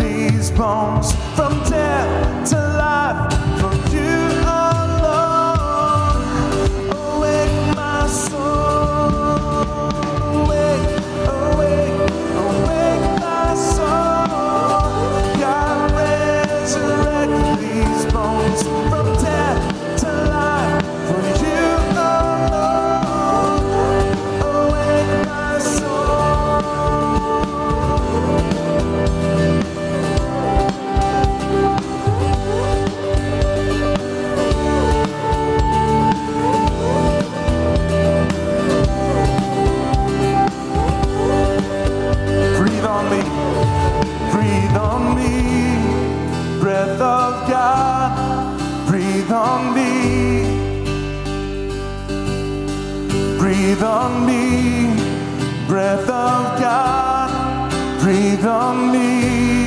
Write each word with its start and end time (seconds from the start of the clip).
these 0.00 0.50
bones 0.50 1.12
from 1.36 1.52
death 1.64 2.50
to 2.50 2.56
life. 2.56 3.53
Breathe 53.74 53.86
on 53.86 54.24
me, 54.24 54.86
breath 55.66 56.08
of 56.08 56.60
God, 56.60 57.72
breathe 58.00 58.46
on 58.46 58.92
me. 58.92 59.66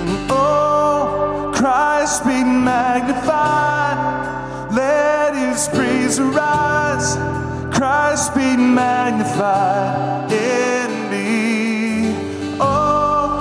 And 0.00 0.26
oh, 0.28 1.52
Christ 1.54 2.24
be 2.24 2.42
magnified, 2.42 3.98
let 4.72 5.36
his 5.36 5.68
praise 5.68 6.18
arise. 6.18 7.14
Christ 7.72 8.34
be 8.34 8.56
magnified 8.56 10.32
in 10.32 11.08
me. 11.08 12.56
Oh, 12.58 13.38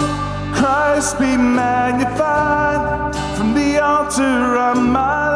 Christ 0.54 1.18
be 1.18 1.36
magnified 1.36 3.16
from 3.36 3.56
the 3.56 3.80
altar 3.84 4.56
of 4.56 4.78
my 4.78 5.35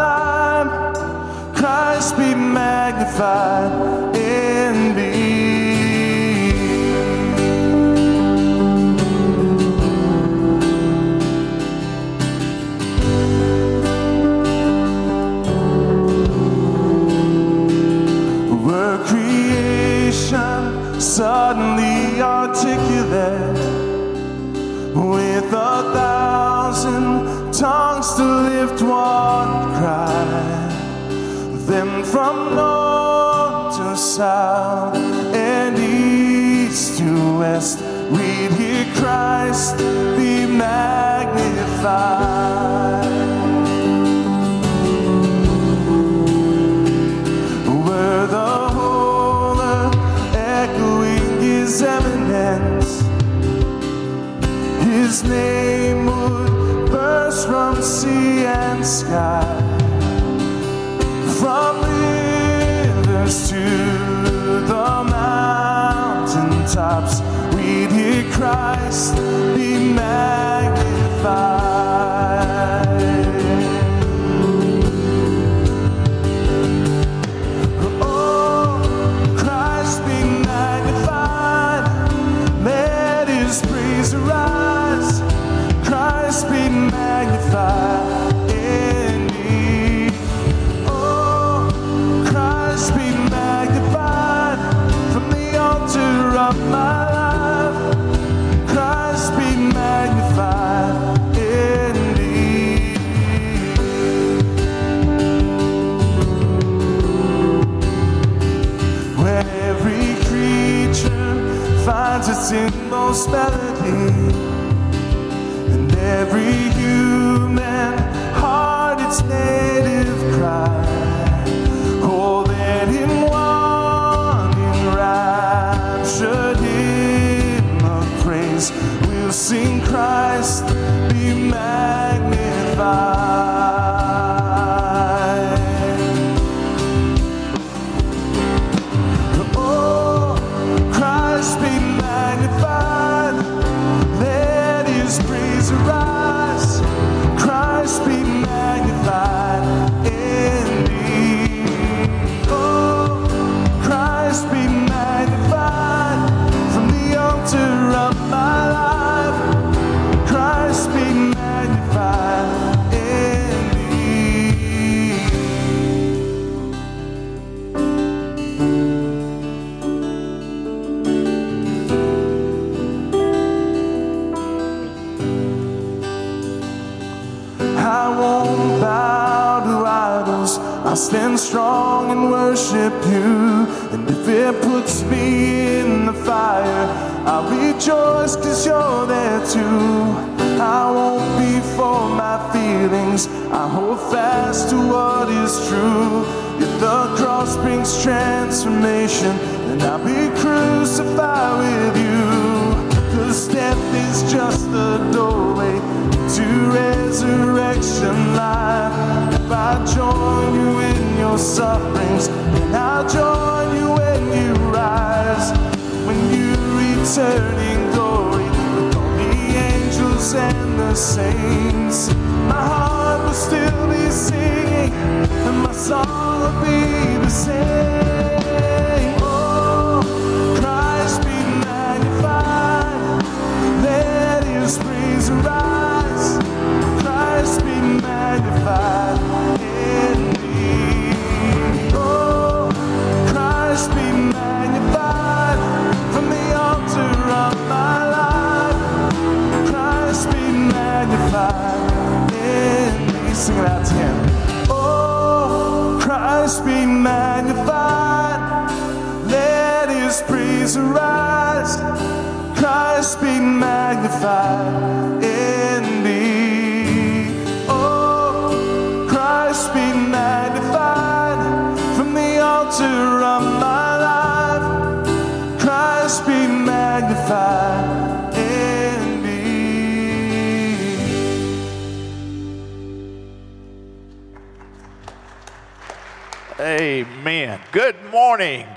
Christ 1.91 2.17
be 2.17 2.35
magnified 2.35 3.71
in 4.15 4.95
me. 4.95 5.11
Were 18.63 19.03
creation 19.07 21.01
suddenly 21.01 22.21
articulate 22.21 23.57
with 24.93 25.51
a 25.51 25.91
thousand 25.97 27.51
tongues 27.51 28.13
to 28.13 28.23
lift 28.23 28.79
one 28.83 29.73
cry? 29.79 30.68
Then 31.69 32.03
from 32.03 32.55
north 32.55 33.77
to 33.77 33.95
south 33.95 34.95
and 35.35 35.77
east 35.77 36.97
to 36.97 37.37
west, 37.37 37.79
we'd 38.09 38.51
hear 38.53 38.85
Christ 38.95 39.77
be 40.17 40.47
magnified. 40.47 41.45
Where 47.85 48.25
the 48.25 48.49
echoing 50.35 51.39
his 51.39 51.83
eminence, 51.83 53.03
his 54.85 55.23
name 55.23 56.07
would 56.07 56.89
burst 56.89 57.45
from 57.45 57.79
sea 57.83 58.47
and 58.47 58.83
sky. 58.83 59.68
to 63.29 63.63
the 64.65 65.03
mountain 65.03 66.65
tops. 66.65 67.21
We 67.55 67.85
hear 67.85 68.23
Christ 68.33 69.15
be 69.55 69.93
magnified. 69.93 71.58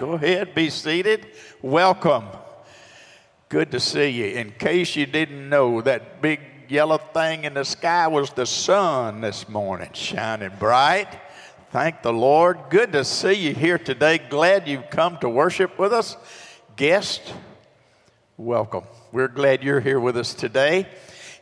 Go 0.02 0.14
ahead, 0.14 0.52
be 0.52 0.68
seated. 0.68 1.28
Welcome. 1.62 2.24
Good 3.48 3.70
to 3.70 3.78
see 3.78 4.08
you. 4.08 4.24
In 4.24 4.50
case 4.50 4.96
you 4.96 5.06
didn't 5.06 5.48
know, 5.48 5.80
that 5.80 6.20
big 6.20 6.40
yellow 6.68 6.98
thing 6.98 7.44
in 7.44 7.54
the 7.54 7.64
sky 7.64 8.08
was 8.08 8.32
the 8.32 8.44
sun 8.44 9.20
this 9.20 9.48
morning, 9.48 9.90
shining 9.92 10.50
bright. 10.58 11.06
Thank 11.70 12.02
the 12.02 12.12
Lord. 12.12 12.58
Good 12.68 12.92
to 12.94 13.04
see 13.04 13.34
you 13.34 13.54
here 13.54 13.78
today. 13.78 14.18
Glad 14.18 14.66
you've 14.66 14.90
come 14.90 15.18
to 15.18 15.28
worship 15.28 15.78
with 15.78 15.92
us. 15.92 16.16
Guest, 16.74 17.32
welcome. 18.36 18.82
We're 19.12 19.28
glad 19.28 19.62
you're 19.62 19.78
here 19.78 20.00
with 20.00 20.16
us 20.16 20.34
today. 20.34 20.88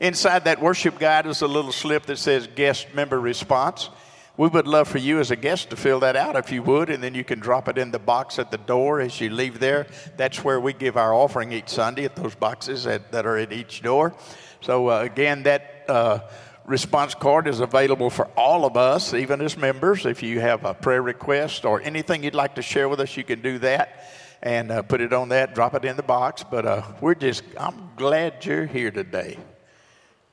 Inside 0.01 0.45
that 0.45 0.61
worship 0.61 0.99
guide 0.99 1.25
is 1.25 1.41
a 1.41 1.49
little 1.49 1.73
slip 1.73 2.05
that 2.05 2.19
says 2.19 2.47
guest 2.47 2.89
member 2.95 3.19
response. 3.19 3.89
We 4.37 4.49
would 4.49 4.67
love 4.67 4.89
for 4.89 4.99
you 4.99 5.19
as 5.19 5.31
a 5.31 5.37
guest 5.37 5.71
to 5.71 5.77
fill 5.77 6.01
that 6.01 6.17
out 6.17 6.37
if 6.37 6.51
you 6.51 6.63
would, 6.63 6.89
and 6.89 7.03
then 7.03 7.15
you 7.15 7.25
can 7.25 7.41
drop 7.41 7.69
it 7.69 7.77
in 7.77 7.91
the 7.91 7.99
box 7.99 8.39
at 8.39 8.51
the 8.51 8.59
door 8.59 9.01
as 9.01 9.21
you 9.21 9.29
leave 9.31 9.61
there. 9.61 9.87
That's 10.17 10.43
where 10.43 10.59
we 10.59 10.73
give 10.73 10.97
our 10.97 11.13
offering 11.13 11.53
each 11.53 11.69
Sunday 11.69 12.05
at 12.05 12.17
those 12.17 12.35
boxes 12.35 12.87
at, 12.87 13.13
that 13.13 13.27
are 13.27 13.37
at 13.37 13.53
each 13.53 13.83
door. 13.83 14.15
So, 14.63 14.89
uh, 14.89 15.01
again, 15.01 15.43
that 15.43 15.85
uh, 15.89 16.21
response 16.65 17.15
card 17.15 17.49
is 17.49 17.61
available 17.61 18.09
for 18.09 18.27
all 18.37 18.65
of 18.65 18.77
us, 18.77 19.13
even 19.13 19.41
as 19.41 19.57
members. 19.57 20.07
If 20.07 20.23
you 20.23 20.41
have 20.41 20.65
a 20.65 20.75
prayer 20.75 21.03
request 21.03 21.65
or 21.65 21.83
anything 21.83 22.23
you'd 22.23 22.35
like 22.35 22.55
to 22.55 22.63
share 22.63 22.89
with 22.89 23.01
us, 23.01 23.17
you 23.17 23.25
can 23.25 23.43
do 23.43 23.59
that 23.59 24.09
and 24.43 24.71
uh, 24.71 24.83
put 24.83 25.01
it 25.01 25.13
on 25.13 25.29
that, 25.31 25.55
drop 25.55 25.75
it 25.75 25.85
in 25.85 25.97
the 25.97 26.03
box. 26.03 26.45
But 26.49 26.65
uh, 26.65 26.83
we're 27.01 27.15
just, 27.15 27.43
I'm 27.59 27.91
glad 27.97 28.45
you're 28.45 28.67
here 28.67 28.91
today. 28.91 29.39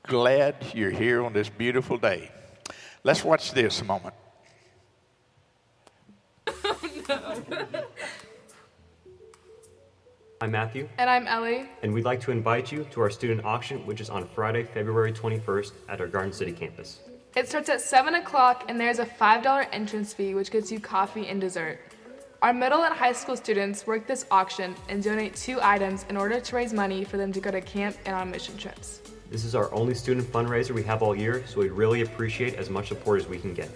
Glad 0.04 0.56
you're 0.74 0.90
here 0.90 1.22
on 1.22 1.32
this 1.32 1.48
beautiful 1.50 1.98
day. 1.98 2.30
Let's 3.04 3.24
watch 3.24 3.52
this 3.52 3.80
a 3.80 3.84
moment. 3.84 4.14
I'm 10.40 10.52
Matthew, 10.52 10.88
And 10.98 11.10
I'm 11.10 11.26
Ellie. 11.26 11.68
and 11.82 11.92
we'd 11.92 12.04
like 12.04 12.20
to 12.22 12.30
invite 12.30 12.70
you 12.70 12.86
to 12.92 13.00
our 13.00 13.10
student 13.10 13.44
auction, 13.44 13.84
which 13.86 14.00
is 14.00 14.08
on 14.08 14.24
Friday, 14.28 14.62
February 14.62 15.12
21st 15.12 15.72
at 15.88 16.00
our 16.00 16.06
Garden 16.06 16.32
City 16.32 16.52
campus. 16.52 17.00
It 17.34 17.48
starts 17.48 17.68
at 17.68 17.80
7 17.80 18.14
o'clock, 18.14 18.64
and 18.68 18.80
there's 18.80 19.00
a 19.00 19.04
$5 19.06 19.66
entrance 19.72 20.12
fee, 20.14 20.34
which 20.34 20.50
gets 20.52 20.70
you 20.70 20.78
coffee 20.80 21.26
and 21.26 21.40
dessert. 21.40 21.80
Our 22.40 22.52
middle 22.52 22.84
and 22.84 22.94
high 22.94 23.12
school 23.14 23.36
students 23.36 23.84
work 23.84 24.06
this 24.06 24.26
auction 24.30 24.76
and 24.88 25.02
donate 25.02 25.34
two 25.34 25.58
items 25.60 26.06
in 26.08 26.16
order 26.16 26.38
to 26.38 26.56
raise 26.56 26.72
money 26.72 27.02
for 27.02 27.16
them 27.16 27.32
to 27.32 27.40
go 27.40 27.50
to 27.50 27.60
camp 27.60 27.96
and 28.06 28.14
on 28.14 28.30
mission 28.30 28.56
trips. 28.56 29.00
This 29.30 29.44
is 29.44 29.54
our 29.54 29.72
only 29.74 29.94
student 29.94 30.26
fundraiser 30.32 30.70
we 30.70 30.82
have 30.84 31.02
all 31.02 31.14
year, 31.14 31.44
so 31.46 31.60
we'd 31.60 31.72
really 31.72 32.00
appreciate 32.00 32.54
as 32.54 32.70
much 32.70 32.88
support 32.88 33.20
as 33.20 33.28
we 33.28 33.38
can 33.38 33.52
get. 33.52 33.68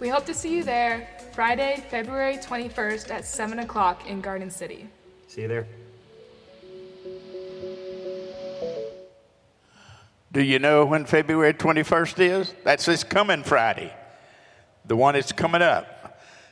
We 0.00 0.08
hope 0.08 0.24
to 0.26 0.34
see 0.34 0.54
you 0.54 0.64
there 0.64 1.08
Friday, 1.34 1.84
February 1.90 2.38
21st 2.38 3.10
at 3.10 3.26
7 3.26 3.58
o'clock 3.58 4.08
in 4.08 4.22
Garden 4.22 4.50
City. 4.50 4.88
See 5.28 5.42
you 5.42 5.48
there. 5.48 5.66
Do 10.32 10.42
you 10.42 10.58
know 10.58 10.86
when 10.86 11.04
February 11.04 11.52
21st 11.52 12.18
is? 12.18 12.54
That's 12.64 12.86
this 12.86 13.04
coming 13.04 13.42
Friday, 13.42 13.92
the 14.86 14.96
one 14.96 15.14
that's 15.14 15.32
coming 15.32 15.60
up. 15.60 15.95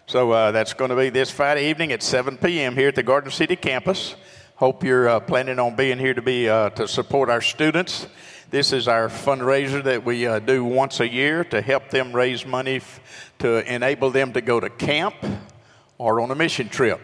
So 0.06 0.32
uh, 0.32 0.50
that's 0.50 0.75
going 0.75 0.90
to 0.90 0.96
be 0.96 1.08
this 1.08 1.30
Friday 1.30 1.70
evening 1.70 1.90
at 1.90 2.02
7 2.02 2.37
p.m. 2.37 2.75
here 2.75 2.88
at 2.88 2.94
the 2.94 3.02
Garden 3.02 3.30
City 3.30 3.56
campus. 3.56 4.16
Hope 4.56 4.84
you're 4.84 5.08
uh, 5.08 5.20
planning 5.20 5.58
on 5.58 5.76
being 5.76 5.99
here 5.99 6.12
to 6.12 6.20
be 6.20 6.46
uh, 6.46 6.68
to 6.70 6.87
support 6.87 7.30
our 7.30 7.40
students. 7.40 8.06
This 8.50 8.75
is 8.75 8.87
our 8.87 9.08
fundraiser 9.08 9.82
that 9.82 10.04
we 10.04 10.26
uh, 10.26 10.40
do 10.40 10.62
once 10.62 11.00
a 11.00 11.08
year 11.08 11.42
to 11.44 11.62
help 11.62 11.88
them 11.88 12.12
raise 12.12 12.44
money 12.44 12.76
f- 12.76 13.32
to 13.38 13.64
enable 13.73 14.11
them 14.11 14.34
to 14.34 14.42
go 14.42 14.61
to 14.61 14.68
camp 14.68 15.14
or 15.96 16.20
on 16.20 16.30
a 16.30 16.34
mission 16.34 16.68
trip. 16.68 17.00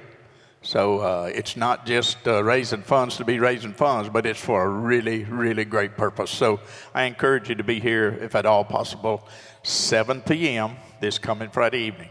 So 0.61 0.99
uh, 0.99 1.31
it's 1.35 1.57
not 1.57 1.87
just 1.87 2.29
uh, 2.29 2.45
raising 2.45 2.83
funds 2.83 3.17
to 3.17 3.25
be 3.25 3.39
raising 3.39 3.73
funds, 3.73 4.11
but 4.11 4.27
it's 4.27 4.39
for 4.39 4.63
a 4.63 4.69
really, 4.69 5.25
really 5.25 5.65
great 5.65 5.97
purpose. 5.97 6.31
So 6.31 6.61
I 6.95 7.05
encourage 7.05 7.49
you 7.49 7.55
to 7.55 7.65
be 7.65 7.81
here, 7.81 8.11
if 8.21 8.35
at 8.35 8.45
all 8.45 8.63
possible, 8.63 9.27
7 9.63 10.21
p.m. 10.21 10.77
this 11.01 11.19
coming 11.19 11.49
Friday 11.49 11.81
evening. 11.85 12.11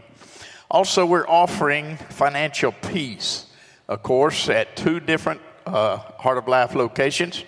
Also, 0.70 1.04
we're 1.04 1.26
offering 1.26 1.96
financial 1.96 2.70
peace, 2.70 3.46
of 3.88 4.04
course, 4.04 4.48
at 4.48 4.76
two 4.76 5.00
different 5.00 5.40
uh, 5.66 5.96
Heart 5.96 6.38
of 6.38 6.46
Life 6.46 6.76
locations. 6.76 7.44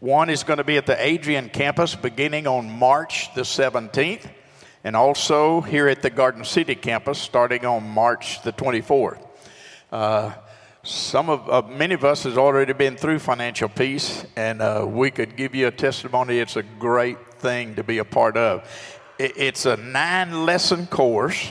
One 0.00 0.30
is 0.30 0.42
going 0.42 0.56
to 0.56 0.64
be 0.64 0.78
at 0.78 0.86
the 0.86 0.96
Adrian 0.98 1.50
campus 1.50 1.94
beginning 1.94 2.46
on 2.46 2.70
March 2.70 3.34
the 3.34 3.42
17th, 3.42 4.30
and 4.84 4.96
also 4.96 5.60
here 5.60 5.86
at 5.88 6.00
the 6.00 6.08
Garden 6.08 6.46
City 6.46 6.74
campus 6.74 7.18
starting 7.18 7.66
on 7.66 7.86
March 7.86 8.40
the 8.40 8.54
24th. 8.54 9.22
Uh, 9.92 10.32
some 10.82 11.28
of 11.28 11.50
uh, 11.50 11.60
many 11.68 11.92
of 11.92 12.06
us 12.06 12.22
has 12.22 12.38
already 12.38 12.72
been 12.72 12.96
through 12.96 13.18
financial 13.18 13.68
peace, 13.68 14.24
and 14.34 14.62
uh, 14.62 14.82
we 14.88 15.10
could 15.10 15.36
give 15.36 15.54
you 15.54 15.66
a 15.66 15.70
testimony. 15.70 16.38
It's 16.38 16.56
a 16.56 16.62
great 16.62 17.34
thing 17.34 17.74
to 17.74 17.84
be 17.84 17.98
a 17.98 18.04
part 18.04 18.38
of. 18.38 18.66
It, 19.18 19.32
it's 19.36 19.66
a 19.66 19.76
nine 19.76 20.46
lesson 20.46 20.86
course 20.86 21.50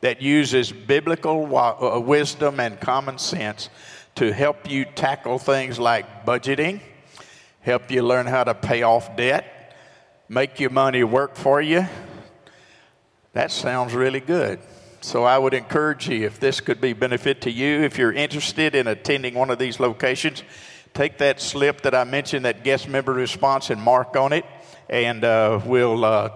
that 0.00 0.22
uses 0.22 0.72
biblical 0.72 1.56
uh, 1.56 1.98
wisdom 1.98 2.60
and 2.60 2.80
common 2.80 3.18
sense 3.18 3.68
to 4.14 4.32
help 4.32 4.70
you 4.70 4.84
tackle 4.84 5.38
things 5.38 5.78
like 5.78 6.26
budgeting, 6.26 6.80
help 7.60 7.90
you 7.90 8.02
learn 8.02 8.26
how 8.26 8.44
to 8.44 8.54
pay 8.54 8.82
off 8.82 9.16
debt, 9.16 9.76
make 10.28 10.60
your 10.60 10.70
money 10.70 11.04
work 11.04 11.36
for 11.36 11.60
you. 11.60 11.86
That 13.32 13.50
sounds 13.50 13.94
really 13.94 14.20
good. 14.20 14.58
So 15.02 15.24
I 15.24 15.38
would 15.38 15.54
encourage 15.54 16.08
you, 16.08 16.26
if 16.26 16.40
this 16.40 16.60
could 16.60 16.80
be 16.80 16.92
benefit 16.92 17.42
to 17.42 17.50
you, 17.50 17.82
if 17.82 17.96
you're 17.96 18.12
interested 18.12 18.74
in 18.74 18.86
attending 18.86 19.34
one 19.34 19.50
of 19.50 19.58
these 19.58 19.80
locations, 19.80 20.42
take 20.92 21.18
that 21.18 21.40
slip 21.40 21.82
that 21.82 21.94
I 21.94 22.04
mentioned, 22.04 22.44
that 22.44 22.64
guest 22.64 22.88
member 22.88 23.12
response, 23.12 23.70
and 23.70 23.80
mark 23.80 24.16
on 24.16 24.32
it, 24.32 24.44
and 24.90 25.24
uh, 25.24 25.60
we'll 25.64 26.04
uh, 26.04 26.30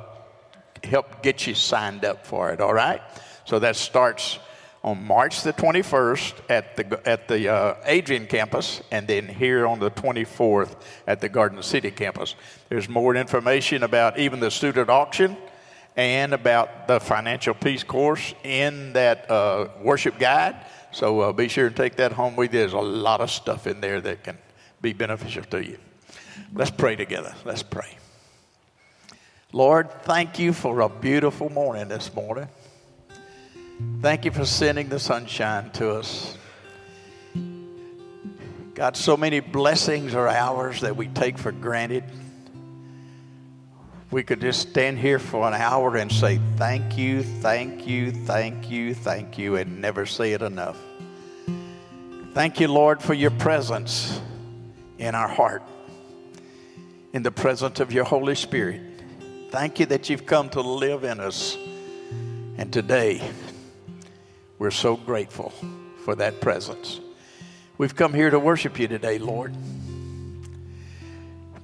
help 0.82 1.22
get 1.22 1.46
you 1.46 1.54
signed 1.54 2.04
up 2.04 2.26
for 2.26 2.52
it. 2.52 2.60
All 2.60 2.72
right. 2.72 3.02
So 3.44 3.58
that 3.58 3.76
starts 3.76 4.38
on 4.84 5.02
March 5.02 5.42
the 5.42 5.52
21st 5.52 6.34
at 6.50 6.76
the 6.76 7.08
at 7.08 7.26
the 7.26 7.48
uh, 7.48 7.74
Adrian 7.86 8.26
campus, 8.26 8.82
and 8.90 9.08
then 9.08 9.26
here 9.26 9.66
on 9.66 9.80
the 9.80 9.90
24th 9.90 10.76
at 11.06 11.22
the 11.22 11.28
Garden 11.28 11.62
City 11.62 11.90
campus. 11.90 12.34
There's 12.68 12.88
more 12.88 13.16
information 13.16 13.82
about 13.82 14.18
even 14.18 14.40
the 14.40 14.50
student 14.50 14.90
auction 14.90 15.38
and 15.96 16.34
about 16.34 16.86
the 16.86 17.00
financial 17.00 17.54
peace 17.54 17.82
course 17.82 18.34
in 18.44 18.92
that 18.92 19.30
uh, 19.30 19.68
worship 19.80 20.18
guide. 20.18 20.56
So 20.90 21.20
uh, 21.20 21.32
be 21.32 21.48
sure 21.48 21.66
and 21.66 21.76
take 21.76 21.96
that 21.96 22.12
home 22.12 22.36
with 22.36 22.52
you. 22.52 22.60
There's 22.60 22.72
a 22.72 22.78
lot 22.78 23.20
of 23.20 23.30
stuff 23.30 23.66
in 23.66 23.80
there 23.80 24.00
that 24.02 24.22
can 24.22 24.38
be 24.82 24.92
beneficial 24.92 25.44
to 25.44 25.64
you. 25.64 25.78
Let's 26.52 26.70
pray 26.70 26.94
together. 26.94 27.34
Let's 27.44 27.62
pray. 27.62 27.96
Lord, 29.52 29.90
thank 30.02 30.38
you 30.38 30.52
for 30.52 30.80
a 30.80 30.88
beautiful 30.88 31.48
morning 31.48 31.88
this 31.88 32.12
morning. 32.12 32.48
Thank 34.00 34.24
you 34.24 34.30
for 34.30 34.44
sending 34.44 34.88
the 34.88 34.98
sunshine 34.98 35.70
to 35.72 35.92
us. 35.92 36.36
God, 38.74 38.96
so 38.96 39.16
many 39.16 39.40
blessings 39.40 40.14
are 40.14 40.28
ours 40.28 40.80
that 40.80 40.96
we 40.96 41.08
take 41.08 41.38
for 41.38 41.52
granted 41.52 42.04
we 44.14 44.22
could 44.22 44.40
just 44.40 44.68
stand 44.70 44.96
here 44.96 45.18
for 45.18 45.48
an 45.48 45.54
hour 45.54 45.96
and 45.96 46.10
say, 46.10 46.38
Thank 46.54 46.96
you, 46.96 47.24
thank 47.24 47.84
you, 47.84 48.12
thank 48.12 48.70
you, 48.70 48.94
thank 48.94 49.36
you, 49.36 49.56
and 49.56 49.80
never 49.80 50.06
say 50.06 50.34
it 50.34 50.40
enough. 50.40 50.78
Thank 52.32 52.60
you, 52.60 52.68
Lord, 52.68 53.02
for 53.02 53.12
your 53.12 53.32
presence 53.32 54.20
in 54.98 55.16
our 55.16 55.26
heart, 55.26 55.64
in 57.12 57.24
the 57.24 57.32
presence 57.32 57.80
of 57.80 57.92
your 57.92 58.04
Holy 58.04 58.36
Spirit. 58.36 58.80
Thank 59.50 59.80
you 59.80 59.86
that 59.86 60.08
you've 60.08 60.26
come 60.26 60.48
to 60.50 60.60
live 60.60 61.02
in 61.02 61.18
us. 61.18 61.58
And 62.56 62.72
today, 62.72 63.20
we're 64.58 64.70
so 64.70 64.96
grateful 64.96 65.52
for 66.04 66.14
that 66.16 66.40
presence. 66.40 67.00
We've 67.76 67.94
come 67.94 68.14
here 68.14 68.30
to 68.30 68.38
worship 68.38 68.78
you 68.78 68.86
today, 68.86 69.18
Lord. 69.18 69.54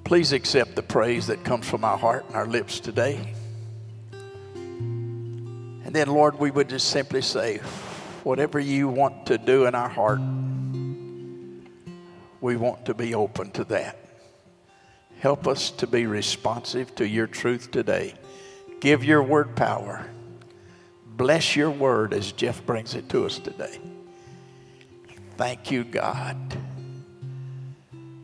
Please 0.04 0.32
accept 0.32 0.74
the 0.74 0.82
praise 0.82 1.28
that 1.28 1.44
comes 1.44 1.68
from 1.68 1.84
our 1.84 1.96
heart 1.96 2.24
and 2.26 2.34
our 2.34 2.46
lips 2.46 2.80
today. 2.80 3.34
And 4.12 5.94
then, 5.94 6.08
Lord, 6.08 6.38
we 6.38 6.50
would 6.50 6.68
just 6.68 6.88
simply 6.88 7.22
say, 7.22 7.58
whatever 8.24 8.58
you 8.58 8.88
want 8.88 9.26
to 9.26 9.38
do 9.38 9.66
in 9.66 9.74
our 9.74 9.88
heart, 9.88 10.20
we 12.40 12.56
want 12.56 12.86
to 12.86 12.94
be 12.94 13.14
open 13.14 13.50
to 13.52 13.64
that. 13.64 13.98
Help 15.20 15.46
us 15.46 15.70
to 15.72 15.86
be 15.86 16.06
responsive 16.06 16.94
to 16.96 17.06
your 17.06 17.26
truth 17.26 17.70
today. 17.70 18.14
Give 18.80 19.04
your 19.04 19.22
word 19.22 19.54
power. 19.54 20.06
Bless 21.20 21.54
your 21.54 21.70
word 21.70 22.14
as 22.14 22.32
Jeff 22.32 22.64
brings 22.64 22.94
it 22.94 23.10
to 23.10 23.26
us 23.26 23.38
today. 23.38 23.78
Thank 25.36 25.70
you, 25.70 25.84
God 25.84 26.56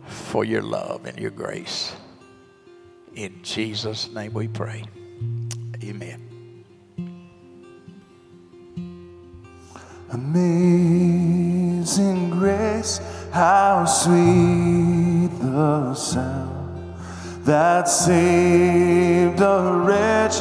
for 0.07 0.47
your 0.47 0.63
love 0.63 1.05
and 1.05 1.19
your 1.19 1.31
grace. 1.31 1.95
In 3.15 3.43
Jesus' 3.43 4.11
name 4.11 4.33
we 4.33 4.49
pray. 4.49 4.83
Amen. 5.85 6.65
Amazing 10.11 11.11
grace, 12.31 13.03
how 13.31 13.85
sweet 13.85 15.29
the 15.39 15.93
sound 15.93 16.95
that 17.45 17.91
saved 17.91 19.41
a 19.41 19.83
wretch 19.85 20.41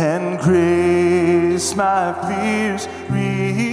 and 0.00 0.38
grace 0.40 1.76
my 1.76 2.14
fears 2.26 2.88
relieve. 3.10 3.68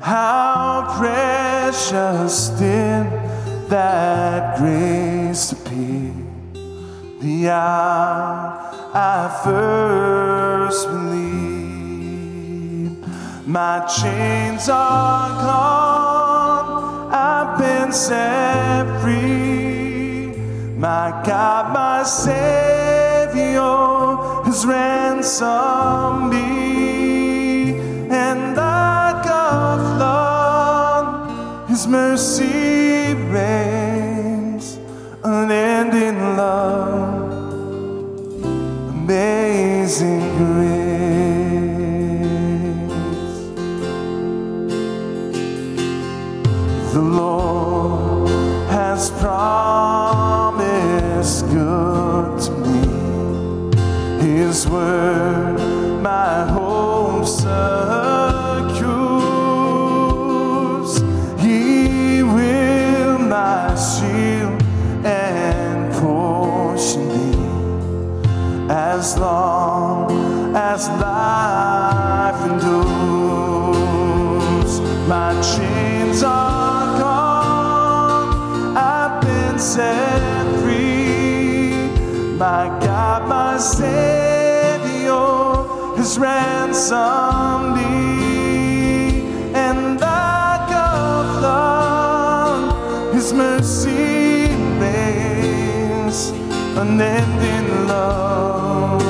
How 0.00 0.96
precious 0.98 2.48
did 2.50 3.06
that 3.68 4.58
grace 4.58 5.52
appear 5.52 6.12
the 7.20 7.48
hour 7.48 8.72
I 8.92 9.40
first 9.44 10.88
believed. 10.88 11.46
My 13.46 13.86
chains 13.86 14.68
are 14.68 15.28
gone, 15.46 17.12
I've 17.12 17.58
been 17.58 17.92
set 17.92 19.00
free. 19.00 20.34
My 20.76 21.22
God, 21.24 21.72
my 21.72 22.02
Savior 22.02 22.75
has 23.56 24.66
ransomed 24.66 26.30
me, 26.32 27.74
and 28.10 28.56
like 28.56 29.26
a 29.26 29.76
flood, 29.96 31.68
His 31.68 31.86
mercy 31.86 33.14
reigns, 33.30 34.78
unending 35.24 36.36
love, 36.36 37.32
amazing 38.90 40.20
grace. 40.36 40.86
The 46.92 47.00
Lord 47.00 48.28
has 48.70 49.10
promised 49.10 49.85
His 54.56 54.66
word, 54.66 55.45
has 86.16 86.22
ransomed 86.22 87.76
me, 87.76 89.20
and 89.54 90.00
like 90.00 90.70
a 90.70 91.38
flood, 91.38 93.14
His 93.14 93.32
mercy 93.32 94.48
reigns, 94.80 96.30
unending 96.76 97.86
love 97.86 99.02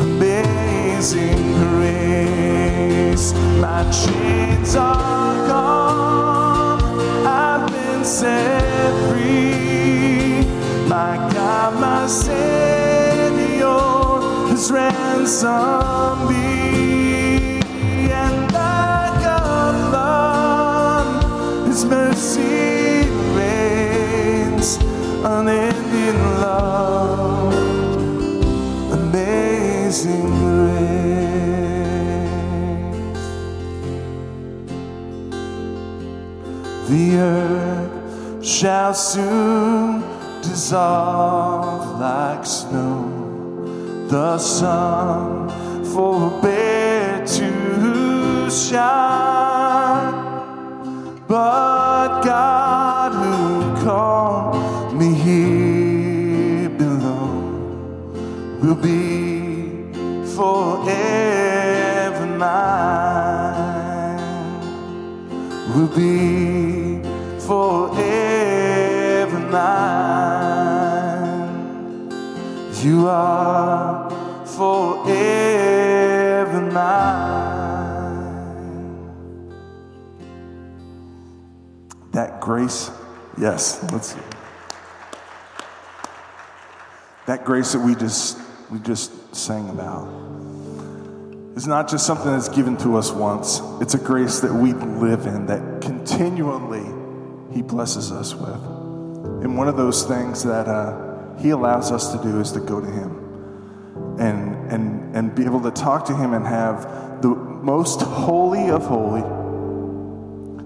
amazing 0.00 1.54
grace. 1.54 3.32
My 3.60 3.82
chains 3.90 4.76
are 4.76 5.34
gone, 5.48 6.82
I've 7.26 7.70
been 7.70 8.04
set 8.04 8.92
free. 9.08 10.44
My 10.88 11.16
God, 11.32 11.80
my 11.80 12.06
Savior 12.06 13.68
His 14.50 14.70
mercy 14.70 14.89
The 36.90 37.16
earth 37.18 38.44
shall 38.44 38.94
soon 38.94 40.02
dissolve 40.42 42.00
like 42.00 42.44
snow. 42.44 42.89
The 44.10 44.38
sun 44.38 45.48
forbear 45.84 47.24
to 47.24 48.50
shine, 48.50 50.14
but 51.28 52.22
God 52.24 53.12
who 53.12 53.84
called 53.84 54.94
me 54.94 55.14
here 55.14 56.70
below 56.70 57.28
will 58.60 58.74
be 58.74 59.92
forever 60.34 62.26
mine. 62.36 62.58
Will 65.72 65.86
be 65.86 67.00
forever 67.46 69.38
mine. 69.38 70.09
You 72.82 73.08
are 73.08 74.08
forever 74.46 76.60
mine. 76.72 77.50
That 82.12 82.40
grace, 82.40 82.90
yes, 83.38 83.82
let's 83.92 84.14
see. 84.14 84.20
that 87.30 87.44
grace 87.44 87.72
that 87.72 87.78
we 87.78 87.94
just 87.94 88.36
we 88.70 88.80
just 88.80 89.36
sang 89.36 89.68
about 89.68 90.08
is 91.54 91.68
not 91.68 91.88
just 91.88 92.04
something 92.04 92.32
that's 92.32 92.48
given 92.48 92.76
to 92.76 92.96
us 92.96 93.12
once 93.12 93.60
it's 93.80 93.94
a 93.94 93.98
grace 93.98 94.40
that 94.40 94.52
we 94.52 94.72
live 94.72 95.26
in 95.26 95.46
that 95.46 95.80
continually 95.80 96.84
he 97.54 97.62
blesses 97.62 98.10
us 98.10 98.34
with 98.34 98.62
and 99.44 99.56
one 99.56 99.68
of 99.68 99.76
those 99.76 100.04
things 100.04 100.42
that 100.42 100.66
uh, 100.66 101.09
he 101.40 101.50
allows 101.50 101.90
us 101.92 102.12
to 102.12 102.22
do 102.22 102.40
is 102.40 102.52
to 102.52 102.60
go 102.60 102.80
to 102.80 102.86
him 102.86 104.16
and 104.18 104.72
and 104.72 105.16
and 105.16 105.34
be 105.34 105.44
able 105.44 105.60
to 105.60 105.70
talk 105.70 106.04
to 106.06 106.16
him 106.16 106.34
and 106.34 106.46
have 106.46 107.22
the 107.22 107.28
most 107.28 108.00
holy 108.00 108.70
of 108.70 108.84
holy 108.84 109.22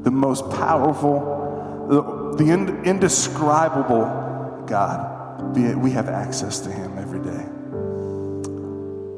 the 0.02 0.10
most 0.10 0.50
powerful 0.50 1.86
the, 1.88 2.44
the 2.44 2.50
ind- 2.50 2.86
indescribable 2.86 4.04
god 4.66 5.14
we 5.54 5.90
have 5.92 6.08
access 6.08 6.60
to 6.60 6.70
him 6.70 6.98
every 6.98 7.20
day. 7.20 7.46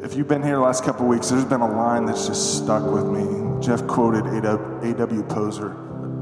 If 0.05 0.17
you've 0.17 0.29
been 0.29 0.43
here 0.43 0.57
the 0.57 0.61
last 0.61 0.85
couple 0.85 1.07
weeks, 1.07 1.31
there's 1.31 1.45
been 1.45 1.61
a 1.61 1.71
line 1.71 2.05
that's 2.07 2.27
just 2.27 2.63
stuck 2.63 2.85
with 2.85 3.07
me. 3.07 3.61
Jeff 3.61 3.87
quoted 3.87 4.27
A.W. 4.27 5.23
Poser, 5.25 5.71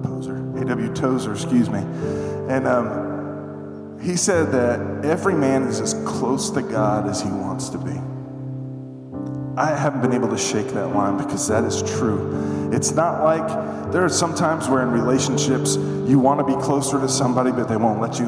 Poser, 0.02 0.36
A.W. 0.36 0.94
Tozer, 0.94 1.32
excuse 1.32 1.68
me, 1.68 1.80
and 2.48 2.66
um, 2.66 3.13
he 4.04 4.16
said 4.16 4.52
that 4.52 5.04
every 5.04 5.34
man 5.34 5.62
is 5.62 5.80
as 5.80 5.94
close 6.06 6.50
to 6.50 6.62
God 6.62 7.08
as 7.08 7.22
he 7.22 7.28
wants 7.28 7.70
to 7.70 7.78
be. 7.78 7.98
I 9.56 9.74
haven't 9.74 10.02
been 10.02 10.12
able 10.12 10.28
to 10.28 10.38
shake 10.38 10.68
that 10.68 10.88
line 10.88 11.16
because 11.16 11.48
that 11.48 11.64
is 11.64 11.82
true. 11.96 12.70
It's 12.72 12.92
not 12.92 13.22
like 13.22 13.92
there 13.92 14.04
are 14.04 14.08
some 14.08 14.34
times 14.34 14.68
where 14.68 14.82
in 14.82 14.90
relationships 14.90 15.76
you 15.76 16.18
want 16.18 16.40
to 16.40 16.44
be 16.44 16.60
closer 16.60 17.00
to 17.00 17.08
somebody, 17.08 17.52
but 17.52 17.68
they 17.68 17.76
won't 17.76 18.00
let 18.00 18.18
you 18.18 18.26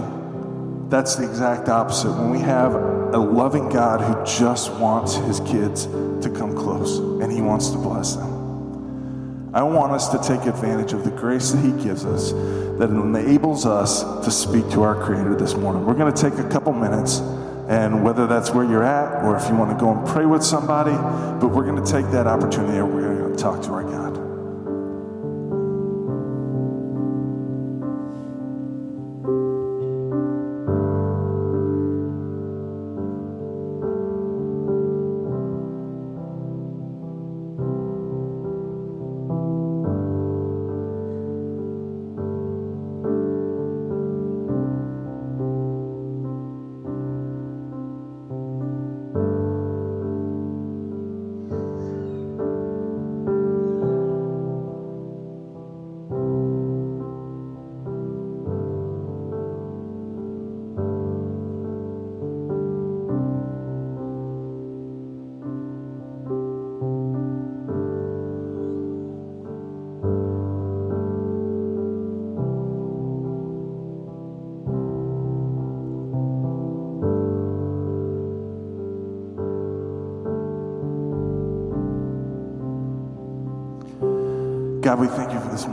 That's 0.88 1.16
the 1.16 1.28
exact 1.28 1.68
opposite. 1.68 2.12
When 2.12 2.30
we 2.30 2.38
have 2.40 2.74
a 2.74 3.18
loving 3.18 3.68
God 3.68 4.00
who 4.00 4.24
just 4.38 4.72
wants 4.74 5.16
his 5.16 5.40
kids 5.40 5.86
to 5.86 6.32
come 6.34 6.56
close 6.56 6.98
and 6.98 7.32
he 7.32 7.40
wants 7.40 7.70
to 7.70 7.78
bless 7.78 8.14
them. 8.14 8.35
I 9.56 9.62
want 9.62 9.90
us 9.92 10.08
to 10.08 10.18
take 10.18 10.46
advantage 10.46 10.92
of 10.92 11.02
the 11.02 11.10
grace 11.10 11.52
that 11.52 11.64
he 11.64 11.72
gives 11.82 12.04
us 12.04 12.32
that 12.32 12.90
enables 12.90 13.64
us 13.64 14.02
to 14.22 14.30
speak 14.30 14.68
to 14.72 14.82
our 14.82 14.94
Creator 15.02 15.34
this 15.36 15.54
morning. 15.54 15.86
We're 15.86 15.94
going 15.94 16.12
to 16.12 16.22
take 16.30 16.38
a 16.38 16.46
couple 16.46 16.74
minutes, 16.74 17.20
and 17.66 18.04
whether 18.04 18.26
that's 18.26 18.50
where 18.50 18.66
you're 18.66 18.84
at 18.84 19.24
or 19.24 19.34
if 19.34 19.48
you 19.48 19.54
want 19.56 19.70
to 19.70 19.82
go 19.82 19.96
and 19.96 20.06
pray 20.06 20.26
with 20.26 20.44
somebody, 20.44 20.92
but 21.40 21.48
we're 21.48 21.64
going 21.64 21.82
to 21.82 21.90
take 21.90 22.04
that 22.10 22.26
opportunity 22.26 22.76
and 22.76 22.94
we're 22.94 23.00
going 23.00 23.34
to 23.34 23.42
talk 23.42 23.62
to 23.62 23.70
our 23.70 23.82
God. 23.82 24.05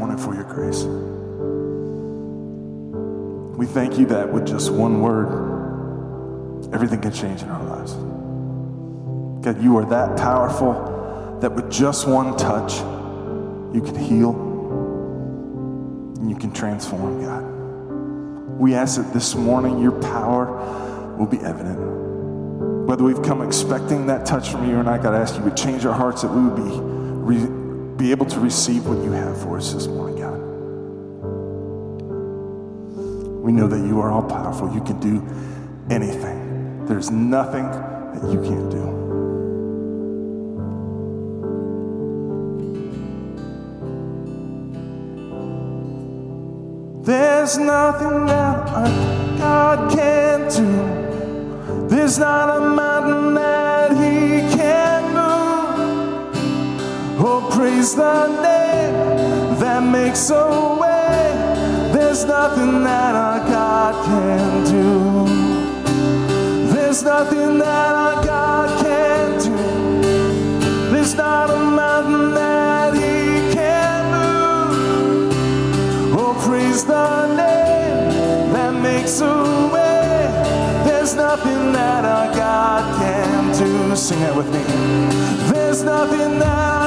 Morning 0.03 0.21
for 0.21 0.35
your 0.35 0.43
grace. 0.43 0.83
We 3.57 3.65
thank 3.65 3.97
you 3.97 4.05
that 4.07 4.33
with 4.33 4.45
just 4.45 4.69
one 4.69 5.01
word, 5.01 6.73
everything 6.73 6.99
can 6.99 7.13
change 7.13 7.41
in 7.41 7.47
our 7.47 7.63
lives. 7.63 7.93
God, 9.45 9.63
you 9.63 9.77
are 9.77 9.85
that 9.85 10.17
powerful 10.17 11.37
that 11.39 11.53
with 11.53 11.71
just 11.71 12.05
one 12.05 12.35
touch, 12.35 12.73
you 13.73 13.81
can 13.81 13.95
heal 13.95 14.31
and 16.19 16.29
you 16.29 16.35
can 16.35 16.51
transform, 16.51 17.23
God. 17.23 18.59
We 18.59 18.75
ask 18.75 19.01
that 19.01 19.13
this 19.13 19.35
morning 19.35 19.79
your 19.79 19.93
power 20.01 21.15
will 21.15 21.27
be 21.27 21.39
evident. 21.39 21.79
Whether 22.89 23.05
we've 23.05 23.23
come 23.23 23.41
expecting 23.41 24.07
that 24.07 24.25
touch 24.25 24.49
from 24.49 24.69
you 24.69 24.75
or 24.75 24.83
not, 24.83 25.01
God, 25.01 25.13
I 25.13 25.21
ask 25.21 25.37
you 25.37 25.49
to 25.49 25.55
change 25.55 25.85
our 25.85 25.93
hearts 25.93 26.23
that 26.23 26.27
we 26.27 26.41
would 26.41 26.57
be. 26.57 26.63
Re- 26.67 27.62
be 28.03 28.11
able 28.11 28.25
to 28.25 28.41
receive 28.41 28.85
what 28.85 29.01
you 29.01 29.13
have 29.13 29.41
for 29.41 29.57
us 29.57 29.71
this 29.71 29.87
morning, 29.87 30.17
God. 30.17 30.37
We 33.41 33.53
know 33.53 33.65
that 33.65 33.87
you 33.87 34.01
are 34.01 34.11
all 34.11 34.23
powerful. 34.23 34.73
You 34.73 34.81
can 34.81 34.99
do 34.99 35.25
anything, 35.89 36.85
there's 36.85 37.09
nothing 37.09 37.63
that 37.63 38.29
you 38.29 38.41
can't 38.41 38.69
do. 38.69 38.83
There's 47.05 47.57
nothing 47.57 48.25
that 48.25 48.67
God 49.37 49.91
can't 49.93 50.51
do. 50.51 51.87
There's 51.87 52.19
not 52.19 52.49
a 52.57 52.72
Praise 57.93 58.06
the 58.10 58.27
name 58.41 59.60
that 59.60 59.84
makes 59.84 60.32
a 60.32 60.77
way. 60.82 61.91
There's 61.93 62.25
nothing 62.25 62.84
that 62.84 63.13
our 63.13 63.39
God 63.47 64.06
can 64.06 64.63
do. 64.65 65.27
There's 66.73 67.03
nothing 67.03 67.60
that 67.60 67.93
our 67.93 68.25
God 68.25 68.84
can't 68.84 69.43
do. 69.43 69.56
There's 70.91 71.13
not 71.13 71.51
a 71.51 71.58
mountain 71.58 72.34
that 72.34 72.95
He 72.95 73.53
can't 73.53 74.08
move. 74.15 75.34
Oh, 76.17 76.34
praise 76.47 76.84
the 76.84 77.27
name 77.27 78.53
that 78.53 78.73
makes 78.73 79.21
a 79.21 79.69
way. 79.71 80.32
There's 80.84 81.13
nothing 81.13 81.73
that 81.73 82.06
our 82.06 82.34
God 82.34 82.99
can 82.99 83.53
do. 83.56 83.95
Sing 83.95 84.19
it 84.21 84.36
with 84.36 84.51
me. 84.51 84.63
There's 85.51 85.84
nothing 85.84 86.39
that 86.39 86.82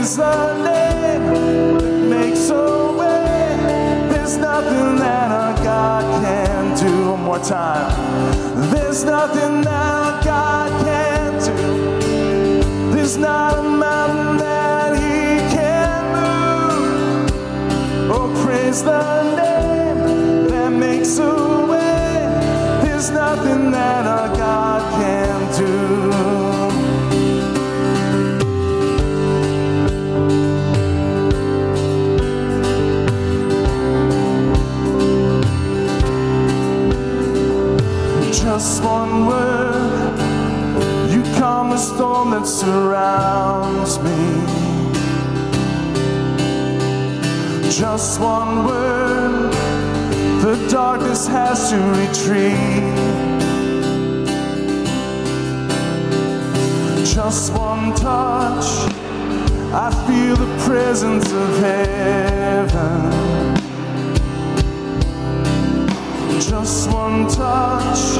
praise 0.00 0.16
the 0.16 0.62
name 0.62 2.08
makes 2.08 2.50
a 2.50 2.92
way. 2.98 3.56
There's 4.10 4.36
nothing 4.36 4.96
that 4.96 5.30
a 5.30 5.64
God 5.64 6.04
can 6.22 6.76
do 6.76 7.16
more 7.16 7.38
time. 7.40 7.90
There's 8.70 9.04
nothing 9.04 9.62
that 9.62 10.22
a 10.22 10.24
God 10.24 10.70
can 10.84 11.32
do. 11.44 12.94
There's 12.94 13.16
not 13.16 13.58
a 13.58 13.62
man 13.62 14.36
that 14.38 14.94
he 14.94 15.40
can 15.56 16.02
move. 16.14 17.30
Oh 18.12 18.28
praise 18.44 18.82
the 18.82 19.22
name 19.36 20.48
that 20.48 20.70
makes 20.70 21.18
a. 21.18 21.59
Nothing 23.12 23.70
that 23.72 24.06
our 24.06 24.28
God 24.36 24.82
can 24.92 25.38
do. 25.58 26.10
Just 38.32 38.82
one 38.84 39.26
word, 39.26 40.18
you 41.10 41.22
calm 41.38 41.70
the 41.70 41.78
storm 41.78 42.30
that 42.30 42.46
surrounds 42.46 43.98
me. 43.98 44.20
Just 47.70 48.20
one 48.20 48.64
word, 48.66 49.52
the 50.42 50.68
darkness 50.70 51.26
has 51.26 51.70
to 51.70 51.76
retreat. 51.76 52.99
Just 57.30 57.52
one 57.52 57.94
touch, 57.94 58.66
I 59.72 59.88
feel 60.04 60.34
the 60.34 60.52
presence 60.66 61.30
of 61.30 61.58
heaven. 61.58 63.12
Just 66.40 66.90
one 66.90 67.28
touch, 67.28 68.18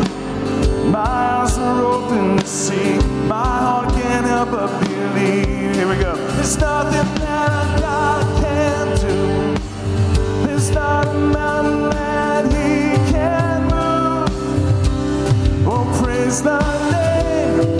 my 0.93 1.01
eyes 1.01 1.59
are 1.59 1.85
open 1.85 2.37
to 2.39 2.47
see. 2.47 3.01
My 3.27 3.59
heart 3.59 3.93
can't 3.95 4.27
help 4.27 4.53
but 4.53 4.71
believe. 4.79 5.75
Here 5.75 5.89
we 5.89 5.97
go. 5.97 6.15
There's 6.15 6.57
nothing 6.59 7.13
that 7.19 7.51
our 7.51 7.81
God 7.81 8.25
can 8.45 8.97
do. 9.01 10.47
There's 10.47 10.71
not 10.71 11.09
a 11.09 11.15
mountain 11.15 11.91
that 11.91 12.45
He 12.45 12.95
can 13.11 13.63
move. 13.65 14.31
Oh, 15.67 16.01
praise 16.01 16.41
the 16.45 16.61
name 16.93 17.80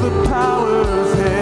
the 0.00 0.24
power 0.24 0.80
of 0.80 1.18
hell. 1.18 1.39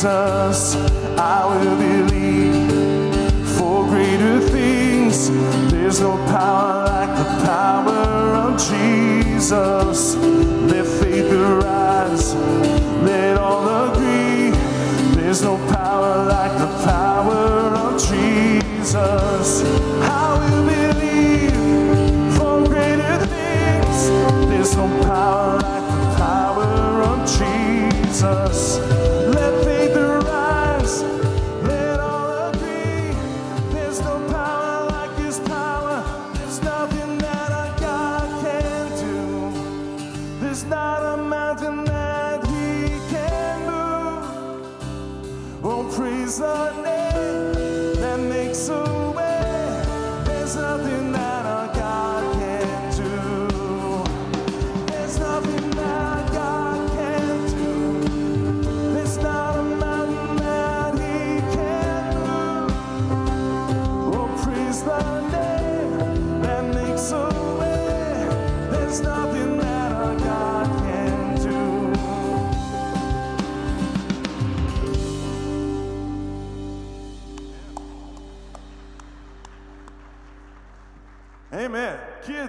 Jesus. 0.00 0.76
I 1.18 1.44
will 1.44 1.76
believe 1.76 2.72
for 3.58 3.84
greater 3.84 4.40
things. 4.40 5.28
There's 5.70 6.00
no 6.00 6.16
power 6.28 6.86
like 6.86 7.18
the 7.18 7.44
power 7.44 8.34
of 8.34 8.58
Jesus. 8.58 10.09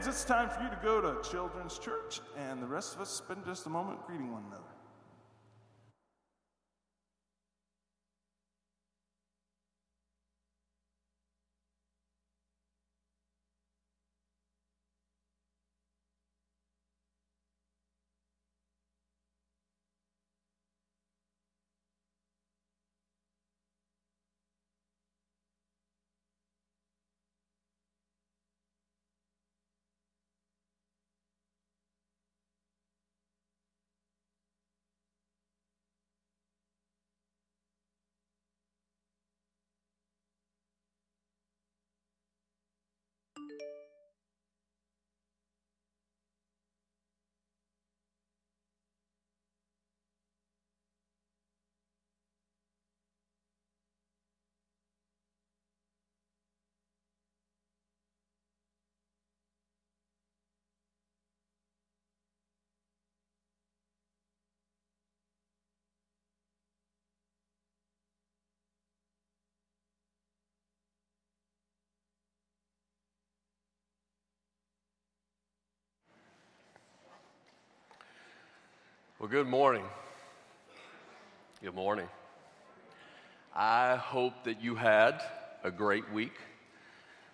Kids, 0.01 0.07
it's 0.07 0.25
time 0.25 0.49
for 0.49 0.63
you 0.63 0.69
to 0.71 0.79
go 0.81 0.99
to 0.99 1.29
Children's 1.29 1.77
Church, 1.77 2.21
and 2.35 2.59
the 2.59 2.65
rest 2.65 2.95
of 2.95 3.01
us 3.01 3.09
spend 3.11 3.45
just 3.45 3.67
a 3.67 3.69
moment 3.69 4.03
greeting 4.07 4.31
one 4.31 4.41
another. 4.47 4.63
Well, 79.21 79.29
good 79.29 79.47
morning. 79.47 79.83
Good 81.61 81.75
morning. 81.75 82.07
I 83.55 83.95
hope 83.95 84.45
that 84.45 84.63
you 84.63 84.73
had 84.73 85.21
a 85.63 85.69
great 85.69 86.11
week 86.11 86.33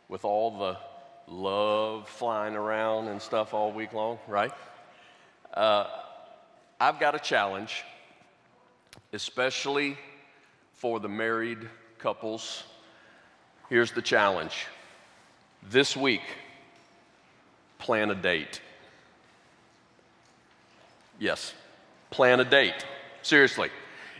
with 0.09 0.25
all 0.25 0.57
the 0.57 0.77
love 1.33 2.09
flying 2.09 2.57
around 2.57 3.07
and 3.07 3.21
stuff 3.21 3.53
all 3.53 3.71
week 3.71 3.93
long, 3.93 4.19
right? 4.27 4.51
Uh, 5.53 5.87
I've 6.77 6.99
got 6.99 7.15
a 7.15 7.19
challenge, 7.19 7.85
especially 9.13 9.97
for 10.73 10.99
the 10.99 11.07
married 11.07 11.69
couples. 11.99 12.63
Here's 13.69 13.93
the 13.93 14.01
challenge 14.01 14.65
this 15.63 15.95
week, 15.95 16.23
plan 17.79 18.11
a 18.11 18.15
date. 18.15 18.59
Yes, 21.17 21.53
plan 22.09 22.39
a 22.39 22.45
date. 22.45 22.85
Seriously. 23.21 23.69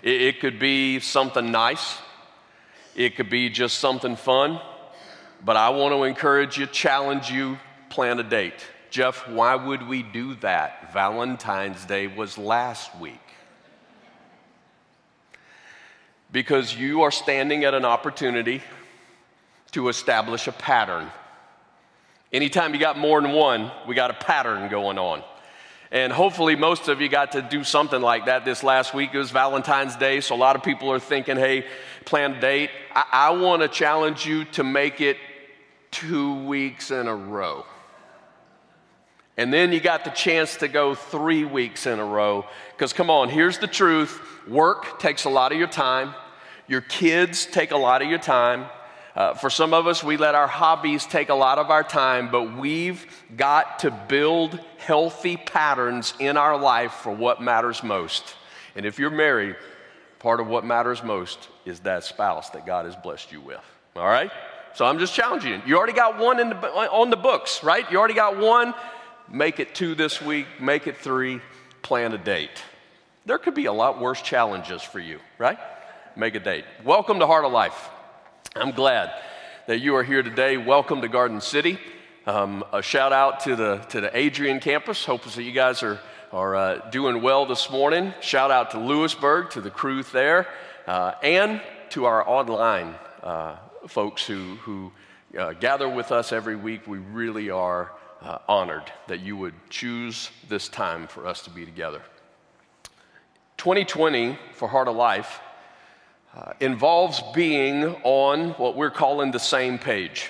It, 0.04 0.21
it, 0.21 0.39
could 0.39 0.60
be 0.60 1.00
something 1.00 1.52
nice, 1.52 1.97
it 2.95 3.15
could 3.15 3.30
be 3.30 3.50
just 3.50 3.80
something 3.80 4.15
fun, 4.15 4.60
but 5.43 5.56
I 5.56 5.69
want 5.69 5.93
to 5.93 6.04
encourage 6.04 6.58
you, 6.58 6.65
challenge 6.65 7.30
you, 7.32 7.58
plan 7.89 8.19
a 8.19 8.23
date. 8.23 8.65
Jeff, 8.89 9.28
why 9.28 9.56
would 9.56 9.88
we 9.88 10.04
do 10.04 10.36
that? 10.36 10.93
Valentine's 10.93 11.86
Day 11.86 12.08
was 12.08 12.38
last 12.38 12.95
week. 13.00 13.19
Because 16.32 16.76
you 16.76 17.04
are 17.04 17.12
standing 17.12 17.63
at 17.63 17.73
an 17.73 17.86
opportunity 17.86 18.62
to 19.71 19.89
establish 19.89 20.47
a 20.47 20.52
pattern. 20.52 21.10
Anytime 22.32 22.73
you 22.73 22.80
got 22.80 22.97
more 22.97 23.21
than 23.21 23.32
one, 23.32 23.71
we 23.88 23.95
got 23.95 24.12
a 24.12 24.13
pattern 24.13 24.69
going 24.69 24.97
on. 24.97 25.23
And 25.91 26.12
hopefully, 26.12 26.56
most 26.56 26.89
of 26.89 27.00
you 27.00 27.08
got 27.08 27.32
to 27.34 27.41
do 27.41 27.63
something 27.63 28.02
like 28.02 28.26
that 28.26 28.43
this 28.43 28.63
last 28.63 28.93
week. 28.93 29.12
It 29.13 29.17
was 29.17 29.32
Valentine's 29.32 29.95
Day, 29.95 30.19
so 30.19 30.36
a 30.36 30.38
lot 30.38 30.56
of 30.56 30.63
people 30.63 30.91
are 30.91 31.00
thinking, 31.00 31.38
hey, 31.38 31.65
plan 32.04 32.34
a 32.34 32.41
date. 32.41 32.69
I, 32.93 33.06
I 33.12 33.30
want 33.32 33.62
to 33.62 33.67
challenge 33.67 34.26
you 34.26 34.45
to 34.45 34.63
make 34.63 35.00
it 35.00 35.17
two 35.91 36.43
weeks 36.43 36.91
in 36.91 37.08
a 37.08 37.15
row. 37.15 37.65
And 39.38 39.54
then 39.54 39.71
you 39.71 39.80
got 39.80 40.04
the 40.04 40.10
chance 40.10 40.58
to 40.58 40.67
go 40.67 40.95
three 40.95 41.45
weeks 41.45 41.86
in 41.86 42.00
a 42.00 42.06
row. 42.06 42.45
Because 42.71 42.91
come 42.91 43.10
on, 43.10 43.30
here's 43.30 43.60
the 43.60 43.67
truth 43.67 44.19
work 44.47 45.00
takes 45.00 45.26
a 45.26 45.30
lot 45.30 45.52
of 45.52 45.58
your 45.58 45.67
time, 45.67 46.13
your 46.67 46.82
kids 46.82 47.45
take 47.45 47.71
a 47.71 47.78
lot 47.78 48.02
of 48.02 48.10
your 48.10 48.19
time. 48.19 48.65
Uh, 49.18 49.34
for 49.34 49.50
some 49.50 49.74
of 49.74 49.88
us, 49.88 50.04
we 50.04 50.16
let 50.16 50.36
our 50.36 50.46
hobbies 50.46 51.04
take 51.08 51.30
a 51.30 51.34
lot 51.34 51.58
of 51.58 51.72
our 51.72 51.82
time, 51.82 52.30
but 52.30 52.56
we've 52.56 53.04
got 53.36 53.80
to 53.80 53.90
build 53.90 54.60
healthy 54.78 55.38
patterns 55.38 56.14
in 56.20 56.38
our 56.38 56.56
life 56.56 56.92
for 56.92 57.12
what 57.12 57.42
matters 57.42 57.82
most. 57.82 58.36
And 58.76 58.86
if 58.86 59.00
you're 59.00 59.10
married, 59.10 59.56
part 60.20 60.40
of 60.40 60.46
what 60.46 60.64
matters 60.64 61.02
most 61.02 61.50
is 61.66 61.80
that 61.80 62.04
spouse 62.04 62.52
that 62.52 62.68
God 62.68 62.86
has 62.86 62.96
blessed 62.96 63.32
you 63.32 63.42
with. 63.42 63.64
All 63.96 64.06
right? 64.06 64.30
So 64.76 64.86
I'm 64.86 65.00
just 65.00 65.16
challenging 65.16 65.52
you. 65.52 65.62
You 65.66 65.78
already 65.78 65.94
got 65.94 66.20
one 66.20 66.38
the, 66.38 66.56
on 66.92 67.10
the 67.10 67.18
books, 67.18 67.64
right? 67.64 67.92
You 67.92 67.98
already 67.98 68.14
got 68.14 68.38
one. 68.38 68.76
Make 69.28 69.60
it 69.60 69.74
two 69.74 69.96
this 69.96 70.22
week, 70.22 70.46
make 70.62 70.86
it 70.86 70.96
three, 70.96 71.42
plan 71.82 72.14
a 72.14 72.20
date. 72.20 72.62
There 73.26 73.40
could 73.40 73.56
be 73.56 73.66
a 73.66 73.74
lot 73.74 74.00
worse 74.00 74.22
challenges 74.22 74.84
for 74.84 75.00
you, 75.00 75.20
right? 75.40 75.58
Make 76.16 76.36
a 76.36 76.40
date. 76.40 76.66
Welcome 76.86 77.18
to 77.18 77.26
Heart 77.26 77.46
of 77.46 77.52
Life. 77.52 77.90
I'm 78.60 78.72
glad 78.72 79.12
that 79.67 79.82
you 79.82 79.96
are 79.96 80.04
here 80.04 80.24
today. 80.24 80.58
Welcome 80.58 81.02
to 81.02 81.08
Garden 81.08 81.41
City. 81.41 81.78
Um, 82.26 82.63
a 82.74 82.82
shout 82.82 83.13
out 83.13 83.41
to 83.41 83.56
the, 83.56 83.78
to 83.89 84.02
the 84.02 84.17
Adrian 84.17 84.60
campus. 84.60 85.06
Hope 85.06 85.24
that 85.24 85.43
you 85.43 85.52
guys 85.52 85.84
are 85.84 86.00
are 86.32 86.56
uh, 86.56 86.89
doing 86.89 87.22
well 87.22 87.46
this 87.46 87.70
morning. 87.70 88.13
Shout 88.20 88.52
out 88.52 88.72
to 88.72 88.80
Lewisburg, 88.80 89.52
to 89.52 89.62
the 89.62 89.70
crew 89.70 90.04
there, 90.04 90.48
uh, 90.86 91.13
and 91.24 91.62
to 91.91 92.06
our 92.06 92.28
online 92.28 92.96
uh, 93.24 93.58
folks 93.88 94.26
who, 94.26 94.56
who 94.58 94.91
uh, 95.38 95.54
gather 95.54 95.88
with 95.88 96.12
us 96.12 96.34
every 96.34 96.56
week. 96.56 96.88
We 96.88 96.98
really 96.98 97.50
are 97.50 97.91
uh, 98.22 98.39
honored 98.48 98.91
that 99.08 99.22
you 99.22 99.38
would 99.38 99.54
choose 99.70 100.32
this 100.50 100.67
time 100.67 101.08
for 101.08 101.28
us 101.28 101.43
to 101.43 101.50
be 101.50 101.63
together. 101.63 102.02
2020 103.58 104.38
for 104.54 104.67
Heart 104.67 104.89
of 104.89 104.96
Life 104.96 105.39
uh, 106.36 106.54
involves 106.60 107.22
being 107.34 107.84
on 108.04 108.52
what 108.52 108.76
we're 108.76 108.92
calling 108.92 109.32
the 109.32 109.40
same 109.40 109.80
page. 109.80 110.30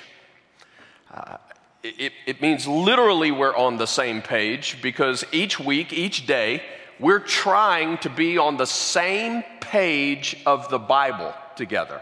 Uh, 1.14 1.38
it, 1.84 2.14
it 2.26 2.42
means 2.42 2.68
literally 2.68 3.32
we're 3.32 3.56
on 3.56 3.78
the 3.78 3.86
same 3.86 4.22
page 4.22 4.82
because 4.82 5.24
each 5.32 5.60
week, 5.60 5.94
each 5.94 6.26
day, 6.26 6.64
we're 7.00 7.20
trying 7.20 7.98
to 8.00 8.10
be 8.10 8.38
on 8.38 8.58
the 8.58 8.66
same 8.66 9.44
page 9.60 10.38
of 10.46 10.70
the 10.70 10.80
Bible 10.80 11.34
together. 11.56 12.02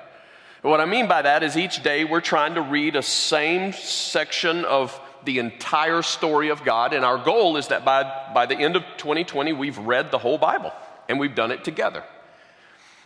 what 0.62 0.79
I 0.79 0.86
mean 0.86 1.08
by 1.08 1.21
that 1.21 1.43
is 1.43 1.58
each 1.58 1.84
day 1.84 2.05
we're 2.05 2.21
trying 2.21 2.55
to 2.55 2.62
read 2.62 2.95
a 2.95 3.03
same 3.03 3.73
section 3.73 4.65
of 4.65 4.99
the 5.25 5.39
entire 5.39 6.01
story 6.01 6.49
of 6.49 6.63
God, 6.63 6.93
and 6.93 7.03
our 7.03 7.17
goal 7.17 7.58
is 7.58 7.69
that 7.69 7.84
by, 7.84 8.03
by 8.34 8.45
the 8.45 8.55
end 8.55 8.75
of 8.75 8.84
2020, 8.97 9.53
we've 9.53 9.77
read 9.77 10.12
the 10.12 10.19
whole 10.19 10.38
Bible 10.38 10.71
and 11.10 11.19
we've 11.19 11.36
done 11.36 11.51
it 11.51 11.63
together. 11.63 12.03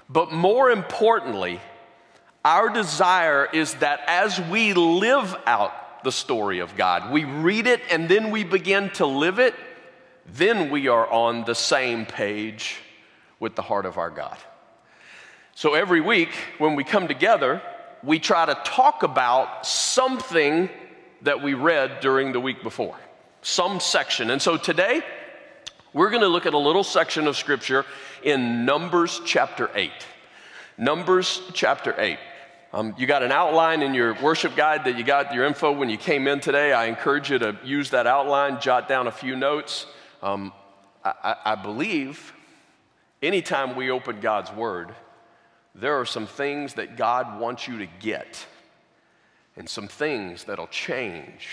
But 0.10 0.32
more 0.32 0.72
importantly, 0.72 1.62
our 2.43 2.69
desire 2.69 3.48
is 3.52 3.76
that 3.76 4.02
as 4.08 4.41
we 4.41 4.74
live 4.74 5.36
out 5.45 6.04
the 6.04 6.12
story 6.12 6.60
of 6.60 6.76
God, 6.76 7.12
we 7.12 7.26
read 7.26 7.67
it 7.67 7.82
and 7.91 8.10
then 8.10 8.32
we 8.32 8.43
begin 8.43 8.89
to 8.91 9.06
live 9.06 9.38
it, 9.38 9.54
then 10.26 10.72
we 10.72 10.88
are 10.88 11.08
on 11.12 11.43
the 11.45 11.54
same 11.54 12.06
page 12.06 12.78
with 13.39 13.56
the 13.56 13.62
heart 13.62 13.86
of 13.86 13.98
our 13.98 14.10
God. 14.10 14.38
So 15.54 15.74
every 15.74 16.02
week 16.02 16.30
when 16.58 16.76
we 16.76 16.84
come 16.84 17.08
together, 17.08 17.62
we 18.02 18.17
try 18.17 18.45
to 18.45 18.56
talk 18.63 19.04
about 19.04 19.65
something 19.65 20.69
that 21.22 21.43
we 21.43 21.54
read 21.54 22.00
during 22.00 22.32
the 22.32 22.39
week 22.39 22.63
before, 22.63 22.95
some 23.41 23.80
section. 23.80 24.32
And 24.32 24.41
so 24.41 24.58
today, 24.58 25.02
we're 25.93 26.10
going 26.10 26.21
to 26.21 26.28
look 26.28 26.45
at 26.45 26.54
a 26.54 26.58
little 26.58 26.84
section 26.84 27.28
of 27.28 27.36
scripture 27.36 27.86
in 28.23 28.65
Numbers 28.65 29.21
chapter 29.25 29.71
8. 29.73 29.91
Numbers 30.78 31.41
chapter 31.54 31.95
8. 31.97 32.19
Um, 32.71 32.93
you 32.97 33.08
got 33.08 33.23
an 33.23 33.32
outline 33.32 33.82
in 33.82 33.95
your 33.95 34.13
worship 34.21 34.56
guide 34.56 34.86
that 34.86 34.97
you 34.97 35.04
got 35.04 35.34
your 35.34 35.45
info 35.45 35.71
when 35.71 35.89
you 35.89 35.97
came 35.97 36.28
in 36.28 36.39
today. 36.39 36.71
I 36.71 36.86
encourage 36.86 37.32
you 37.32 37.39
to 37.39 37.58
use 37.63 37.89
that 37.89 38.06
outline, 38.06 38.62
jot 38.62 38.88
down 38.88 39.08
a 39.08 39.12
few 39.12 39.36
notes. 39.36 39.88
Um, 40.21 40.54
I, 41.04 41.36
I 41.43 41.56
believe 41.56 42.34
anytime 43.23 43.75
we 43.75 43.89
open 43.89 44.19
God's 44.19 44.52
Word, 44.52 44.93
there 45.73 45.99
are 45.99 46.06
some 46.06 46.28
things 46.28 46.75
that 46.75 46.97
God 46.97 47.39
wants 47.39 47.67
you 47.67 47.80
to 47.80 47.88
get 47.99 48.45
and 49.58 49.67
some 49.67 49.88
things 49.88 50.43
that'll 50.43 50.67
change 50.67 51.47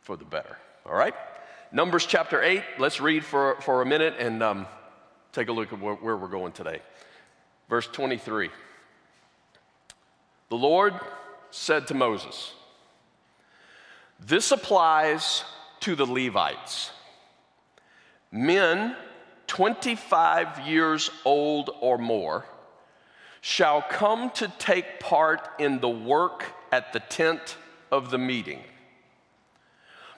for 0.00 0.16
the 0.16 0.24
better. 0.24 0.56
All 0.86 0.94
right? 0.94 1.14
Numbers 1.72 2.06
chapter 2.06 2.42
8, 2.42 2.62
let's 2.78 3.00
read 3.00 3.24
for, 3.24 3.60
for 3.60 3.82
a 3.82 3.86
minute 3.86 4.14
and 4.18 4.42
um, 4.42 4.66
take 5.32 5.48
a 5.48 5.52
look 5.52 5.72
at 5.72 5.80
where, 5.80 5.94
where 5.94 6.16
we're 6.16 6.28
going 6.28 6.52
today. 6.52 6.80
Verse 7.68 7.86
23. 7.86 8.50
The 10.50 10.56
Lord 10.56 10.94
said 11.50 11.86
to 11.88 11.94
Moses, 11.94 12.52
This 14.20 14.52
applies 14.52 15.44
to 15.80 15.94
the 15.94 16.06
Levites. 16.06 16.92
Men 18.30 18.96
25 19.46 20.66
years 20.66 21.10
old 21.24 21.70
or 21.80 21.98
more 21.98 22.44
shall 23.40 23.82
come 23.82 24.30
to 24.30 24.48
take 24.58 25.00
part 25.00 25.48
in 25.58 25.80
the 25.80 25.88
work 25.88 26.44
at 26.72 26.92
the 26.92 27.00
tent 27.00 27.56
of 27.92 28.10
the 28.10 28.18
meeting. 28.18 28.60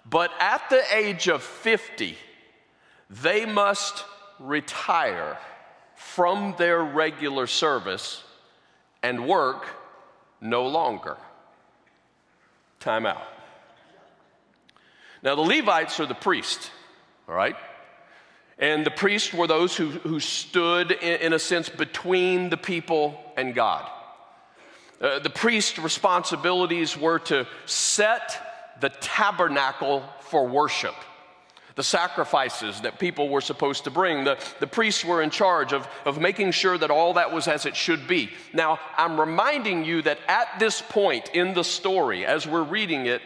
But 0.09 0.31
at 0.39 0.71
the 0.71 0.83
age 0.95 1.29
of 1.29 1.43
50, 1.43 2.17
they 3.11 3.45
must 3.45 4.05
retire 4.39 5.39
from 5.95 6.55
their 6.59 6.83
regular 6.83 7.47
service 7.47 8.23
and 9.03 9.27
work 9.27 9.67
no 10.41 10.67
longer. 10.67 11.17
Time 12.81 13.07
out. 13.07 13.23
Now, 15.23 15.35
the 15.35 15.43
Levites 15.43 15.99
are 15.99 16.07
the 16.07 16.15
priests, 16.15 16.71
all 17.29 17.35
right? 17.35 17.57
And 18.59 18.87
the 18.87 18.91
priests 18.91 19.35
were 19.35 19.47
those 19.47 19.77
who, 19.77 19.91
who 19.91 20.21
stood, 20.21 20.93
in, 20.93 21.21
in 21.21 21.33
a 21.33 21.39
sense, 21.39 21.69
between 21.69 22.49
the 22.49 22.57
people 22.57 23.21
and 23.37 23.55
God. 23.55 23.91
Uh, 25.01 25.19
the 25.19 25.31
priest's 25.31 25.79
responsibilities 25.79 26.97
were 26.97 27.19
to 27.19 27.47
set 27.67 28.46
the 28.81 28.89
tabernacle 28.89 30.03
for 30.21 30.47
worship. 30.47 30.95
The 31.75 31.83
sacrifices 31.83 32.81
that 32.81 32.99
people 32.99 33.29
were 33.29 33.43
supposed 33.43 33.85
to 33.85 33.91
bring, 33.91 34.25
the, 34.25 34.39
the 34.61 34.67
priests 34.67 35.05
were 35.05 35.21
in 35.21 35.29
charge 35.29 35.75
of, 35.75 35.87
of 36.07 36.19
making 36.19 36.53
sure 36.53 36.79
that 36.79 36.91
all 36.91 37.15
that 37.15 37.33
was 37.33 37.49
as 37.49 37.67
it 37.67 37.77
should 37.77 38.09
be. 38.09 38.31
Now, 38.55 38.81
I'm 38.97 39.21
reminding 39.21 39.85
you 39.85 40.01
that 40.03 40.19
at 40.27 40.59
this 40.59 40.81
point 40.81 41.29
in 41.35 41.53
the 41.53 41.65
story, 41.65 42.25
as 42.25 42.47
we're 42.47 42.63
reading 42.63 43.05
it, 43.05 43.21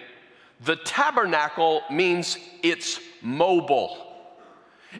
the 0.65 0.77
tabernacle 0.77 1.83
means 1.91 2.39
it's 2.63 2.99
mobile. 3.23 3.97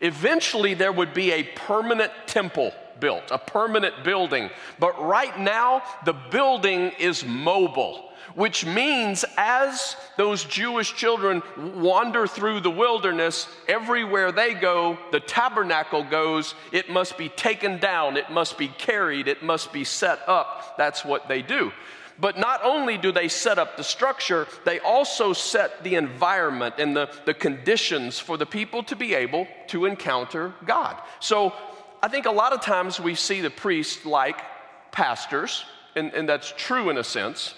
Eventually, 0.01 0.75
there 0.75 0.93
would 0.93 1.13
be 1.13 1.33
a 1.33 1.43
permanent 1.43 2.13
temple 2.27 2.73
built, 3.01 3.31
a 3.31 3.39
permanent 3.39 4.05
building. 4.05 4.51
But 4.79 5.03
right 5.03 5.39
now, 5.39 5.83
the 6.05 6.13
building 6.13 6.93
is 6.99 7.25
mobile, 7.25 8.11
which 8.35 8.65
means 8.65 9.25
as 9.37 9.97
those 10.17 10.45
Jewish 10.45 10.95
children 10.95 11.43
wander 11.57 12.27
through 12.27 12.61
the 12.61 12.71
wilderness, 12.71 13.49
everywhere 13.67 14.31
they 14.33 14.55
go, 14.55 14.99
the 15.11 15.21
tabernacle 15.21 16.05
goes, 16.05 16.55
it 16.73 16.91
must 16.91 17.19
be 17.19 17.29
taken 17.29 17.79
down, 17.79 18.17
it 18.17 18.31
must 18.31 18.59
be 18.59 18.69
carried, 18.69 19.27
it 19.27 19.43
must 19.43 19.73
be 19.73 19.85
set 19.85 20.21
up. 20.29 20.77
That's 20.77 21.05
what 21.05 21.29
they 21.29 21.43
do. 21.43 21.73
But 22.21 22.37
not 22.39 22.61
only 22.63 22.99
do 22.99 23.13
they 23.13 23.29
set 23.29 23.59
up 23.59 23.77
the 23.77 23.85
structure, 23.85 24.47
they 24.65 24.79
also 24.79 25.33
set 25.33 25.83
the 25.83 25.95
environment 25.95 26.75
and 26.77 26.95
the, 26.95 27.11
the 27.25 27.33
conditions 27.33 28.19
for 28.19 28.37
the 28.37 28.45
people 28.45 28.83
to 28.85 28.97
be 28.97 29.15
able 29.15 29.47
to 29.69 29.87
encounter 29.87 30.53
God. 30.67 31.01
So 31.21 31.55
I 32.03 32.09
think 32.09 32.27
a 32.27 32.31
lot 32.31 32.53
of 32.53 32.63
times 32.63 32.99
we 32.99 33.15
see 33.15 33.41
the 33.43 33.51
priests 33.51 34.07
like 34.07 34.41
pastors, 34.91 35.65
and, 35.95 36.13
and 36.15 36.29
that's 36.29 36.53
true 36.57 36.89
in 36.89 36.97
a 36.97 37.05
sense, 37.05 37.55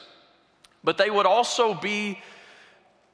but 0.83 0.98
they 0.98 1.11
would 1.11 1.26
also 1.26 1.74
be 1.74 2.20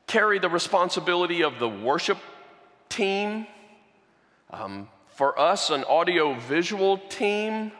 carry 0.06 0.38
the 0.38 0.48
responsibility 0.48 1.42
of 1.42 1.58
the 1.58 1.68
worship 1.68 2.18
team. 2.88 3.46
Um, 4.50 4.88
for 5.08 5.38
us, 5.38 5.68
an 5.68 5.84
audio 5.84 6.32
visual 6.34 6.96
team, 6.96 7.72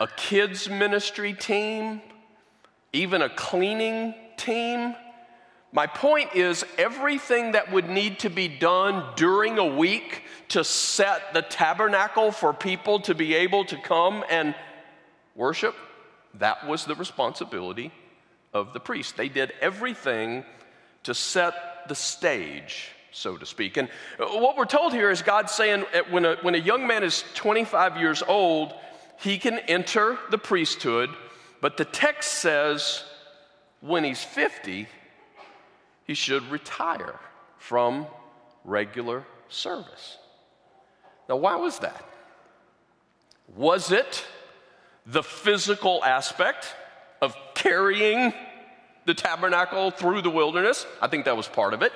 a 0.00 0.06
kids 0.06 0.70
ministry 0.70 1.34
team, 1.34 2.00
even 2.94 3.20
a 3.20 3.28
cleaning 3.28 4.14
team. 4.38 4.94
My 5.72 5.86
point 5.86 6.34
is, 6.34 6.64
everything 6.78 7.52
that 7.52 7.70
would 7.70 7.90
need 7.90 8.20
to 8.20 8.30
be 8.30 8.48
done 8.48 9.04
during 9.16 9.58
a 9.58 9.66
week 9.66 10.22
to 10.48 10.64
set 10.64 11.34
the 11.34 11.42
tabernacle 11.42 12.32
for 12.32 12.54
people 12.54 13.00
to 13.00 13.14
be 13.14 13.34
able 13.34 13.66
to 13.66 13.76
come 13.76 14.24
and 14.30 14.54
worship, 15.34 15.74
that 16.34 16.66
was 16.66 16.86
the 16.86 16.94
responsibility 16.94 17.92
of 18.54 18.72
the 18.72 18.80
priest. 18.80 19.16
They 19.16 19.28
did 19.28 19.52
everything 19.60 20.44
to 21.02 21.14
set 21.14 21.54
the 21.88 21.94
stage, 21.94 22.90
so 23.12 23.36
to 23.36 23.44
speak. 23.44 23.76
And 23.76 23.90
what 24.18 24.56
we're 24.56 24.64
told 24.64 24.94
here 24.94 25.10
is 25.10 25.20
God 25.20 25.50
saying 25.50 25.84
when 26.10 26.24
a, 26.24 26.36
when 26.36 26.54
a 26.54 26.58
young 26.58 26.86
man 26.86 27.02
is 27.02 27.24
25 27.34 27.98
years 27.98 28.22
old, 28.26 28.72
he 29.18 29.38
can 29.38 29.58
enter 29.60 30.18
the 30.30 30.38
priesthood, 30.38 31.10
but 31.60 31.76
the 31.76 31.84
text 31.84 32.34
says 32.34 33.04
when 33.80 34.04
he's 34.04 34.22
50, 34.22 34.86
he 36.08 36.14
should 36.14 36.42
retire 36.50 37.14
from 37.58 38.06
regular 38.64 39.24
service. 39.48 40.16
Now, 41.28 41.36
why 41.36 41.56
was 41.56 41.78
that? 41.80 42.02
Was 43.54 43.92
it 43.92 44.24
the 45.06 45.22
physical 45.22 46.02
aspect 46.02 46.74
of 47.20 47.36
carrying 47.54 48.32
the 49.04 49.12
tabernacle 49.12 49.90
through 49.90 50.22
the 50.22 50.30
wilderness? 50.30 50.86
I 51.00 51.08
think 51.08 51.26
that 51.26 51.36
was 51.36 51.46
part 51.46 51.74
of 51.74 51.82
it. 51.82 51.92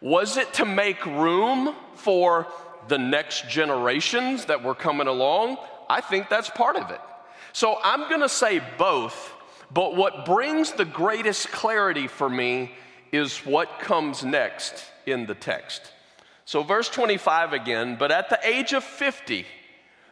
Was 0.00 0.36
it 0.36 0.52
to 0.54 0.64
make 0.64 1.04
room 1.06 1.74
for 1.94 2.48
the 2.88 2.98
next 2.98 3.48
generations 3.48 4.46
that 4.46 4.64
were 4.64 4.74
coming 4.74 5.06
along? 5.06 5.58
I 5.88 6.00
think 6.00 6.28
that's 6.28 6.50
part 6.50 6.74
of 6.74 6.90
it. 6.90 7.00
So 7.52 7.78
I'm 7.84 8.08
going 8.08 8.20
to 8.20 8.28
say 8.28 8.60
both, 8.78 9.32
but 9.70 9.94
what 9.94 10.26
brings 10.26 10.72
the 10.72 10.84
greatest 10.84 11.52
clarity 11.52 12.08
for 12.08 12.28
me 12.28 12.72
is 13.12 13.38
what 13.38 13.78
comes 13.78 14.24
next 14.24 14.84
in 15.06 15.26
the 15.26 15.34
text. 15.34 15.92
So, 16.44 16.62
verse 16.62 16.88
25 16.88 17.52
again, 17.52 17.96
but 17.98 18.12
at 18.12 18.30
the 18.30 18.38
age 18.46 18.72
of 18.72 18.84
50, 18.84 19.46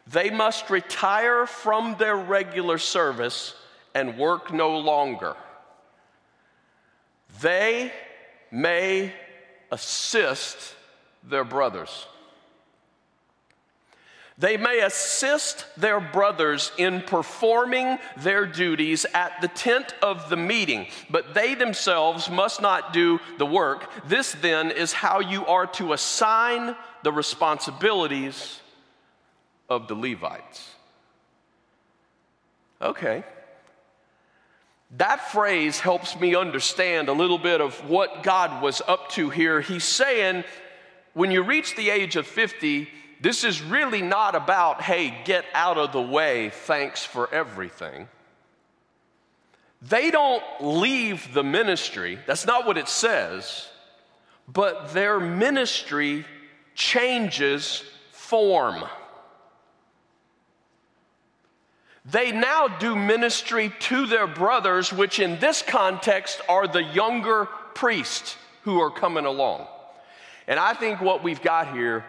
they 0.07 0.29
must 0.29 0.69
retire 0.69 1.45
from 1.45 1.95
their 1.97 2.15
regular 2.15 2.77
service 2.77 3.55
and 3.93 4.17
work 4.17 4.53
no 4.53 4.77
longer. 4.77 5.35
They 7.41 7.91
may 8.51 9.13
assist 9.71 10.75
their 11.23 11.43
brothers. 11.43 12.07
They 14.37 14.57
may 14.57 14.81
assist 14.81 15.65
their 15.77 16.01
brothers 16.01 16.71
in 16.77 17.01
performing 17.01 17.99
their 18.17 18.45
duties 18.45 19.05
at 19.13 19.39
the 19.41 19.47
tent 19.47 19.95
of 20.01 20.29
the 20.29 20.35
meeting, 20.35 20.87
but 21.09 21.33
they 21.33 21.55
themselves 21.55 22.29
must 22.29 22.61
not 22.61 22.91
do 22.91 23.21
the 23.37 23.45
work. 23.45 23.89
This 24.07 24.33
then 24.41 24.71
is 24.71 24.91
how 24.91 25.21
you 25.21 25.45
are 25.45 25.67
to 25.67 25.93
assign 25.93 26.75
the 27.03 27.13
responsibilities 27.13 28.59
of 29.69 29.87
the 29.87 29.95
Levites. 29.95 30.69
Okay. 32.81 33.23
That 34.97 35.31
phrase 35.31 35.79
helps 35.79 36.19
me 36.19 36.35
understand 36.35 37.07
a 37.07 37.13
little 37.13 37.37
bit 37.37 37.61
of 37.61 37.89
what 37.89 38.21
God 38.21 38.61
was 38.61 38.81
up 38.85 39.09
to 39.11 39.29
here. 39.29 39.61
He's 39.61 39.85
saying, 39.85 40.43
when 41.13 41.31
you 41.31 41.41
reach 41.41 41.75
the 41.75 41.89
age 41.89 42.17
of 42.17 42.27
50, 42.27 42.89
this 43.21 43.43
is 43.43 43.61
really 43.61 44.01
not 44.01 44.35
about, 44.35 44.81
hey, 44.81 45.17
get 45.25 45.45
out 45.53 45.77
of 45.77 45.91
the 45.91 46.01
way, 46.01 46.49
thanks 46.49 47.03
for 47.03 47.33
everything. 47.33 48.07
They 49.81 50.11
don't 50.11 50.43
leave 50.61 51.33
the 51.33 51.43
ministry, 51.43 52.19
that's 52.25 52.45
not 52.45 52.65
what 52.65 52.77
it 52.77 52.87
says, 52.87 53.67
but 54.47 54.93
their 54.93 55.19
ministry 55.19 56.25
changes 56.73 57.83
form. 58.11 58.83
They 62.05 62.31
now 62.31 62.67
do 62.67 62.95
ministry 62.95 63.73
to 63.81 64.05
their 64.05 64.27
brothers, 64.27 64.93
which 64.93 65.19
in 65.19 65.39
this 65.39 65.63
context 65.63 66.39
are 66.47 66.67
the 66.67 66.83
younger 66.83 67.45
priests 67.73 68.37
who 68.61 68.79
are 68.79 68.91
coming 68.91 69.25
along. 69.25 69.67
And 70.47 70.59
I 70.59 70.73
think 70.73 71.01
what 71.01 71.23
we've 71.23 71.41
got 71.41 71.73
here 71.73 72.05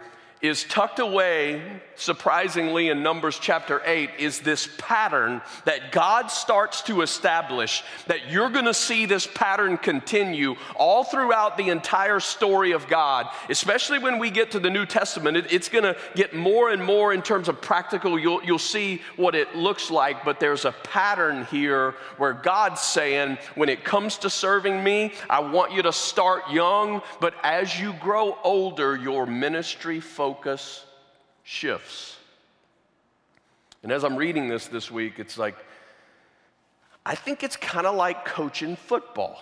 is 0.49 0.65
tucked 0.65 0.99
away, 0.99 1.63
surprisingly, 1.97 2.89
in 2.89 3.03
Numbers 3.03 3.39
chapter 3.39 3.83
8, 3.85 4.11
is 4.19 4.41
this 4.41 4.69
pattern 4.79 5.43
that 5.65 5.93
God 5.93 6.29
starts 6.29 6.83
to 6.83 7.03
establish. 7.03 7.83
That 8.07 8.31
you're 8.31 8.51
gonna 8.51 8.75
see 8.75 9.07
this 9.07 9.27
pattern 9.27 9.77
continue 9.77 10.57
all 10.77 11.05
throughout 11.05 11.57
the 11.57 11.69
entire 11.69 12.21
story 12.21 12.73
of 12.73 12.89
God, 12.89 13.29
especially 13.49 13.99
when 13.99 14.19
we 14.19 14.31
get 14.31 14.53
to 14.53 14.59
the 14.59 14.71
New 14.71 14.87
Testament. 14.87 15.37
It, 15.37 15.53
it's 15.53 15.69
gonna 15.69 15.97
get 16.15 16.35
more 16.35 16.71
and 16.71 16.83
more 16.83 17.13
in 17.13 17.23
terms 17.23 17.49
of 17.49 17.61
practical. 17.61 18.19
You'll, 18.19 18.43
you'll 18.45 18.59
see 18.59 19.03
what 19.17 19.35
it 19.35 19.55
looks 19.55 19.91
like, 19.91 20.25
but 20.25 20.41
there's 20.41 20.65
a 20.65 20.73
pattern 20.73 21.45
here 21.47 21.95
where 22.17 22.33
God's 22.33 22.81
saying, 22.81 23.39
when 23.55 23.69
it 23.69 23.85
comes 23.85 24.19
to 24.19 24.31
serving 24.31 24.83
me, 24.83 25.13
I 25.29 25.41
want 25.41 25.73
you 25.73 25.83
to 25.83 25.93
start 25.93 26.51
young, 26.51 27.03
but 27.21 27.35
as 27.43 27.79
you 27.79 27.93
grow 27.95 28.39
older, 28.43 28.97
your 28.97 29.27
ministry 29.27 30.01
focus 30.01 30.86
shifts. 31.47 32.17
And 33.85 33.93
as 33.93 34.03
I'm 34.03 34.17
reading 34.17 34.49
this 34.49 34.67
this 34.67 34.91
week, 34.91 35.21
it's 35.21 35.39
like, 35.39 35.55
I 37.07 37.15
think 37.15 37.45
it's 37.45 37.57
kind 37.57 37.87
of 37.87 37.95
like 37.95 38.25
coaching 38.25 38.75
football. 38.75 39.41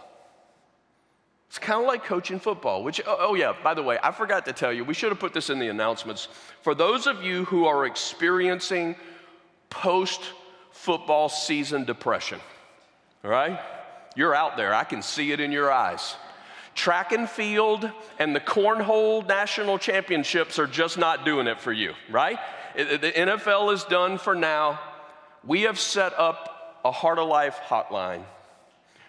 It's 1.48 1.58
kind 1.58 1.80
of 1.80 1.86
like 1.86 2.04
coaching 2.04 2.38
football, 2.38 2.84
which, 2.84 3.00
oh, 3.06 3.16
oh, 3.18 3.34
yeah, 3.34 3.54
by 3.62 3.72
the 3.72 3.82
way, 3.82 3.98
I 4.02 4.10
forgot 4.10 4.44
to 4.44 4.52
tell 4.52 4.70
you, 4.70 4.84
we 4.84 4.92
should 4.92 5.10
have 5.10 5.18
put 5.18 5.32
this 5.32 5.48
in 5.48 5.58
the 5.58 5.68
announcements. 5.68 6.28
For 6.60 6.74
those 6.74 7.06
of 7.06 7.24
you 7.24 7.46
who 7.46 7.64
are 7.64 7.86
experiencing 7.86 8.96
post 9.70 10.20
football 10.72 11.30
season 11.30 11.84
depression, 11.84 12.38
all 13.24 13.30
right? 13.30 13.58
You're 14.14 14.34
out 14.34 14.58
there, 14.58 14.74
I 14.74 14.84
can 14.84 15.00
see 15.00 15.32
it 15.32 15.40
in 15.40 15.52
your 15.52 15.72
eyes. 15.72 16.16
Track 16.74 17.12
and 17.12 17.28
field 17.28 17.90
and 18.18 18.34
the 18.34 18.40
cornhole 18.40 19.26
national 19.26 19.78
championships 19.78 20.58
are 20.58 20.66
just 20.66 20.98
not 20.98 21.24
doing 21.24 21.46
it 21.46 21.60
for 21.60 21.72
you, 21.72 21.94
right? 22.10 22.38
The 22.76 23.12
NFL 23.14 23.72
is 23.72 23.84
done 23.84 24.18
for 24.18 24.34
now. 24.34 24.80
We 25.44 25.62
have 25.62 25.78
set 25.78 26.18
up 26.18 26.80
a 26.84 26.90
Heart 26.90 27.18
of 27.18 27.28
Life 27.28 27.58
hotline 27.66 28.24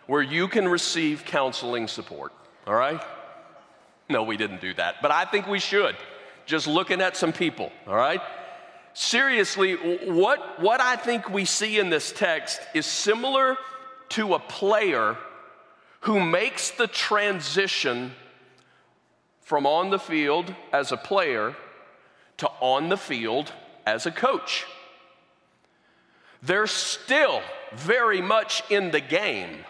where 0.07 0.21
you 0.21 0.47
can 0.47 0.67
receive 0.67 1.25
counseling 1.25 1.87
support, 1.87 2.31
all 2.67 2.75
right? 2.75 3.01
No, 4.07 4.23
we 4.23 4.37
didn't 4.37 4.61
do 4.61 4.73
that, 4.75 5.01
but 5.01 5.11
I 5.11 5.25
think 5.25 5.47
we 5.47 5.59
should. 5.59 5.95
Just 6.45 6.67
looking 6.67 7.01
at 7.01 7.17
some 7.17 7.33
people, 7.33 7.71
all 7.87 7.95
right? 7.95 8.21
Seriously, 8.93 9.73
what, 9.73 10.61
what 10.61 10.79
I 10.79 10.95
think 10.95 11.29
we 11.29 11.45
see 11.45 11.79
in 11.79 11.89
this 11.89 12.11
text 12.11 12.61
is 12.75 12.85
similar 12.85 13.57
to 14.09 14.35
a 14.35 14.39
player 14.39 15.17
who 16.01 16.19
makes 16.19 16.71
the 16.71 16.87
transition 16.87 18.11
from 19.41 19.65
on 19.65 19.89
the 19.89 19.99
field 19.99 20.53
as 20.73 20.91
a 20.91 20.97
player 20.97 21.55
to 22.37 22.47
on 22.59 22.89
the 22.89 22.97
field 22.97 23.53
as 23.85 24.05
a 24.05 24.11
coach. 24.11 24.65
They're 26.41 26.67
still 26.67 27.41
very 27.73 28.21
much 28.21 28.63
in 28.69 28.91
the 28.91 28.99
game, 29.01 29.65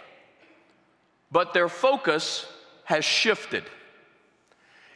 but 1.32 1.54
their 1.54 1.70
focus 1.70 2.46
has 2.86 3.06
shifted. 3.06 3.64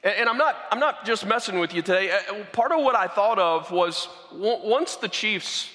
And, 0.03 0.30
I'm 0.30 0.38
not, 0.38 0.55
I'm 0.71 0.80
not 0.80 1.05
just 1.05 1.25
messing 1.25 1.59
with 1.59 1.73
you 1.73 1.82
today. 1.82 2.17
Part 2.53 2.71
of 2.71 2.82
what 2.84 2.95
I 2.95 3.07
thought 3.07 3.38
of 3.38 3.69
was 3.69 4.07
once 4.32 4.95
the 4.95 5.09
Chiefs 5.09 5.69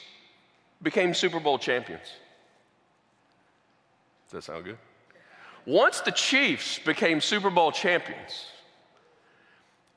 became 0.83 1.13
Super 1.13 1.41
Bowl 1.41 1.59
champions. 1.59 2.07
Does 4.29 4.33
that 4.33 4.43
sound 4.45 4.65
good? 4.65 4.79
Once 5.67 6.01
the 6.01 6.13
Chiefs 6.13 6.79
became 6.79 7.21
Super 7.21 7.51
Bowl 7.51 7.73
champions, 7.73 8.47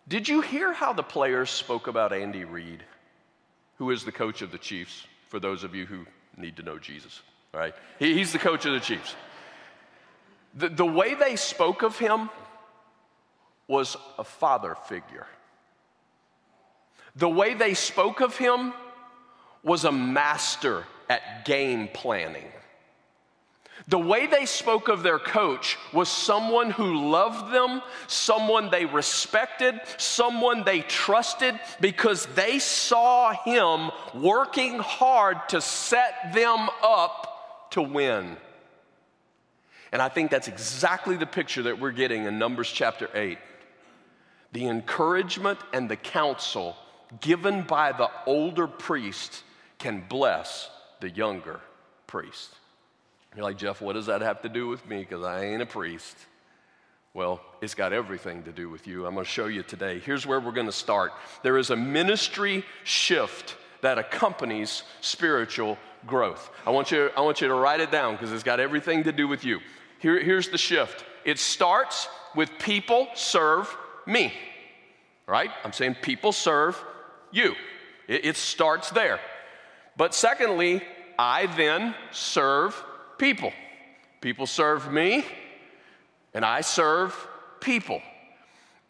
did 0.07 0.27
you 0.27 0.41
hear 0.41 0.71
how 0.71 0.93
the 0.93 1.03
players 1.03 1.49
spoke 1.49 1.87
about 1.87 2.13
Andy 2.13 2.45
Reid, 2.45 2.83
who 3.77 3.91
is 3.91 4.05
the 4.05 4.11
coach 4.11 4.41
of 4.41 4.51
the 4.51 4.57
Chiefs, 4.57 5.05
for 5.27 5.39
those 5.39 5.63
of 5.63 5.75
you 5.75 5.85
who 5.85 6.05
need 6.37 6.55
to 6.55 6.63
know 6.63 6.79
Jesus, 6.79 7.21
right? 7.53 7.73
He, 7.99 8.13
he's 8.13 8.31
the 8.31 8.39
coach 8.39 8.65
of 8.65 8.73
the 8.73 8.79
Chiefs. 8.79 9.15
The, 10.55 10.69
the 10.69 10.85
way 10.85 11.15
they 11.15 11.35
spoke 11.35 11.83
of 11.83 11.99
him 11.99 12.29
was 13.67 13.97
a 14.17 14.23
father 14.23 14.75
figure. 14.87 15.27
The 17.17 17.27
way 17.27 17.53
they 17.53 17.73
spoke 17.73 18.21
of 18.21 18.37
him 18.37 18.73
was 19.63 19.83
a 19.83 19.91
master 19.91 20.85
at 21.09 21.45
game 21.45 21.89
planning. 21.93 22.45
The 23.89 23.99
way 23.99 24.27
they 24.27 24.45
spoke 24.45 24.89
of 24.89 25.01
their 25.01 25.19
coach 25.19 25.77
was 25.93 26.09
someone 26.09 26.71
who 26.71 27.09
loved 27.09 27.53
them, 27.53 27.81
someone 28.07 28.69
they 28.69 28.85
respected, 28.85 29.79
someone 29.97 30.65
they 30.65 30.81
trusted 30.81 31.57
because 31.79 32.25
they 32.27 32.59
saw 32.59 33.31
him 33.31 33.91
working 34.13 34.77
hard 34.79 35.37
to 35.49 35.61
set 35.61 36.33
them 36.33 36.67
up 36.83 37.69
to 37.71 37.81
win. 37.81 38.35
And 39.93 40.01
I 40.01 40.09
think 40.09 40.31
that's 40.31 40.49
exactly 40.49 41.15
the 41.15 41.25
picture 41.25 41.63
that 41.63 41.79
we're 41.79 41.91
getting 41.91 42.25
in 42.25 42.37
Numbers 42.37 42.69
chapter 42.69 43.09
8. 43.13 43.37
The 44.51 44.67
encouragement 44.67 45.59
and 45.71 45.89
the 45.89 45.95
counsel 45.95 46.75
given 47.21 47.61
by 47.61 47.93
the 47.93 48.09
older 48.25 48.67
priest 48.67 49.43
can 49.79 50.03
bless 50.09 50.69
the 50.99 51.09
younger 51.09 51.61
priest. 52.05 52.53
You're 53.37 53.43
like, 53.43 53.59
Jeff, 53.59 53.81
what 53.81 53.93
does 53.93 54.07
that 54.07 54.21
have 54.21 54.41
to 54.41 54.49
do 54.49 54.67
with 54.67 54.83
me? 54.89 54.97
Because 54.97 55.23
I 55.23 55.45
ain't 55.45 55.61
a 55.61 55.65
priest. 55.67 56.17
Well, 57.13 57.39
it's 57.61 57.75
got 57.75 57.93
everything 57.93 58.41
to 58.43 58.51
do 58.51 58.67
with 58.67 58.87
you. 58.87 59.05
I'm 59.05 59.13
going 59.13 59.25
to 59.25 59.31
show 59.31 59.45
you 59.45 59.61
today. 59.61 59.99
Here's 59.99 60.25
where 60.25 60.39
we're 60.39 60.51
going 60.51 60.65
to 60.65 60.71
start. 60.71 61.11
There 61.43 61.59
is 61.59 61.69
a 61.69 61.75
ministry 61.75 62.65
shift 62.83 63.55
that 63.81 63.99
accompanies 63.99 64.81
spiritual 65.01 65.77
growth. 66.07 66.49
I 66.65 66.71
want 66.71 66.89
you, 66.89 67.11
I 67.15 67.21
want 67.21 67.39
you 67.39 67.47
to 67.47 67.53
write 67.53 67.79
it 67.79 67.91
down 67.91 68.15
because 68.15 68.31
it's 68.31 68.41
got 68.41 68.59
everything 68.59 69.03
to 69.03 69.11
do 69.11 69.27
with 69.27 69.45
you. 69.45 69.59
Here, 69.99 70.19
here's 70.19 70.49
the 70.49 70.57
shift 70.57 71.05
it 71.23 71.37
starts 71.37 72.07
with 72.33 72.49
people 72.57 73.07
serve 73.13 73.71
me, 74.07 74.33
right? 75.27 75.51
I'm 75.63 75.73
saying 75.73 75.97
people 76.01 76.31
serve 76.31 76.83
you. 77.31 77.53
It, 78.07 78.25
it 78.25 78.35
starts 78.35 78.89
there. 78.89 79.19
But 79.95 80.15
secondly, 80.15 80.81
I 81.19 81.45
then 81.55 81.93
serve 82.09 82.83
people. 83.17 83.51
People 84.21 84.47
serve 84.47 84.91
me, 84.91 85.25
and 86.33 86.43
I 86.43 86.61
serve 86.61 87.15
people. 87.59 88.01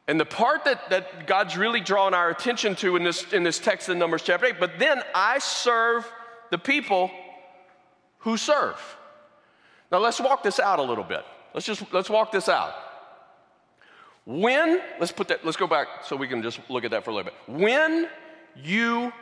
And 0.07 0.19
the 0.19 0.25
part 0.25 0.63
that, 0.65 0.89
that 0.89 1.27
God's 1.27 1.57
really 1.57 1.81
drawing 1.81 2.13
our 2.13 2.29
attention 2.29 2.75
to 2.77 2.95
in 2.95 3.03
this, 3.03 3.33
in 3.33 3.43
this 3.43 3.59
text 3.59 3.89
in 3.89 3.99
Numbers 3.99 4.21
chapter 4.21 4.45
8, 4.45 4.55
but 4.59 4.79
then 4.79 5.01
I 5.13 5.39
serve 5.39 6.09
the 6.49 6.57
people 6.57 7.11
who 8.19 8.37
serve. 8.37 8.79
Now 9.91 9.99
let's 9.99 10.19
walk 10.19 10.43
this 10.43 10.59
out 10.59 10.79
a 10.79 10.83
little 10.83 11.03
bit. 11.03 11.25
Let's 11.53 11.65
just 11.65 11.83
let's 11.93 12.09
walk 12.09 12.31
this 12.31 12.49
out. 12.49 12.73
When, 14.25 14.81
let's 14.99 15.13
put 15.13 15.29
that, 15.29 15.45
let's 15.45 15.55
go 15.55 15.67
back 15.67 15.87
so 16.03 16.17
we 16.17 16.27
can 16.27 16.43
just 16.43 16.59
look 16.69 16.83
at 16.83 16.91
that 16.91 17.05
for 17.05 17.11
a 17.11 17.15
little 17.15 17.31
bit. 17.31 17.59
When 17.59 18.09
you 18.57 19.13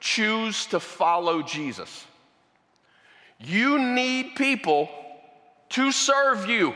choose 0.00 0.66
to 0.66 0.80
follow 0.80 1.42
Jesus, 1.42 2.04
you 3.40 3.78
need 3.78 4.34
people 4.36 4.88
to 5.70 5.92
serve 5.92 6.48
you. 6.48 6.74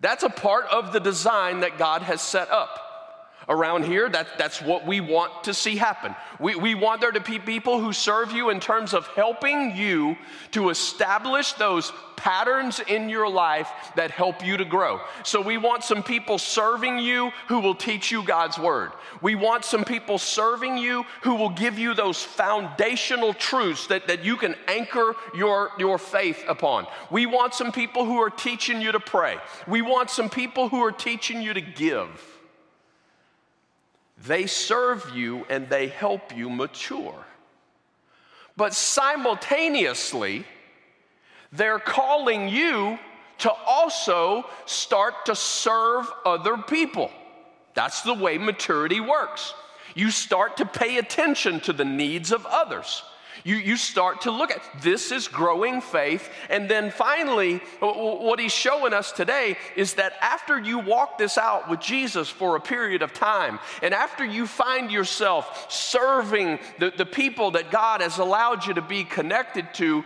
That's 0.00 0.22
a 0.22 0.30
part 0.30 0.66
of 0.66 0.92
the 0.92 1.00
design 1.00 1.60
that 1.60 1.78
God 1.78 2.02
has 2.02 2.20
set 2.22 2.50
up 2.50 2.85
around 3.48 3.84
here. 3.84 4.08
That, 4.08 4.38
that's 4.38 4.60
what 4.60 4.86
we 4.86 5.00
want 5.00 5.44
to 5.44 5.54
see 5.54 5.76
happen. 5.76 6.14
We, 6.40 6.56
we 6.56 6.74
want 6.74 7.00
there 7.00 7.12
to 7.12 7.20
be 7.20 7.38
people 7.38 7.80
who 7.80 7.92
serve 7.92 8.32
you 8.32 8.50
in 8.50 8.60
terms 8.60 8.94
of 8.94 9.06
helping 9.08 9.76
you 9.76 10.16
to 10.52 10.70
establish 10.70 11.52
those 11.54 11.92
patterns 12.16 12.80
in 12.80 13.08
your 13.08 13.28
life 13.28 13.70
that 13.94 14.10
help 14.10 14.44
you 14.44 14.56
to 14.56 14.64
grow. 14.64 15.00
So 15.22 15.40
we 15.40 15.58
want 15.58 15.84
some 15.84 16.02
people 16.02 16.38
serving 16.38 16.98
you 16.98 17.30
who 17.48 17.60
will 17.60 17.74
teach 17.74 18.10
you 18.10 18.24
God's 18.24 18.58
word. 18.58 18.92
We 19.22 19.34
want 19.34 19.64
some 19.64 19.84
people 19.84 20.18
serving 20.18 20.78
you 20.78 21.04
who 21.22 21.34
will 21.34 21.50
give 21.50 21.78
you 21.78 21.94
those 21.94 22.22
foundational 22.22 23.34
truths 23.34 23.86
that, 23.88 24.08
that 24.08 24.24
you 24.24 24.36
can 24.36 24.56
anchor 24.66 25.14
your, 25.36 25.70
your 25.78 25.98
faith 25.98 26.42
upon. 26.48 26.86
We 27.10 27.26
want 27.26 27.54
some 27.54 27.70
people 27.70 28.04
who 28.04 28.18
are 28.18 28.30
teaching 28.30 28.80
you 28.80 28.92
to 28.92 29.00
pray. 29.00 29.36
We 29.68 29.82
want 29.82 30.10
some 30.10 30.30
people 30.30 30.68
who 30.68 30.82
are 30.82 30.92
teaching 30.92 31.42
you 31.42 31.54
to 31.54 31.60
give. 31.60 32.35
They 34.24 34.46
serve 34.46 35.10
you 35.14 35.44
and 35.50 35.68
they 35.68 35.88
help 35.88 36.36
you 36.36 36.48
mature. 36.48 37.14
But 38.56 38.74
simultaneously, 38.74 40.44
they're 41.52 41.78
calling 41.78 42.48
you 42.48 42.98
to 43.38 43.52
also 43.52 44.46
start 44.64 45.26
to 45.26 45.34
serve 45.34 46.10
other 46.24 46.56
people. 46.56 47.10
That's 47.74 48.00
the 48.02 48.14
way 48.14 48.38
maturity 48.38 49.00
works. 49.00 49.52
You 49.94 50.10
start 50.10 50.56
to 50.58 50.66
pay 50.66 50.96
attention 50.96 51.60
to 51.60 51.72
the 51.72 51.84
needs 51.84 52.32
of 52.32 52.46
others. 52.46 53.02
You, 53.46 53.58
you 53.58 53.76
start 53.76 54.22
to 54.22 54.32
look 54.32 54.50
at 54.50 54.60
this 54.82 55.12
is 55.12 55.28
growing 55.28 55.80
faith. 55.80 56.28
And 56.50 56.68
then 56.68 56.90
finally, 56.90 57.58
what 57.78 58.40
he's 58.40 58.50
showing 58.50 58.92
us 58.92 59.12
today 59.12 59.56
is 59.76 59.94
that 59.94 60.14
after 60.20 60.58
you 60.58 60.80
walk 60.80 61.16
this 61.16 61.38
out 61.38 61.70
with 61.70 61.78
Jesus 61.78 62.28
for 62.28 62.56
a 62.56 62.60
period 62.60 63.02
of 63.02 63.12
time, 63.12 63.60
and 63.82 63.94
after 63.94 64.24
you 64.24 64.48
find 64.48 64.90
yourself 64.90 65.70
serving 65.70 66.58
the, 66.80 66.90
the 66.90 67.06
people 67.06 67.52
that 67.52 67.70
God 67.70 68.00
has 68.00 68.18
allowed 68.18 68.66
you 68.66 68.74
to 68.74 68.82
be 68.82 69.04
connected 69.04 69.72
to, 69.74 70.02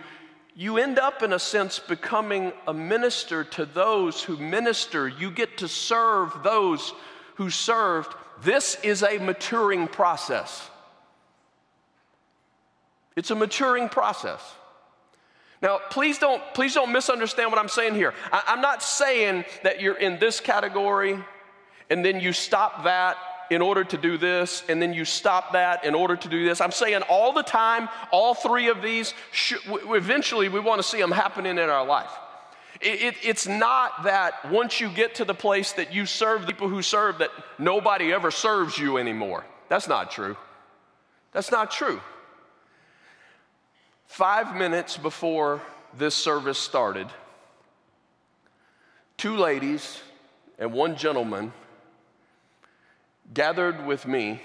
you 0.55 0.77
end 0.77 0.99
up, 0.99 1.23
in 1.23 1.33
a 1.33 1.39
sense, 1.39 1.79
becoming 1.79 2.53
a 2.67 2.73
minister 2.75 3.43
to 3.43 3.65
those 3.65 4.21
who 4.21 4.37
minister. 4.37 5.07
You 5.07 5.31
get 5.31 5.57
to 5.57 5.67
serve 5.67 6.43
those 6.43 6.93
who 7.37 7.49
served. 7.49 8.13
This 8.43 8.77
is 8.83 9.01
a 9.01 9.17
maturing 9.17 9.87
process. 9.87 10.69
It's 13.15 13.31
a 13.31 13.35
maturing 13.35 13.89
process. 13.89 14.41
Now, 15.61 15.79
please 15.89 16.17
don't, 16.17 16.41
please 16.53 16.73
don't 16.73 16.91
misunderstand 16.91 17.51
what 17.51 17.59
I'm 17.59 17.69
saying 17.69 17.95
here. 17.95 18.13
I, 18.31 18.43
I'm 18.47 18.61
not 18.61 18.81
saying 18.81 19.45
that 19.63 19.81
you're 19.81 19.97
in 19.97 20.17
this 20.19 20.39
category 20.39 21.19
and 21.89 22.03
then 22.03 22.19
you 22.19 22.33
stop 22.33 22.85
that 22.85 23.17
in 23.51 23.61
order 23.61 23.83
to 23.83 23.97
do 23.97 24.17
this, 24.17 24.63
and 24.69 24.81
then 24.81 24.93
you 24.93 25.03
stop 25.03 25.51
that 25.51 25.83
in 25.83 25.93
order 25.93 26.15
to 26.15 26.29
do 26.29 26.45
this. 26.45 26.61
I'm 26.61 26.71
saying 26.71 27.01
all 27.09 27.33
the 27.33 27.43
time, 27.43 27.89
all 28.09 28.33
three 28.33 28.69
of 28.69 28.81
these, 28.81 29.13
eventually 29.69 30.47
we 30.47 30.61
want 30.61 30.81
to 30.81 30.87
see 30.87 30.99
them 30.99 31.11
happening 31.11 31.57
in 31.57 31.69
our 31.69 31.85
life. 31.85 32.09
It, 32.79 33.01
it, 33.01 33.15
it's 33.21 33.47
not 33.47 34.05
that 34.05 34.49
once 34.49 34.79
you 34.79 34.87
get 34.87 35.15
to 35.15 35.25
the 35.25 35.33
place 35.33 35.73
that 35.73 35.93
you 35.93 36.05
serve 36.05 36.43
the 36.43 36.47
people 36.47 36.69
who 36.69 36.81
serve, 36.81 37.17
that 37.17 37.29
nobody 37.59 38.13
ever 38.13 38.31
serves 38.31 38.77
you 38.77 38.97
anymore. 38.97 39.45
That's 39.67 39.89
not 39.89 40.11
true. 40.11 40.37
That's 41.33 41.51
not 41.51 41.71
true. 41.71 41.99
Five 44.11 44.57
minutes 44.57 44.97
before 44.97 45.61
this 45.97 46.13
service 46.13 46.59
started, 46.59 47.07
two 49.15 49.37
ladies 49.37 50.01
and 50.59 50.73
one 50.73 50.97
gentleman 50.97 51.53
gathered 53.33 53.85
with 53.85 54.05
me 54.05 54.41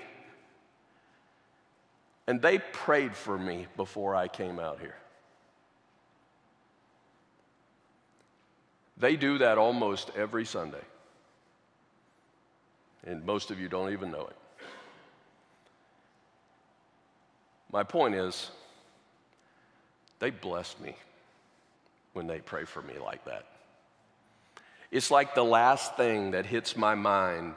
and 2.28 2.40
they 2.40 2.58
prayed 2.58 3.16
for 3.16 3.36
me 3.36 3.66
before 3.76 4.14
I 4.14 4.28
came 4.28 4.60
out 4.60 4.78
here. 4.78 4.94
They 8.96 9.16
do 9.16 9.38
that 9.38 9.58
almost 9.58 10.12
every 10.14 10.44
Sunday. 10.44 10.84
And 13.04 13.26
most 13.26 13.50
of 13.50 13.58
you 13.58 13.68
don't 13.68 13.92
even 13.92 14.12
know 14.12 14.28
it. 14.28 14.36
My 17.72 17.82
point 17.82 18.14
is, 18.14 18.52
they 20.18 20.30
bless 20.30 20.78
me 20.80 20.96
when 22.12 22.26
they 22.26 22.40
pray 22.40 22.64
for 22.64 22.82
me 22.82 22.94
like 23.02 23.24
that. 23.26 23.46
It's 24.90 25.10
like 25.10 25.34
the 25.34 25.44
last 25.44 25.96
thing 25.96 26.30
that 26.30 26.46
hits 26.46 26.76
my 26.76 26.94
mind 26.94 27.56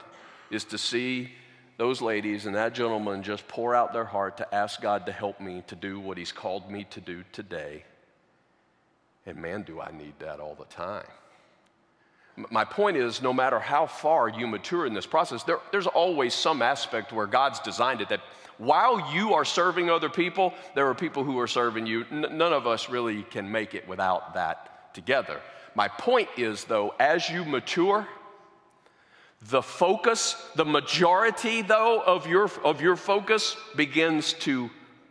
is 0.50 0.64
to 0.64 0.78
see 0.78 1.32
those 1.78 2.02
ladies 2.02 2.44
and 2.44 2.56
that 2.56 2.74
gentleman 2.74 3.22
just 3.22 3.48
pour 3.48 3.74
out 3.74 3.94
their 3.94 4.04
heart 4.04 4.36
to 4.36 4.54
ask 4.54 4.82
God 4.82 5.06
to 5.06 5.12
help 5.12 5.40
me 5.40 5.62
to 5.68 5.74
do 5.74 5.98
what 5.98 6.18
He's 6.18 6.32
called 6.32 6.70
me 6.70 6.84
to 6.90 7.00
do 7.00 7.24
today. 7.32 7.84
And 9.24 9.38
man, 9.38 9.62
do 9.62 9.80
I 9.80 9.90
need 9.90 10.14
that 10.18 10.40
all 10.40 10.54
the 10.54 10.66
time. 10.66 11.06
My 12.36 12.64
point 12.64 12.96
is, 12.96 13.20
no 13.20 13.32
matter 13.32 13.58
how 13.58 13.86
far 13.86 14.28
you 14.28 14.46
mature 14.46 14.86
in 14.86 14.94
this 14.94 15.06
process, 15.06 15.42
there, 15.42 15.58
there's 15.72 15.86
always 15.86 16.32
some 16.34 16.62
aspect 16.62 17.12
where 17.12 17.26
God's 17.26 17.60
designed 17.60 18.00
it 18.00 18.08
that 18.08 18.20
while 18.58 19.12
you 19.12 19.34
are 19.34 19.44
serving 19.44 19.90
other 19.90 20.08
people, 20.08 20.54
there 20.74 20.86
are 20.88 20.94
people 20.94 21.24
who 21.24 21.38
are 21.38 21.46
serving 21.46 21.86
you. 21.86 22.04
N- 22.10 22.26
none 22.32 22.52
of 22.52 22.66
us 22.66 22.88
really 22.88 23.22
can 23.24 23.50
make 23.50 23.74
it 23.74 23.88
without 23.88 24.34
that 24.34 24.94
together. 24.94 25.40
My 25.74 25.88
point 25.88 26.28
is, 26.36 26.64
though, 26.64 26.94
as 27.00 27.28
you 27.28 27.44
mature, 27.44 28.06
the 29.42 29.62
focus, 29.62 30.36
the 30.56 30.64
majority, 30.64 31.62
though, 31.62 32.00
of 32.00 32.26
your, 32.26 32.50
of 32.62 32.82
your 32.82 32.96
focus 32.96 33.56
begins 33.76 34.34
to 34.34 34.70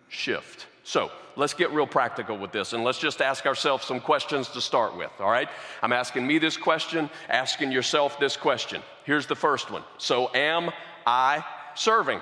shift. 0.10 0.68
So, 0.84 1.12
let's 1.40 1.54
get 1.54 1.72
real 1.72 1.88
practical 1.88 2.38
with 2.38 2.52
this 2.52 2.74
and 2.74 2.84
let's 2.84 3.00
just 3.00 3.22
ask 3.22 3.46
ourselves 3.46 3.86
some 3.86 4.00
questions 4.00 4.50
to 4.50 4.62
start 4.62 4.96
with, 4.96 5.12
all 5.20 5.32
right? 5.32 5.48
I'm 5.82 5.94
asking 5.94 6.28
me 6.28 6.38
this 6.38 6.58
question, 6.58 7.10
asking 7.30 7.72
yourself 7.72 8.20
this 8.20 8.36
question. 8.36 8.82
Here's 9.06 9.26
the 9.26 9.36
first 9.36 9.72
one 9.72 9.84
So, 9.98 10.30
am 10.36 10.72
I 11.08 11.44
serving? 11.76 12.20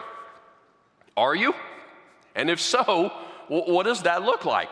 Are 1.17 1.35
you? 1.35 1.53
And 2.35 2.49
if 2.49 2.61
so, 2.61 3.11
what 3.47 3.83
does 3.83 4.03
that 4.03 4.21
look 4.21 4.45
like? 4.45 4.69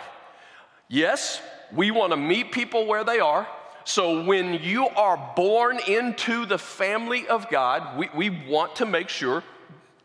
Yes, 0.87 1.41
we 1.73 1.89
want 1.89 2.11
to 2.11 2.17
meet 2.17 2.51
people 2.51 2.85
where 2.85 3.03
they 3.03 3.19
are. 3.19 3.47
So 3.83 4.23
when 4.23 4.55
you 4.63 4.87
are 4.89 5.33
born 5.35 5.79
into 5.87 6.45
the 6.45 6.57
family 6.57 7.27
of 7.27 7.49
God, 7.49 7.97
we, 7.97 8.09
we 8.15 8.29
want 8.47 8.75
to 8.77 8.85
make 8.85 9.09
sure 9.09 9.43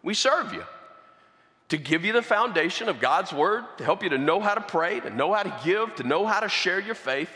we 0.02 0.14
serve 0.14 0.54
you. 0.54 0.64
To 1.70 1.78
give 1.78 2.04
you 2.04 2.12
the 2.12 2.22
foundation 2.22 2.88
of 2.88 3.00
God's 3.00 3.32
word, 3.32 3.64
to 3.78 3.84
help 3.84 4.02
you 4.02 4.10
to 4.10 4.18
know 4.18 4.40
how 4.40 4.54
to 4.54 4.60
pray, 4.60 5.00
to 5.00 5.10
know 5.10 5.32
how 5.32 5.42
to 5.42 5.60
give, 5.64 5.94
to 5.96 6.02
know 6.02 6.26
how 6.26 6.40
to 6.40 6.48
share 6.48 6.80
your 6.80 6.94
faith. 6.94 7.30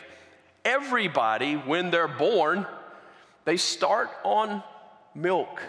Everybody, 0.63 1.55
when 1.55 1.91
they're 1.91 2.07
born, 2.07 2.65
they 3.45 3.57
start 3.57 4.09
on 4.23 4.63
milk 5.13 5.61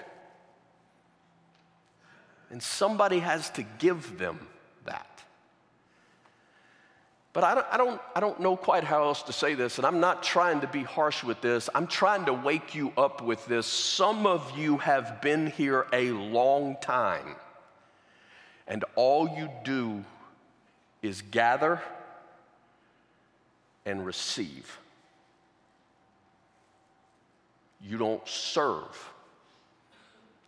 and 2.51 2.63
somebody 2.63 3.19
has 3.19 3.51
to 3.51 3.63
give 3.79 4.19
them 4.19 4.39
that. 4.85 5.23
But 7.33 7.45
I 7.45 7.55
don't, 7.55 7.67
I, 7.71 7.77
don't, 7.77 8.01
I 8.15 8.21
don't 8.21 8.41
know 8.41 8.57
quite 8.57 8.85
how 8.85 9.05
else 9.05 9.23
to 9.25 9.33
say 9.33 9.55
this, 9.55 9.77
and 9.77 9.87
I'm 9.87 10.01
not 10.01 10.23
trying 10.23 10.61
to 10.63 10.67
be 10.67 10.83
harsh 10.83 11.23
with 11.23 11.41
this. 11.43 11.69
I'm 11.75 11.87
trying 11.87 12.25
to 12.27 12.33
wake 12.33 12.75
you 12.75 12.93
up 12.97 13.23
with 13.23 13.45
this. 13.47 13.67
Some 13.67 14.27
of 14.27 14.57
you 14.57 14.79
have 14.79 15.21
been 15.21 15.49
here 15.49 15.87
a 15.93 16.13
long 16.13 16.77
time, 16.81 17.37
and 18.69 18.85
all 18.95 19.29
you 19.29 19.49
do 19.65 20.05
is 21.03 21.23
gather 21.23 21.81
and 23.85 24.05
receive. 24.05 24.79
You 27.81 27.99
don't 27.99 28.27
serve 28.27 29.13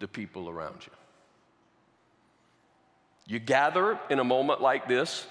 the 0.01 0.09
people 0.09 0.49
around 0.49 0.85
you. 0.85 0.93
You 3.27 3.39
gather 3.39 3.99
in 4.11 4.19
a 4.19 4.25
moment 4.25 4.61
like 4.61 4.89
this 4.89 5.27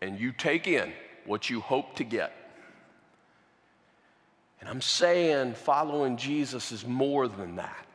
and 0.00 0.18
you 0.18 0.32
take 0.32 0.66
in 0.68 0.92
what 1.26 1.50
you 1.50 1.60
hope 1.60 1.96
to 1.96 2.04
get. 2.04 2.32
And 4.60 4.68
I'm 4.68 4.80
saying 4.80 5.54
following 5.54 6.16
Jesus 6.16 6.72
is 6.72 6.86
more 6.86 7.28
than 7.28 7.56
that. 7.56 7.86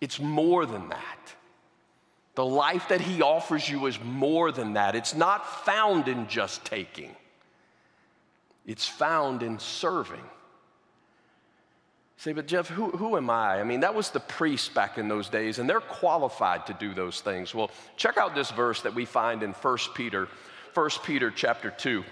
It's 0.00 0.18
more 0.18 0.64
than 0.64 0.88
that. 0.88 1.34
The 2.40 2.46
life 2.46 2.88
that 2.88 3.02
he 3.02 3.20
offers 3.20 3.68
you 3.68 3.84
is 3.84 4.00
more 4.02 4.50
than 4.50 4.72
that. 4.72 4.96
It's 4.96 5.14
not 5.14 5.66
found 5.66 6.08
in 6.08 6.26
just 6.26 6.64
taking, 6.64 7.14
it's 8.64 8.86
found 8.86 9.42
in 9.42 9.58
serving. 9.58 10.24
Say, 12.16 12.32
but 12.32 12.46
Jeff, 12.46 12.66
who, 12.66 12.92
who 12.92 13.18
am 13.18 13.28
I? 13.28 13.60
I 13.60 13.64
mean, 13.64 13.80
that 13.80 13.94
was 13.94 14.08
the 14.08 14.20
priest 14.20 14.72
back 14.72 14.96
in 14.96 15.06
those 15.06 15.28
days, 15.28 15.58
and 15.58 15.68
they're 15.68 15.80
qualified 15.80 16.66
to 16.68 16.72
do 16.72 16.94
those 16.94 17.20
things. 17.20 17.54
Well, 17.54 17.70
check 17.98 18.16
out 18.16 18.34
this 18.34 18.50
verse 18.50 18.80
that 18.84 18.94
we 18.94 19.04
find 19.04 19.42
in 19.42 19.52
1 19.52 19.78
Peter, 19.94 20.26
1 20.72 20.90
Peter 21.04 21.30
chapter 21.30 21.68
2. 21.68 22.02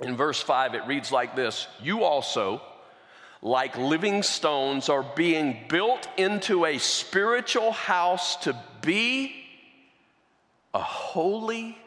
In 0.00 0.16
verse 0.16 0.42
5, 0.42 0.74
it 0.74 0.88
reads 0.88 1.12
like 1.12 1.36
this 1.36 1.68
You 1.80 2.02
also, 2.02 2.60
like 3.42 3.78
living 3.78 4.24
stones, 4.24 4.88
are 4.88 5.06
being 5.14 5.56
built 5.68 6.08
into 6.16 6.64
a 6.64 6.78
spiritual 6.78 7.70
house 7.70 8.34
to 8.38 8.60
be 8.80 9.41
a 10.74 10.80
holy 10.80 11.78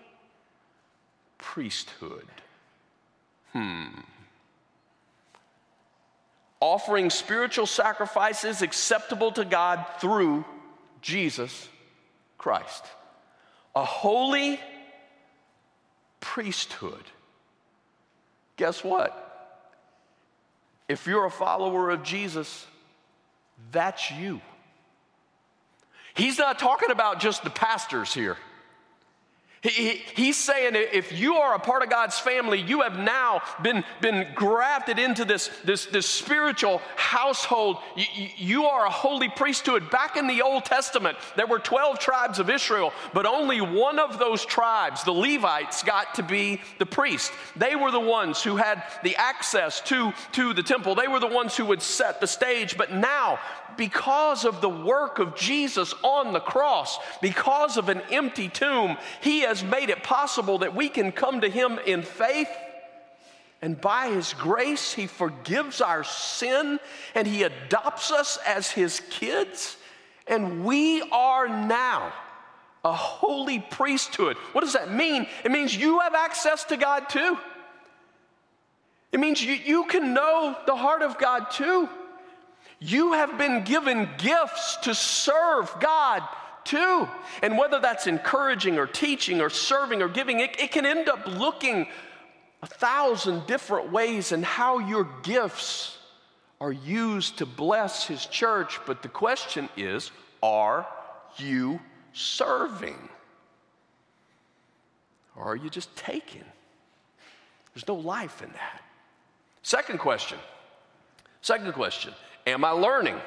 priesthood. 1.38 2.26
Hmm 3.54 3.88
offering 6.66 7.12
spiritual 7.12 7.68
sacrifices 7.68 8.64
acceptable 8.64 9.32
to 9.32 9.46
God 9.46 9.86
through 10.00 10.44
Jesus 11.00 11.70
Christ. 12.40 12.84
A 13.76 13.86
holy 13.86 14.60
priesthood. 16.20 17.04
Guess 18.58 18.84
what? 18.84 19.22
If 20.90 21.06
you're 21.06 21.26
a 21.26 21.32
follower 21.32 21.92
of 21.92 22.02
Jesus, 22.02 22.66
that's 23.72 24.10
you. 24.10 24.42
He's 26.16 26.40
not 26.40 26.58
talking 26.58 26.90
about 26.90 27.20
just 27.20 27.44
the 27.44 27.50
pastors 27.52 28.12
here. 28.12 28.38
He, 29.70 30.04
he's 30.16 30.38
saying 30.38 30.74
if 30.76 31.12
you 31.12 31.36
are 31.38 31.56
a 31.56 31.60
part 31.60 31.82
of 31.82 31.90
God's 31.90 32.20
family, 32.20 32.62
you 32.62 32.82
have 32.82 33.00
now 33.00 33.42
been, 33.64 33.84
been 34.00 34.28
grafted 34.36 35.00
into 35.00 35.26
this, 35.26 35.50
this, 35.64 35.88
this 35.88 36.08
spiritual 36.08 36.82
household. 36.96 37.78
You, 37.96 38.28
you 38.38 38.66
are 38.66 38.86
a 38.86 38.92
holy 38.92 39.28
priesthood. 39.30 39.90
Back 39.90 40.18
in 40.18 40.28
the 40.28 40.44
Old 40.44 40.66
Testament, 40.66 41.18
there 41.36 41.48
were 41.48 41.58
12 41.58 41.98
tribes 41.98 42.38
of 42.38 42.50
Israel, 42.50 42.94
but 43.14 43.26
only 43.26 43.60
one 43.60 43.98
of 43.98 44.20
those 44.20 44.46
tribes, 44.46 45.04
the 45.04 45.12
Levites, 45.12 45.82
got 45.82 46.14
to 46.16 46.24
be 46.24 46.62
the 46.78 46.86
priest. 46.86 47.32
They 47.56 47.76
were 47.76 47.92
the 47.92 48.00
ones 48.00 48.44
who 48.44 48.58
had 48.58 48.84
the 49.04 49.16
access 49.16 49.82
to, 49.82 50.14
to 50.34 50.54
the 50.54 50.64
temple, 50.64 50.94
they 50.94 51.08
were 51.08 51.20
the 51.20 51.28
ones 51.28 51.58
who 51.58 51.66
would 51.66 51.82
set 51.82 52.22
the 52.22 52.28
stage. 52.28 52.78
But 52.78 52.94
now, 52.94 53.40
because 53.78 54.46
of 54.46 54.62
the 54.62 54.70
work 54.70 55.20
of 55.20 55.36
Jesus 55.36 55.94
on 56.04 56.34
the 56.34 56.40
cross, 56.40 56.98
because 57.22 57.78
of 57.78 57.90
an 57.90 58.02
empty 58.12 58.50
tomb, 58.50 58.98
He 59.22 59.42
has 59.42 59.55
made 59.64 59.90
it 59.90 60.04
possible 60.04 60.60
that 60.60 60.76
we 60.76 60.90
can 60.90 61.12
come 61.12 61.42
to 61.42 61.50
Him 61.50 61.80
in 61.86 62.02
faith. 62.02 62.50
And 63.62 63.80
by 63.80 64.10
His 64.10 64.34
grace, 64.34 64.94
He 64.94 65.08
forgives 65.08 65.82
our 65.82 66.04
sin 66.04 66.80
and 67.14 67.28
He 67.28 67.44
adopts 67.44 68.12
us 68.12 68.38
as 68.46 68.72
His 68.72 69.02
kids. 69.10 69.78
And 70.28 70.66
we 70.66 71.02
are 71.12 71.48
now 71.48 72.14
a 72.84 72.94
holy 72.94 73.60
priesthood. 73.60 74.38
What 74.52 74.62
does 74.62 74.74
that 74.74 74.92
mean? 74.92 75.28
It 75.44 75.52
means 75.52 75.76
you 75.76 76.00
have 76.00 76.14
access 76.14 76.64
to 76.66 76.78
God 76.78 77.10
too. 77.10 77.38
It 79.12 79.20
means 79.20 79.44
you, 79.44 79.54
you 79.54 79.86
can 79.86 80.14
know 80.14 80.56
the 80.68 80.76
heart 80.76 81.02
of 81.02 81.18
God 81.18 81.50
too. 81.52 81.90
You 82.80 83.14
have 83.14 83.38
been 83.38 83.64
given 83.64 84.10
gifts 84.18 84.78
to 84.84 84.94
serve 84.94 85.74
God 85.80 86.22
too. 86.66 87.08
And 87.42 87.58
whether 87.58 87.80
that's 87.80 88.08
encouraging 88.08 88.78
or 88.78 88.88
teaching 88.88 89.42
or 89.42 89.50
serving 89.50 90.02
or 90.02 90.10
giving, 90.10 90.40
it, 90.40 90.60
it 90.60 90.72
can 90.72 90.86
end 90.86 91.08
up 91.08 91.26
looking 91.26 91.88
a 92.62 92.68
thousand 92.68 93.46
different 93.46 93.92
ways 93.92 94.32
in 94.32 94.44
how 94.44 94.80
your 94.80 95.08
gifts 95.24 95.98
are 96.60 96.72
used 96.72 97.38
to 97.38 97.46
bless 97.46 98.06
His 98.06 98.26
church. 98.26 98.80
But 98.86 99.02
the 99.02 99.10
question 99.10 99.70
is 99.78 100.12
are 100.42 100.88
you 101.38 101.80
serving? 102.14 102.98
Or 105.36 105.44
are 105.44 105.56
you 105.56 105.70
just 105.70 105.96
taking? 105.96 106.44
There's 107.74 107.88
no 107.88 107.96
life 107.96 108.42
in 108.42 108.52
that. 108.54 108.82
Second 109.64 110.00
question. 110.00 110.40
Second 111.42 111.74
question 111.74 112.14
Am 112.48 112.64
I 112.64 112.72
learning? 112.72 113.20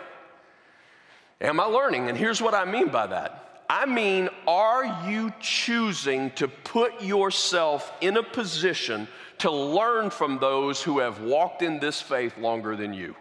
Am 1.40 1.60
I 1.60 1.64
learning? 1.64 2.08
And 2.08 2.18
here's 2.18 2.42
what 2.42 2.54
I 2.54 2.64
mean 2.64 2.88
by 2.88 3.06
that 3.06 3.62
I 3.70 3.84
mean, 3.86 4.30
are 4.46 5.08
you 5.08 5.32
choosing 5.40 6.30
to 6.32 6.48
put 6.48 7.02
yourself 7.02 7.92
in 8.00 8.16
a 8.16 8.22
position 8.22 9.06
to 9.38 9.50
learn 9.50 10.10
from 10.10 10.38
those 10.38 10.82
who 10.82 10.98
have 11.00 11.20
walked 11.20 11.62
in 11.62 11.78
this 11.78 12.00
faith 12.00 12.38
longer 12.38 12.76
than 12.76 12.94
you? 12.94 13.14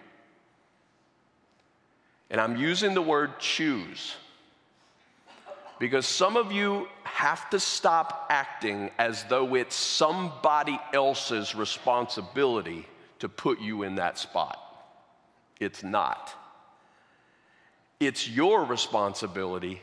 And 2.29 2.41
I'm 2.41 2.55
using 2.57 2.93
the 2.93 3.01
word 3.01 3.39
choose 3.39 4.15
because 5.79 6.05
some 6.05 6.37
of 6.37 6.51
you 6.51 6.87
have 7.03 7.49
to 7.51 7.59
stop 7.59 8.27
acting 8.29 8.89
as 8.97 9.23
though 9.25 9.55
it's 9.55 9.75
somebody 9.75 10.79
else's 10.93 11.55
responsibility 11.55 12.85
to 13.19 13.29
put 13.29 13.59
you 13.59 13.83
in 13.83 13.95
that 13.95 14.17
spot. 14.17 14.59
It's 15.59 15.83
not. 15.83 16.33
It's 17.99 18.29
your 18.29 18.63
responsibility 18.63 19.81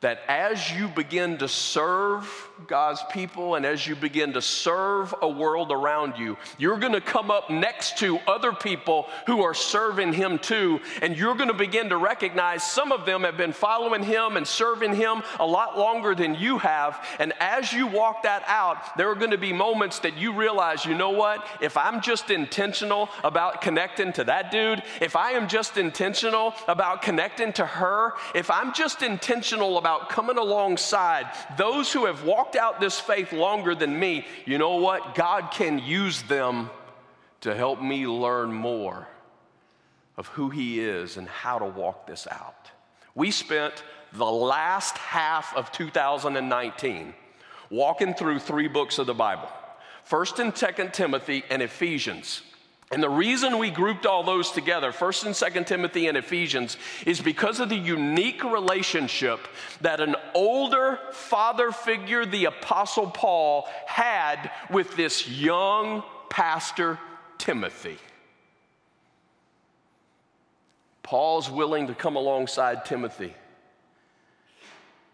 that 0.00 0.20
as 0.28 0.70
you 0.72 0.88
begin 0.88 1.38
to 1.38 1.48
serve 1.48 2.48
God's 2.66 3.02
people 3.10 3.54
and 3.54 3.66
as 3.66 3.86
you 3.86 3.96
begin 3.96 4.32
to 4.34 4.42
serve 4.42 5.14
a 5.22 5.28
world 5.28 5.72
around 5.72 6.18
you, 6.18 6.36
you're 6.56 6.78
to 6.92 7.00
come 7.00 7.30
up 7.30 7.50
next 7.50 7.98
to 7.98 8.18
other 8.26 8.52
people 8.52 9.08
who 9.26 9.42
are 9.42 9.54
serving 9.54 10.12
Him 10.12 10.38
too. 10.38 10.80
And 11.02 11.16
you're 11.16 11.34
to 11.48 11.54
begin 11.54 11.88
to 11.88 11.96
recognize 11.96 12.62
some 12.62 12.92
of 12.92 13.06
them 13.06 13.22
have 13.22 13.36
been 13.36 13.52
following 13.52 14.02
Him 14.02 14.36
and 14.36 14.46
serving 14.46 14.94
Him 14.94 15.22
a 15.40 15.46
lot 15.46 15.78
longer 15.78 16.14
than 16.14 16.34
you 16.34 16.58
have. 16.58 17.04
And 17.18 17.32
as 17.40 17.72
you 17.72 17.86
walk 17.86 18.22
that 18.22 18.44
out, 18.46 18.96
there 18.96 19.10
are 19.10 19.16
to 19.30 19.38
be 19.38 19.52
moments 19.52 19.98
that 20.00 20.16
you 20.16 20.32
realize, 20.32 20.84
you 20.84 20.94
know 20.94 21.10
what? 21.10 21.44
If 21.60 21.76
I'm 21.76 22.00
just 22.00 22.30
intentional 22.30 23.08
about 23.24 23.62
connecting 23.62 24.12
to 24.14 24.24
that 24.24 24.50
dude, 24.50 24.82
if 25.00 25.16
I 25.16 25.32
am 25.32 25.48
just 25.48 25.76
intentional 25.76 26.54
about 26.68 27.02
connecting 27.02 27.52
to 27.54 27.66
her, 27.66 28.12
if 28.34 28.50
I'm 28.50 28.72
just 28.72 29.02
intentional 29.02 29.78
about 29.78 29.87
about 29.88 30.10
coming 30.10 30.36
alongside 30.36 31.26
those 31.56 31.90
who 31.90 32.04
have 32.04 32.22
walked 32.22 32.56
out 32.56 32.78
this 32.78 33.00
faith 33.00 33.32
longer 33.32 33.74
than 33.74 33.98
me, 33.98 34.26
you 34.44 34.58
know 34.58 34.76
what? 34.76 35.14
God 35.14 35.50
can 35.50 35.78
use 35.78 36.20
them 36.22 36.68
to 37.40 37.54
help 37.54 37.80
me 37.80 38.06
learn 38.06 38.52
more 38.52 39.08
of 40.18 40.26
who 40.26 40.50
He 40.50 40.78
is 40.80 41.16
and 41.16 41.26
how 41.26 41.58
to 41.58 41.64
walk 41.64 42.06
this 42.06 42.26
out. 42.30 42.70
We 43.14 43.30
spent 43.30 43.82
the 44.12 44.30
last 44.30 44.98
half 44.98 45.56
of 45.56 45.72
2019 45.72 47.14
walking 47.70 48.12
through 48.12 48.40
three 48.40 48.68
books 48.68 48.98
of 48.98 49.06
the 49.06 49.14
Bible. 49.14 49.48
First 50.04 50.38
and 50.38 50.54
Second 50.54 50.92
Timothy 50.92 51.44
and 51.48 51.62
Ephesians. 51.62 52.42
And 52.90 53.02
the 53.02 53.10
reason 53.10 53.58
we 53.58 53.70
grouped 53.70 54.06
all 54.06 54.22
those 54.22 54.50
together, 54.50 54.92
1st 54.92 55.26
and 55.26 55.34
2nd 55.34 55.66
Timothy 55.66 56.06
and 56.06 56.16
Ephesians, 56.16 56.78
is 57.04 57.20
because 57.20 57.60
of 57.60 57.68
the 57.68 57.76
unique 57.76 58.42
relationship 58.42 59.46
that 59.82 60.00
an 60.00 60.16
older 60.34 60.98
father 61.12 61.70
figure, 61.70 62.24
the 62.24 62.46
Apostle 62.46 63.10
Paul, 63.10 63.68
had 63.86 64.50
with 64.70 64.96
this 64.96 65.28
young 65.28 66.02
pastor, 66.30 66.98
Timothy. 67.36 67.98
Paul's 71.02 71.50
willing 71.50 71.88
to 71.88 71.94
come 71.94 72.16
alongside 72.16 72.86
Timothy. 72.86 73.34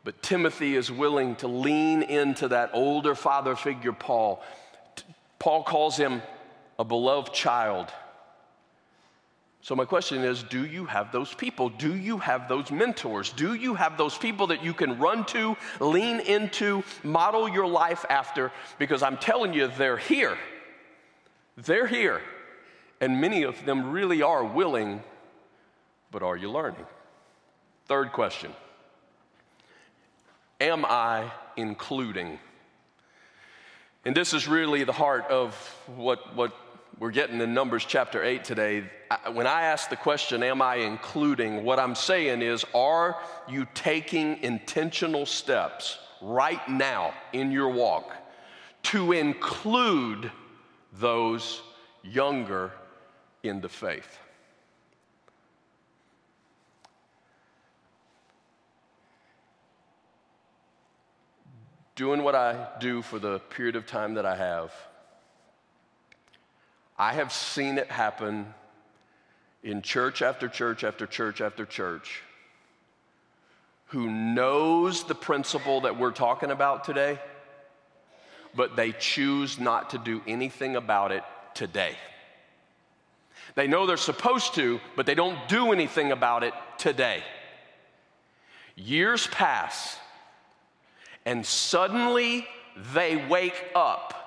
But 0.04 0.22
Timothy 0.22 0.76
is 0.76 0.92
willing 0.92 1.34
to 1.36 1.48
lean 1.48 2.02
into 2.02 2.48
that 2.48 2.70
older 2.72 3.14
father 3.14 3.56
figure, 3.56 3.92
Paul. 3.92 4.42
Paul 5.38 5.64
calls 5.64 5.96
him 5.96 6.22
a 6.78 6.84
beloved 6.84 7.32
child. 7.32 7.92
So, 9.64 9.74
my 9.74 9.86
question 9.86 10.22
is 10.24 10.42
do 10.42 10.66
you 10.66 10.84
have 10.84 11.10
those 11.10 11.32
people? 11.32 11.70
Do 11.70 11.94
you 11.94 12.18
have 12.18 12.48
those 12.48 12.70
mentors? 12.70 13.32
Do 13.32 13.54
you 13.54 13.74
have 13.74 13.96
those 13.96 14.16
people 14.18 14.48
that 14.48 14.62
you 14.62 14.74
can 14.74 14.98
run 14.98 15.24
to, 15.26 15.56
lean 15.80 16.20
into, 16.20 16.84
model 17.02 17.48
your 17.48 17.66
life 17.66 18.04
after? 18.10 18.52
Because 18.78 19.02
I'm 19.02 19.16
telling 19.16 19.54
you, 19.54 19.68
they're 19.68 19.96
here. 19.96 20.36
They're 21.56 21.86
here. 21.86 22.20
And 23.00 23.20
many 23.20 23.44
of 23.44 23.64
them 23.64 23.90
really 23.90 24.20
are 24.20 24.44
willing, 24.44 25.02
but 26.10 26.22
are 26.22 26.36
you 26.36 26.50
learning? 26.50 26.84
Third 27.86 28.12
question 28.12 28.52
Am 30.60 30.84
I 30.84 31.30
including? 31.56 32.38
And 34.04 34.14
this 34.14 34.34
is 34.34 34.46
really 34.46 34.84
the 34.84 34.92
heart 34.92 35.24
of 35.30 35.54
what, 35.96 36.36
what 36.36 36.52
we're 36.98 37.10
getting 37.10 37.40
in 37.40 37.54
Numbers 37.54 37.84
chapter 37.84 38.22
8 38.22 38.44
today. 38.44 38.84
When 39.32 39.46
I 39.46 39.62
ask 39.62 39.90
the 39.90 39.96
question, 39.96 40.42
Am 40.42 40.62
I 40.62 40.76
including? 40.76 41.64
What 41.64 41.78
I'm 41.78 41.94
saying 41.94 42.42
is, 42.42 42.64
Are 42.74 43.16
you 43.48 43.66
taking 43.74 44.42
intentional 44.42 45.26
steps 45.26 45.98
right 46.22 46.66
now 46.68 47.12
in 47.32 47.50
your 47.50 47.68
walk 47.68 48.12
to 48.84 49.12
include 49.12 50.30
those 50.92 51.62
younger 52.02 52.70
in 53.42 53.60
the 53.60 53.68
faith? 53.68 54.18
Doing 61.96 62.22
what 62.22 62.34
I 62.34 62.68
do 62.80 63.02
for 63.02 63.18
the 63.18 63.38
period 63.38 63.76
of 63.76 63.86
time 63.86 64.14
that 64.14 64.26
I 64.26 64.36
have 64.36 64.72
I 66.96 67.14
have 67.14 67.32
seen 67.32 67.78
it 67.78 67.90
happen 67.90 68.52
in 69.62 69.82
church 69.82 70.22
after 70.22 70.48
church 70.48 70.84
after 70.84 71.06
church 71.06 71.40
after 71.40 71.64
church 71.64 72.22
who 73.94 74.10
knows 74.10 75.04
the 75.04 75.14
principle 75.14 75.82
that 75.82 75.96
we're 75.96 76.10
talking 76.10 76.50
about 76.50 76.82
today, 76.82 77.16
but 78.54 78.74
they 78.74 78.90
choose 78.90 79.58
not 79.58 79.90
to 79.90 79.98
do 79.98 80.20
anything 80.26 80.74
about 80.74 81.12
it 81.12 81.22
today. 81.54 81.96
They 83.54 83.68
know 83.68 83.86
they're 83.86 83.96
supposed 83.96 84.54
to, 84.54 84.80
but 84.96 85.06
they 85.06 85.14
don't 85.14 85.38
do 85.48 85.72
anything 85.72 86.10
about 86.10 86.42
it 86.42 86.54
today. 86.76 87.22
Years 88.74 89.28
pass, 89.28 89.96
and 91.24 91.46
suddenly 91.46 92.48
they 92.92 93.24
wake 93.28 93.64
up 93.76 94.23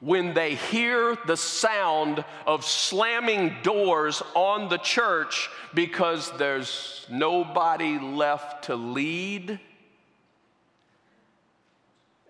when 0.00 0.34
they 0.34 0.54
hear 0.54 1.16
the 1.26 1.36
sound 1.36 2.24
of 2.46 2.64
slamming 2.64 3.54
doors 3.62 4.22
on 4.34 4.68
the 4.68 4.78
church 4.78 5.50
because 5.74 6.30
there's 6.38 7.06
nobody 7.10 7.98
left 7.98 8.64
to 8.64 8.76
lead 8.76 9.58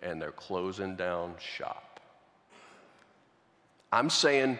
and 0.03 0.23
they're 0.23 0.33
closing 0.33 0.97
down 0.97 1.35
shop. 1.39 2.01
I'm 3.93 4.11
saying 4.11 4.59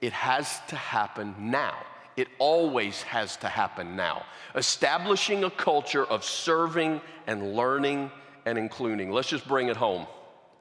it 0.00 0.12
has 0.12 0.60
to 0.68 0.76
happen 0.76 1.34
now. 1.38 1.74
It 2.16 2.28
always 2.38 3.02
has 3.02 3.36
to 3.38 3.48
happen 3.48 3.94
now. 3.94 4.24
Establishing 4.54 5.44
a 5.44 5.50
culture 5.50 6.04
of 6.04 6.24
serving 6.24 7.00
and 7.26 7.54
learning 7.54 8.10
and 8.44 8.58
including. 8.58 9.12
Let's 9.12 9.28
just 9.28 9.46
bring 9.46 9.68
it 9.68 9.76
home. 9.76 10.06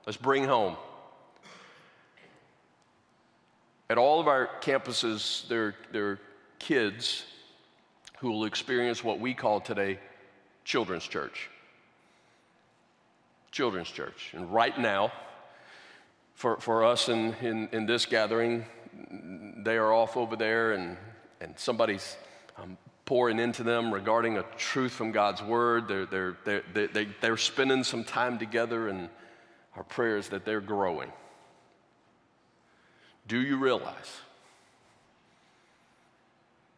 Let's 0.06 0.18
bring 0.18 0.43
home. 0.43 0.76
At 3.90 3.98
all 3.98 4.20
of 4.20 4.28
our 4.28 4.50
campuses, 4.62 5.48
there, 5.48 5.76
there 5.92 6.08
are 6.08 6.20
kids 6.60 7.24
who 8.20 8.32
will 8.32 8.46
experience 8.46 9.04
what 9.04 9.20
we 9.20 9.34
call 9.34 9.62
today 9.62 10.00
children's 10.66 11.08
church. 11.08 11.50
Children's 13.52 13.90
church. 13.90 14.34
And 14.34 14.54
right 14.54 14.78
now, 14.78 15.14
for, 16.36 16.58
for 16.60 16.84
us 16.84 17.08
in, 17.08 17.34
in, 17.42 17.70
in 17.72 17.86
this 17.86 18.06
gathering, 18.06 18.66
they 19.64 19.78
are 19.78 19.94
off 19.94 20.18
over 20.18 20.36
there 20.36 20.74
and, 20.74 20.98
and 21.40 21.58
somebody's 21.58 22.18
um, 22.58 22.78
pouring 23.06 23.40
into 23.40 23.64
them 23.64 23.94
regarding 23.94 24.38
a 24.38 24.44
truth 24.58 24.92
from 24.92 25.14
God's 25.14 25.42
word. 25.42 25.88
They're, 25.88 26.06
they're, 26.06 26.38
they're, 26.44 26.64
they, 26.74 26.88
they, 26.88 27.08
they're 27.22 27.38
spending 27.38 27.84
some 27.86 28.04
time 28.04 28.38
together, 28.38 28.90
and 28.90 29.08
our 29.78 29.84
prayer 29.84 30.18
is 30.18 30.28
that 30.30 30.44
they're 30.44 30.60
growing. 30.60 31.12
Do 33.28 33.42
you 33.42 33.58
realize 33.58 34.22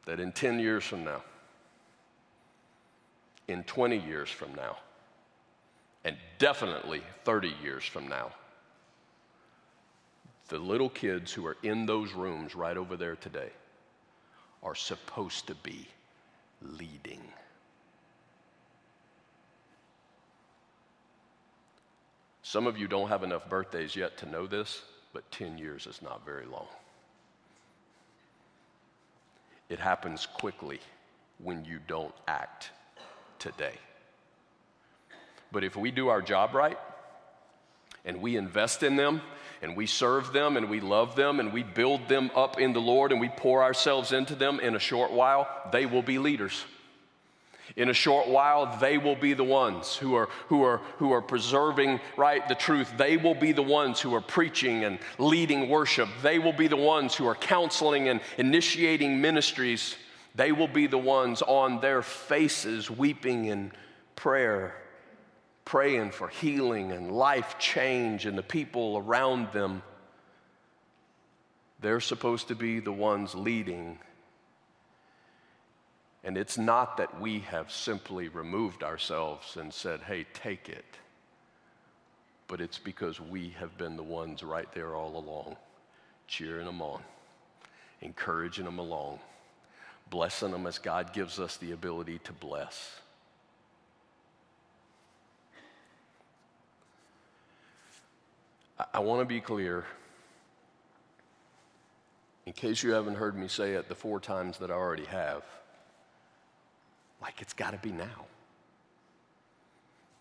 that 0.06 0.20
in 0.20 0.32
10 0.32 0.60
years 0.60 0.84
from 0.84 1.04
now, 1.04 1.22
in 3.48 3.64
20 3.64 3.98
years 3.98 4.30
from 4.30 4.56
now, 4.56 4.78
and 6.04 6.18
definitely 6.40 7.04
30 7.24 7.54
years 7.62 7.84
from 7.84 8.08
now, 8.08 8.32
the 10.48 10.58
little 10.58 10.90
kids 10.90 11.32
who 11.32 11.46
are 11.46 11.58
in 11.62 11.86
those 11.86 12.14
rooms 12.14 12.56
right 12.56 12.78
over 12.78 12.98
there 12.98 13.16
today 13.16 13.50
are 14.64 14.74
supposed 14.74 15.46
to 15.48 15.56
be 15.56 15.88
leading. 16.62 17.22
Some 22.42 22.66
of 22.66 22.80
you 22.80 22.88
don't 22.88 23.10
have 23.10 23.22
enough 23.22 23.48
birthdays 23.48 23.96
yet 23.96 24.18
to 24.18 24.26
know 24.26 24.48
this 24.48 24.82
but 25.14 25.30
10 25.32 25.58
years 25.58 25.88
is 25.88 26.02
not 26.02 26.26
very 26.26 26.46
long. 26.46 26.68
It 29.70 29.80
happens 29.80 30.26
quickly 30.26 30.80
when 31.38 31.66
you 31.66 31.80
don't 31.88 32.14
act 32.28 32.72
today. 33.38 33.76
But 35.52 35.64
if 35.64 35.76
we 35.76 35.92
do 35.92 36.10
our 36.10 36.22
job 36.22 36.54
right, 36.54 36.78
and 38.06 38.22
we 38.22 38.36
invest 38.38 38.84
in 38.84 38.96
them, 38.96 39.22
and 39.62 39.76
we 39.76 39.86
serve 39.86 40.32
them, 40.32 40.58
and 40.58 40.70
we 40.70 40.80
love 40.80 41.16
them, 41.16 41.40
and 41.40 41.52
we 41.52 41.64
build 41.64 42.08
them 42.08 42.32
up 42.36 42.60
in 42.60 42.74
the 42.74 42.82
Lord, 42.82 43.12
and 43.12 43.20
we 43.20 43.30
pour 43.30 43.62
ourselves 43.62 44.12
into 44.12 44.36
them 44.36 44.60
in 44.60 44.76
a 44.76 44.80
short 44.80 45.12
while, 45.12 45.48
they 45.72 45.86
will 45.86 46.02
be 46.02 46.18
leaders. 46.18 46.64
In 47.76 47.90
a 47.90 47.94
short 47.94 48.28
while, 48.28 48.78
they 48.80 48.98
will 48.98 49.16
be 49.16 49.34
the 49.34 49.44
ones 49.44 49.96
who 49.96 50.16
are, 50.16 50.30
who 50.48 50.64
are, 50.64 50.78
who 50.98 51.12
are 51.12 51.22
preserving, 51.22 52.00
right, 52.18 52.48
the 52.48 52.56
truth. 52.56 52.92
They 52.98 53.18
will 53.18 53.36
be 53.36 53.52
the 53.52 53.64
ones 53.64 54.00
who 54.00 54.14
are 54.16 54.22
preaching 54.22 54.84
and 54.84 55.00
leading 55.18 55.70
worship. 55.70 56.10
They 56.22 56.40
will 56.40 56.54
be 56.54 56.68
the 56.68 56.76
ones 56.76 57.16
who 57.16 57.28
are 57.28 57.36
counseling 57.36 58.10
and 58.10 58.22
initiating 58.38 59.22
ministries. 59.22 59.96
They 60.36 60.52
will 60.52 60.68
be 60.68 60.88
the 60.88 60.98
ones 60.98 61.42
on 61.42 61.80
their 61.80 62.02
faces 62.02 62.90
weeping 62.90 63.46
in 63.46 63.72
prayer, 64.16 64.76
praying 65.64 66.12
for 66.12 66.28
healing 66.28 66.92
and 66.92 67.12
life 67.12 67.58
change 67.60 68.26
and 68.26 68.38
the 68.38 68.44
people 68.44 68.98
around 68.98 69.52
them. 69.52 69.84
They're 71.82 72.02
supposed 72.02 72.50
to 72.50 72.56
be 72.56 72.80
the 72.80 72.92
ones 72.92 73.36
leading 73.36 74.00
and 76.24 76.38
it's 76.38 76.58
not 76.58 76.98
that 76.98 77.20
we 77.22 77.40
have 77.40 77.72
simply 77.72 78.28
removed 78.28 78.84
ourselves 78.84 79.56
and 79.56 79.74
said, 79.74 80.02
hey, 80.02 80.26
take 80.34 80.68
it. 80.68 80.86
But 82.48 82.60
it's 82.60 82.78
because 82.80 83.22
we 83.22 83.50
have 83.60 83.78
been 83.78 83.96
the 83.96 84.04
ones 84.04 84.44
right 84.44 84.72
there 84.74 84.96
all 84.96 85.18
along, 85.18 85.56
cheering 86.28 86.66
them 86.66 86.82
on, 86.82 87.02
encouraging 88.02 88.66
them 88.66 88.80
along, 88.80 89.20
blessing 90.10 90.52
them 90.52 90.68
as 90.68 90.78
God 90.78 91.14
gives 91.14 91.40
us 91.40 91.58
the 91.58 91.72
ability 91.72 92.20
to 92.26 92.34
bless. 92.34 93.00
I, 98.78 98.86
I 98.96 99.00
want 99.00 99.22
to 99.22 99.26
be 99.26 99.40
clear 99.40 99.86
in 102.46 102.54
case 102.54 102.82
you 102.82 102.92
haven't 102.92 103.16
heard 103.16 103.38
me 103.38 103.48
say 103.48 103.74
it 103.74 103.88
the 103.88 103.96
four 103.96 104.20
times 104.20 104.58
that 104.58 104.72
I 104.72 104.74
already 104.74 105.06
have. 105.06 105.44
Like 107.22 107.42
it's 107.42 107.54
got 107.54 107.72
to 107.72 107.78
be 107.78 107.92
now. 107.92 108.26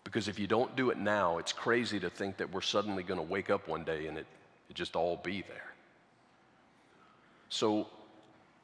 Because 0.03 0.27
if 0.27 0.39
you 0.39 0.47
don't 0.47 0.75
do 0.75 0.89
it 0.89 0.97
now, 0.97 1.37
it's 1.37 1.53
crazy 1.53 1.99
to 1.99 2.09
think 2.09 2.37
that 2.37 2.51
we're 2.51 2.61
suddenly 2.61 3.03
going 3.03 3.19
to 3.19 3.25
wake 3.25 3.49
up 3.49 3.67
one 3.67 3.83
day 3.83 4.07
and 4.07 4.17
it, 4.17 4.25
it 4.69 4.75
just 4.75 4.95
all 4.95 5.17
be 5.17 5.43
there. 5.47 5.73
So 7.49 7.87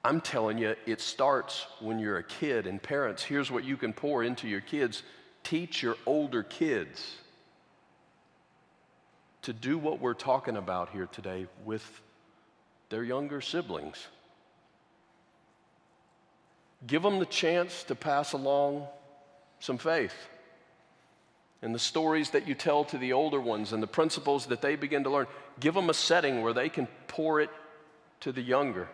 I'm 0.03 0.21
telling 0.21 0.57
you, 0.57 0.75
it 0.85 1.01
starts 1.01 1.65
when 1.79 1.99
you're 1.99 2.17
a 2.17 2.23
kid. 2.23 2.67
And 2.67 2.81
parents, 2.81 3.23
here's 3.23 3.51
what 3.51 3.63
you 3.63 3.77
can 3.77 3.93
pour 3.93 4.23
into 4.23 4.47
your 4.47 4.61
kids 4.61 5.03
teach 5.43 5.83
your 5.83 5.95
older 6.07 6.41
kids 6.41 7.17
to 9.43 9.53
do 9.53 9.77
what 9.77 9.99
we're 9.99 10.15
talking 10.15 10.57
about 10.57 10.89
here 10.89 11.05
today 11.05 11.45
with 11.63 12.01
their 12.89 13.03
younger 13.03 13.41
siblings. 13.41 14.07
Give 16.87 17.01
them 17.01 17.19
the 17.19 17.25
chance 17.25 17.83
to 17.85 17.95
pass 17.95 18.33
along 18.33 18.87
some 19.59 19.77
faith. 19.77 20.13
And 21.61 21.73
the 21.73 21.79
stories 21.79 22.31
that 22.31 22.47
you 22.47 22.53
tell 22.53 22.83
to 22.85 22.97
the 22.97 23.13
older 23.13 23.41
ones 23.41 23.73
and 23.73 23.81
the 23.81 23.87
principles 23.87 24.47
that 24.47 24.61
they 24.61 24.75
begin 24.75 25.03
to 25.05 25.09
learn, 25.09 25.27
give 25.59 25.73
them 25.73 25.89
a 25.89 25.93
setting 25.93 26.41
where 26.41 26.53
they 26.53 26.69
can 26.69 26.87
pour 27.07 27.41
it 27.41 27.49
to 28.19 28.31
the 28.31 28.41
younger. 28.41 28.87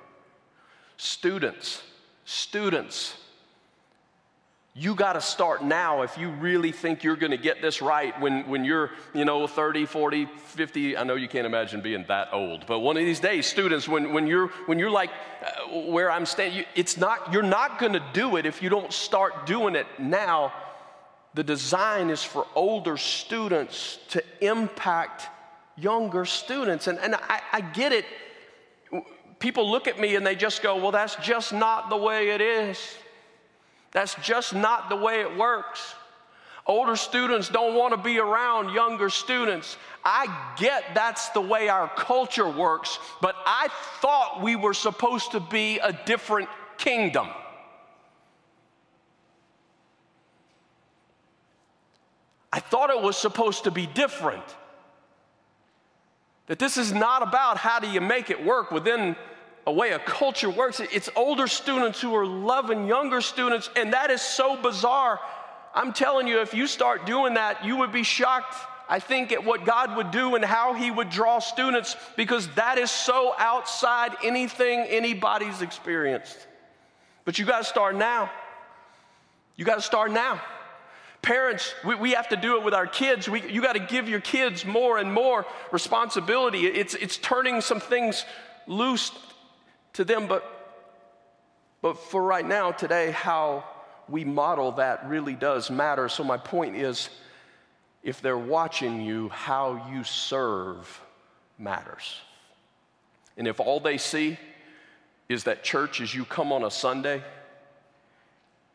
Students, 0.97 1.81
students, 2.23 3.15
you 4.73 4.95
got 4.95 5.13
to 5.13 5.21
start 5.21 5.63
now 5.63 6.01
if 6.01 6.17
you 6.17 6.29
really 6.29 6.71
think 6.71 7.03
you're 7.03 7.17
going 7.17 7.31
to 7.31 7.37
get 7.37 7.61
this 7.61 7.81
right 7.81 8.17
when, 8.21 8.47
when 8.47 8.63
you're, 8.63 8.91
you 9.13 9.25
know, 9.25 9.45
30, 9.45 9.85
40, 9.85 10.25
50. 10.25 10.95
I 10.95 11.03
know 11.03 11.15
you 11.15 11.27
can't 11.27 11.45
imagine 11.45 11.81
being 11.81 12.05
that 12.07 12.29
old, 12.31 12.65
but 12.67 12.79
one 12.79 12.95
of 12.95 13.03
these 13.03 13.19
days, 13.19 13.45
students, 13.45 13.89
when, 13.89 14.13
when, 14.13 14.27
you're, 14.27 14.47
when 14.67 14.79
you're 14.79 14.89
like 14.89 15.09
uh, 15.45 15.81
where 15.91 16.09
I'm 16.09 16.25
standing, 16.25 16.63
it's 16.73 16.95
not, 16.95 17.33
you're 17.33 17.43
not 17.43 17.79
going 17.79 17.93
to 17.93 18.03
do 18.13 18.37
it 18.37 18.45
if 18.45 18.63
you 18.63 18.69
don't 18.69 18.93
start 18.93 19.45
doing 19.45 19.75
it 19.75 19.87
now. 19.99 20.53
The 21.33 21.43
design 21.43 22.09
is 22.09 22.23
for 22.23 22.47
older 22.55 22.95
students 22.95 23.99
to 24.09 24.23
impact 24.39 25.27
younger 25.75 26.23
students. 26.23 26.87
And, 26.87 26.97
and 26.99 27.15
I, 27.15 27.41
I 27.51 27.61
get 27.61 27.91
it. 27.91 28.05
People 29.39 29.69
look 29.69 29.89
at 29.89 29.99
me 29.99 30.15
and 30.15 30.25
they 30.25 30.35
just 30.35 30.63
go, 30.63 30.77
well, 30.77 30.91
that's 30.91 31.15
just 31.17 31.51
not 31.51 31.89
the 31.89 31.97
way 31.97 32.29
it 32.29 32.39
is. 32.39 32.77
That's 33.91 34.15
just 34.15 34.53
not 34.53 34.89
the 34.89 34.95
way 34.95 35.21
it 35.21 35.37
works. 35.37 35.95
Older 36.65 36.95
students 36.95 37.49
don't 37.49 37.75
want 37.75 37.93
to 37.93 37.97
be 37.97 38.19
around 38.19 38.73
younger 38.73 39.09
students. 39.09 39.77
I 40.05 40.53
get 40.57 40.83
that's 40.93 41.29
the 41.29 41.41
way 41.41 41.69
our 41.69 41.89
culture 41.89 42.47
works, 42.47 42.99
but 43.19 43.35
I 43.45 43.67
thought 43.99 44.41
we 44.41 44.55
were 44.55 44.73
supposed 44.73 45.31
to 45.31 45.39
be 45.39 45.79
a 45.79 45.91
different 46.05 46.49
kingdom. 46.77 47.27
I 52.53 52.59
thought 52.59 52.89
it 52.89 53.01
was 53.01 53.17
supposed 53.17 53.63
to 53.63 53.71
be 53.71 53.87
different. 53.87 54.43
That 56.47 56.59
this 56.59 56.77
is 56.77 56.91
not 56.91 57.23
about 57.23 57.57
how 57.57 57.79
do 57.79 57.89
you 57.89 58.01
make 58.01 58.29
it 58.29 58.43
work 58.43 58.71
within 58.71 59.15
a 59.67 59.71
way 59.71 59.91
a 59.91 59.99
culture 59.99 60.49
works. 60.49 60.79
It's 60.79 61.09
older 61.15 61.47
students 61.47 62.01
who 62.01 62.15
are 62.15 62.25
loving 62.25 62.87
younger 62.87 63.21
students, 63.21 63.69
and 63.75 63.93
that 63.93 64.09
is 64.09 64.21
so 64.21 64.59
bizarre. 64.61 65.19
I'm 65.73 65.93
telling 65.93 66.27
you, 66.27 66.41
if 66.41 66.53
you 66.53 66.67
start 66.67 67.05
doing 67.05 67.35
that, 67.35 67.63
you 67.63 67.77
would 67.77 67.91
be 67.91 68.03
shocked, 68.03 68.55
I 68.89 68.99
think, 68.99 69.31
at 69.31 69.43
what 69.43 69.65
God 69.65 69.95
would 69.95 70.11
do 70.11 70.35
and 70.35 70.43
how 70.43 70.73
He 70.73 70.89
would 70.89 71.09
draw 71.09 71.39
students 71.39 71.95
because 72.17 72.47
that 72.55 72.77
is 72.77 72.91
so 72.91 73.33
outside 73.37 74.15
anything 74.23 74.79
anybody's 74.79 75.61
experienced. 75.61 76.47
But 77.23 77.37
you 77.37 77.45
got 77.45 77.59
to 77.59 77.63
start 77.63 77.95
now. 77.95 78.31
You 79.55 79.63
got 79.63 79.75
to 79.75 79.81
start 79.81 80.11
now. 80.11 80.41
Parents, 81.21 81.75
we, 81.85 81.93
we 81.93 82.11
have 82.11 82.29
to 82.29 82.35
do 82.35 82.57
it 82.57 82.63
with 82.63 82.73
our 82.73 82.87
kids. 82.87 83.29
We, 83.29 83.47
you 83.47 83.61
got 83.61 83.73
to 83.73 83.79
give 83.79 84.09
your 84.09 84.21
kids 84.21 84.65
more 84.65 84.97
and 84.97 85.13
more 85.13 85.45
responsibility. 85.71 86.65
It's, 86.65 86.95
it's 86.95 87.17
turning 87.17 87.61
some 87.61 87.79
things 87.79 88.25
loose 88.65 89.11
to 89.93 90.03
them, 90.03 90.27
but, 90.27 90.43
but 91.81 91.97
for 91.97 92.21
right 92.21 92.45
now, 92.45 92.71
today, 92.71 93.11
how 93.11 93.63
we 94.07 94.25
model 94.25 94.73
that 94.73 95.07
really 95.07 95.35
does 95.35 95.69
matter. 95.69 96.09
So, 96.09 96.23
my 96.23 96.37
point 96.37 96.75
is 96.75 97.09
if 98.03 98.21
they're 98.21 98.37
watching 98.37 99.01
you, 99.01 99.29
how 99.29 99.89
you 99.91 100.03
serve 100.03 101.01
matters. 101.57 102.19
And 103.37 103.47
if 103.47 103.59
all 103.59 103.79
they 103.79 103.97
see 103.97 104.37
is 105.29 105.45
that 105.45 105.63
church 105.63 106.01
is 106.01 106.13
you 106.13 106.25
come 106.25 106.51
on 106.51 106.63
a 106.63 106.71
Sunday 106.71 107.23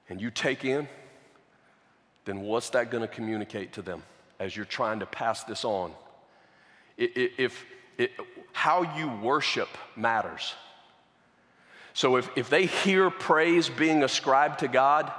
and 0.09 0.21
you 0.21 0.31
take 0.31 0.64
in, 0.64 0.89
then 2.25 2.41
what's 2.41 2.71
that 2.71 2.91
going 2.91 3.03
to 3.03 3.09
communicate 3.09 3.73
to 3.75 3.83
them 3.83 4.03
as 4.39 4.57
you're 4.57 4.64
trying 4.64 5.01
to 5.01 5.07
pass 5.07 5.45
this 5.45 5.64
on? 5.64 5.93
If, 6.97 7.64
if, 7.99 8.11
how 8.53 8.97
you 8.97 9.09
worship 9.23 9.69
matters. 9.97 10.55
So 11.97 12.17
if, 12.17 12.29
if 12.37 12.51
they 12.51 12.67
hear 12.67 13.09
praise 13.09 13.71
being 13.71 14.03
ascribed 14.03 14.59
to 14.59 14.69
God 14.69 15.11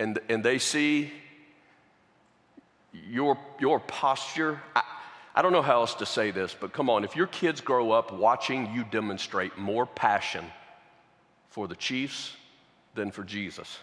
and, 0.00 0.18
and 0.28 0.42
they 0.42 0.58
see 0.58 1.12
your, 2.92 3.38
your 3.60 3.78
posture, 3.78 4.60
I, 4.74 4.82
I 5.36 5.40
don't 5.40 5.52
know 5.52 5.62
how 5.62 5.74
else 5.74 5.94
to 5.94 6.04
say 6.04 6.32
this, 6.32 6.56
but 6.58 6.72
come 6.72 6.90
on, 6.90 7.04
if 7.04 7.14
your 7.14 7.28
kids 7.28 7.60
grow 7.60 7.92
up 7.92 8.12
watching 8.12 8.74
you 8.74 8.82
demonstrate 8.82 9.56
more 9.56 9.86
passion 9.86 10.44
for 11.50 11.68
the 11.68 11.76
Chiefs 11.76 12.34
than 12.96 13.12
for 13.12 13.22
Jesus, 13.22 13.78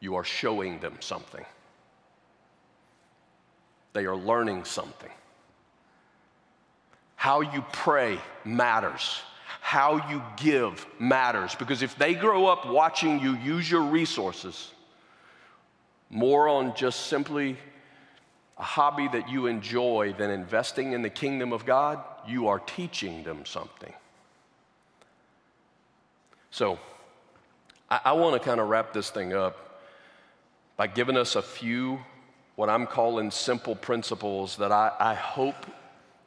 you 0.00 0.14
are 0.14 0.24
showing 0.24 0.80
them 0.80 0.96
something. 1.00 1.44
They 3.92 4.06
are 4.06 4.16
learning 4.16 4.64
something. 4.64 5.10
How 7.16 7.42
you 7.42 7.62
pray 7.72 8.18
matters 8.46 9.20
how 9.60 10.08
you 10.10 10.22
give 10.36 10.86
matters. 10.98 11.54
Because 11.54 11.82
if 11.82 11.96
they 11.96 12.14
grow 12.14 12.46
up 12.46 12.66
watching 12.66 13.20
you 13.20 13.36
use 13.36 13.70
your 13.70 13.82
resources 13.82 14.72
more 16.10 16.48
on 16.48 16.74
just 16.76 17.06
simply 17.06 17.56
a 18.58 18.62
hobby 18.62 19.08
that 19.08 19.28
you 19.28 19.46
enjoy 19.46 20.14
than 20.16 20.30
investing 20.30 20.92
in 20.92 21.02
the 21.02 21.10
kingdom 21.10 21.52
of 21.52 21.64
God, 21.64 21.98
you 22.28 22.48
are 22.48 22.58
teaching 22.58 23.24
them 23.24 23.44
something. 23.46 23.92
So, 26.50 26.78
I, 27.90 28.00
I 28.06 28.12
want 28.12 28.40
to 28.40 28.46
kind 28.46 28.60
of 28.60 28.68
wrap 28.68 28.92
this 28.92 29.10
thing 29.10 29.32
up 29.32 29.80
by 30.76 30.86
giving 30.86 31.16
us 31.16 31.34
a 31.34 31.42
few, 31.42 31.98
what 32.56 32.68
I'm 32.68 32.86
calling 32.86 33.30
simple 33.30 33.74
principles 33.74 34.56
that 34.58 34.70
I, 34.70 34.92
I 35.00 35.14
hope 35.14 35.66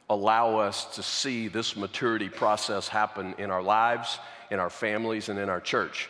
allow 0.08 0.58
us 0.58 0.94
to 0.96 1.02
see 1.02 1.48
this 1.48 1.76
maturity 1.76 2.28
process 2.28 2.88
happen 2.88 3.34
in 3.38 3.50
our 3.50 3.62
lives, 3.62 4.18
in 4.50 4.60
our 4.60 4.70
families, 4.70 5.28
and 5.28 5.38
in 5.38 5.48
our 5.48 5.60
church. 5.60 6.08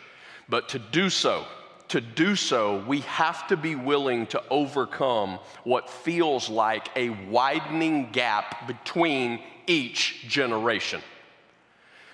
But 0.49 0.69
to 0.69 0.79
do 0.79 1.09
so, 1.09 1.45
to 1.89 2.01
do 2.01 2.35
so, 2.35 2.83
we 2.87 2.99
have 3.01 3.47
to 3.47 3.57
be 3.57 3.75
willing 3.75 4.27
to 4.27 4.43
overcome 4.49 5.39
what 5.63 5.89
feels 5.89 6.49
like 6.49 6.89
a 6.95 7.09
widening 7.29 8.11
gap 8.11 8.67
between 8.67 9.39
each 9.67 10.27
generation. 10.27 11.01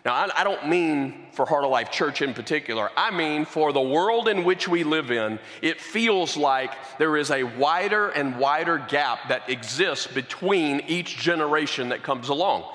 Now, 0.05 0.13
I, 0.13 0.41
I, 0.41 0.43
don't 0.43 0.67
mean 0.67 1.27
for 1.31 1.45
Heart 1.45 1.63
of 1.63 1.71
Life 1.71 1.89
Church 1.89 2.21
in 2.21 2.33
particular. 2.33 2.89
I 2.97 3.09
mean 3.11 3.45
for 3.45 3.71
the 3.71 3.81
world 3.81 4.27
in 4.27 4.43
which 4.43 4.67
we 4.67 4.83
live 4.83 5.11
in, 5.11 5.39
it 5.61 5.79
feels 5.79 6.35
like 6.35 6.71
there 6.97 7.15
is 7.15 7.31
a 7.31 7.43
wider 7.43 8.09
and 8.09 8.37
wider 8.37 8.79
gap 8.89 9.29
that 9.29 9.49
exists 9.49 10.07
between 10.07 10.81
each 10.87 11.17
generation 11.17 11.89
that 11.89 12.03
comes 12.03 12.27
along. 12.27 12.65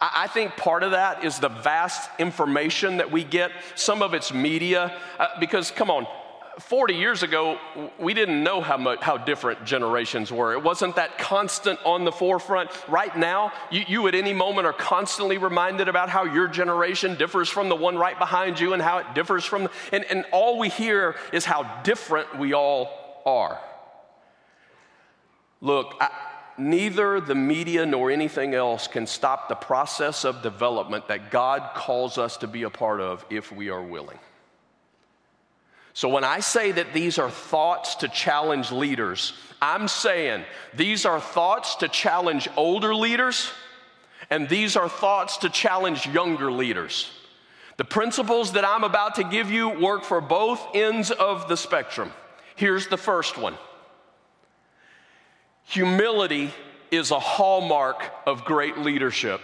I, 0.00 0.26
think 0.26 0.56
part 0.56 0.82
of 0.82 0.90
that 0.90 1.24
is 1.24 1.38
the 1.38 1.48
vast 1.48 2.10
information 2.18 2.96
that 2.96 3.12
we 3.12 3.22
get. 3.22 3.52
Some 3.76 4.02
of 4.02 4.14
it's 4.14 4.34
media, 4.34 4.98
uh, 5.20 5.28
because 5.38 5.70
come 5.70 5.90
on, 5.90 6.08
40 6.58 6.94
years 6.94 7.22
ago, 7.22 7.58
we 7.98 8.12
didn't 8.12 8.42
know 8.42 8.60
how, 8.60 8.76
much, 8.76 9.00
how 9.00 9.16
different 9.16 9.64
generations 9.64 10.30
were. 10.30 10.52
It 10.52 10.62
wasn't 10.62 10.96
that 10.96 11.16
constant 11.16 11.78
on 11.84 12.04
the 12.04 12.12
forefront. 12.12 12.70
Right 12.88 13.16
now, 13.16 13.52
you, 13.70 13.84
you 13.88 14.08
at 14.08 14.14
any 14.14 14.34
moment 14.34 14.66
are 14.66 14.72
constantly 14.74 15.38
reminded 15.38 15.88
about 15.88 16.10
how 16.10 16.24
your 16.24 16.48
generation 16.48 17.16
differs 17.16 17.48
from 17.48 17.70
the 17.70 17.76
one 17.76 17.96
right 17.96 18.18
behind 18.18 18.60
you 18.60 18.74
and 18.74 18.82
how 18.82 18.98
it 18.98 19.06
differs 19.14 19.44
from, 19.44 19.68
and, 19.92 20.04
and 20.04 20.26
all 20.30 20.58
we 20.58 20.68
hear 20.68 21.16
is 21.32 21.46
how 21.46 21.80
different 21.82 22.38
we 22.38 22.52
all 22.52 23.22
are. 23.24 23.58
Look, 25.62 25.94
I, 26.00 26.10
neither 26.58 27.20
the 27.20 27.34
media 27.34 27.86
nor 27.86 28.10
anything 28.10 28.54
else 28.54 28.88
can 28.88 29.06
stop 29.06 29.48
the 29.48 29.54
process 29.54 30.24
of 30.24 30.42
development 30.42 31.08
that 31.08 31.30
God 31.30 31.74
calls 31.74 32.18
us 32.18 32.36
to 32.38 32.46
be 32.46 32.64
a 32.64 32.70
part 32.70 33.00
of 33.00 33.24
if 33.30 33.50
we 33.52 33.70
are 33.70 33.82
willing. 33.82 34.18
So 35.94 36.08
when 36.08 36.24
I 36.24 36.40
say 36.40 36.72
that 36.72 36.94
these 36.94 37.18
are 37.18 37.30
thoughts 37.30 37.96
to 37.96 38.08
challenge 38.08 38.72
leaders, 38.72 39.34
I'm 39.60 39.88
saying 39.88 40.44
these 40.74 41.04
are 41.04 41.20
thoughts 41.20 41.76
to 41.76 41.88
challenge 41.88 42.48
older 42.56 42.94
leaders, 42.94 43.50
and 44.30 44.48
these 44.48 44.76
are 44.76 44.88
thoughts 44.88 45.38
to 45.38 45.50
challenge 45.50 46.06
younger 46.06 46.50
leaders. 46.50 47.10
The 47.76 47.84
principles 47.84 48.52
that 48.52 48.64
I'm 48.64 48.84
about 48.84 49.16
to 49.16 49.24
give 49.24 49.50
you 49.50 49.68
work 49.68 50.04
for 50.04 50.20
both 50.20 50.66
ends 50.74 51.10
of 51.10 51.48
the 51.48 51.56
spectrum. 51.56 52.12
Here's 52.56 52.88
the 52.88 52.96
first 52.96 53.38
one 53.38 53.56
humility 55.64 56.50
is 56.90 57.10
a 57.10 57.20
hallmark 57.20 58.12
of 58.26 58.44
great 58.44 58.78
leadership. 58.78 59.40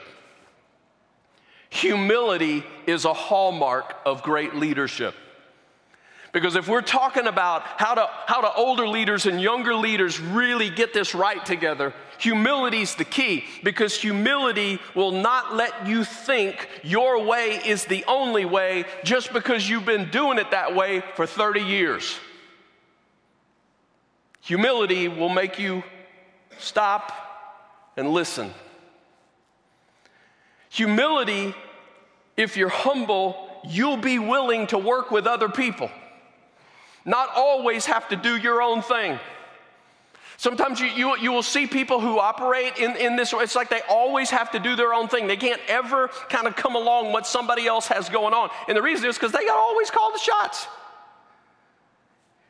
Humility 1.70 2.64
is 2.86 3.04
a 3.04 3.14
hallmark 3.14 3.96
of 4.04 4.22
great 4.22 4.54
leadership. 4.54 5.14
Because 6.38 6.54
if 6.54 6.68
we're 6.68 6.82
talking 6.82 7.26
about 7.26 7.64
how 7.64 7.94
to, 7.94 8.08
how 8.26 8.42
to 8.42 8.54
older 8.54 8.86
leaders 8.86 9.26
and 9.26 9.40
younger 9.40 9.74
leaders 9.74 10.20
really 10.20 10.70
get 10.70 10.94
this 10.94 11.12
right 11.12 11.44
together, 11.44 11.92
humility 12.20 12.80
is 12.80 12.94
the 12.94 13.04
key 13.04 13.42
because 13.64 14.00
humility 14.00 14.78
will 14.94 15.10
not 15.10 15.56
let 15.56 15.88
you 15.88 16.04
think 16.04 16.68
your 16.84 17.24
way 17.24 17.60
is 17.66 17.86
the 17.86 18.04
only 18.06 18.44
way 18.44 18.84
just 19.02 19.32
because 19.32 19.68
you've 19.68 19.84
been 19.84 20.10
doing 20.10 20.38
it 20.38 20.52
that 20.52 20.76
way 20.76 21.02
for 21.16 21.26
30 21.26 21.60
years. 21.60 22.16
Humility 24.42 25.08
will 25.08 25.30
make 25.30 25.58
you 25.58 25.82
stop 26.60 27.10
and 27.96 28.12
listen. 28.12 28.54
Humility, 30.70 31.52
if 32.36 32.56
you're 32.56 32.68
humble, 32.68 33.60
you'll 33.68 33.96
be 33.96 34.20
willing 34.20 34.68
to 34.68 34.78
work 34.78 35.10
with 35.10 35.26
other 35.26 35.48
people 35.48 35.90
not 37.08 37.30
always 37.34 37.86
have 37.86 38.08
to 38.10 38.16
do 38.16 38.36
your 38.36 38.62
own 38.62 38.82
thing. 38.82 39.18
Sometimes 40.36 40.78
you, 40.78 40.86
you, 40.86 41.16
you, 41.16 41.32
will 41.32 41.42
see 41.42 41.66
people 41.66 42.00
who 42.00 42.20
operate 42.20 42.78
in, 42.78 42.96
in 42.96 43.16
this 43.16 43.32
way. 43.32 43.42
It's 43.42 43.56
like 43.56 43.70
they 43.70 43.80
always 43.88 44.30
have 44.30 44.52
to 44.52 44.60
do 44.60 44.76
their 44.76 44.94
own 44.94 45.08
thing. 45.08 45.26
They 45.26 45.36
can't 45.36 45.60
ever 45.66 46.08
kind 46.28 46.46
of 46.46 46.54
come 46.54 46.76
along 46.76 47.12
what 47.12 47.26
somebody 47.26 47.66
else 47.66 47.88
has 47.88 48.08
going 48.08 48.34
on. 48.34 48.50
And 48.68 48.76
the 48.76 48.82
reason 48.82 49.08
is 49.08 49.16
because 49.16 49.32
they 49.32 49.48
always 49.48 49.90
call 49.90 50.12
the 50.12 50.18
shots. 50.18 50.68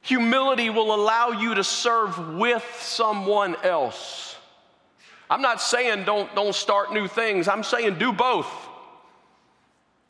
Humility 0.02 0.68
will 0.68 0.94
allow 0.94 1.28
you 1.28 1.54
to 1.54 1.64
serve 1.64 2.34
with 2.34 2.64
someone 2.78 3.56
else. 3.62 4.36
I'm 5.30 5.40
not 5.40 5.62
saying 5.62 6.04
don't, 6.04 6.34
don't 6.34 6.54
start 6.54 6.92
new 6.92 7.08
things, 7.08 7.48
I'm 7.48 7.64
saying 7.64 7.98
do 7.98 8.12
both. 8.12 8.50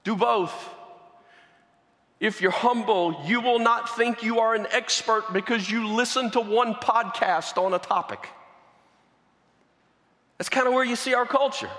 Do 0.04 0.16
both. 0.16 0.52
If 2.20 2.40
you're 2.40 2.50
humble, 2.50 3.22
you 3.26 3.40
will 3.40 3.60
not 3.60 3.96
think 3.96 4.22
you 4.22 4.40
are 4.40 4.54
an 4.54 4.66
expert 4.72 5.32
because 5.32 5.70
you 5.70 5.86
listen 5.88 6.30
to 6.32 6.40
one 6.40 6.74
podcast 6.74 7.62
on 7.62 7.74
a 7.74 7.78
topic. 7.78 8.28
That's 10.36 10.48
kind 10.48 10.66
of 10.66 10.72
where 10.72 10.84
you 10.84 10.96
see 10.96 11.14
our 11.14 11.26
culture. 11.26 11.70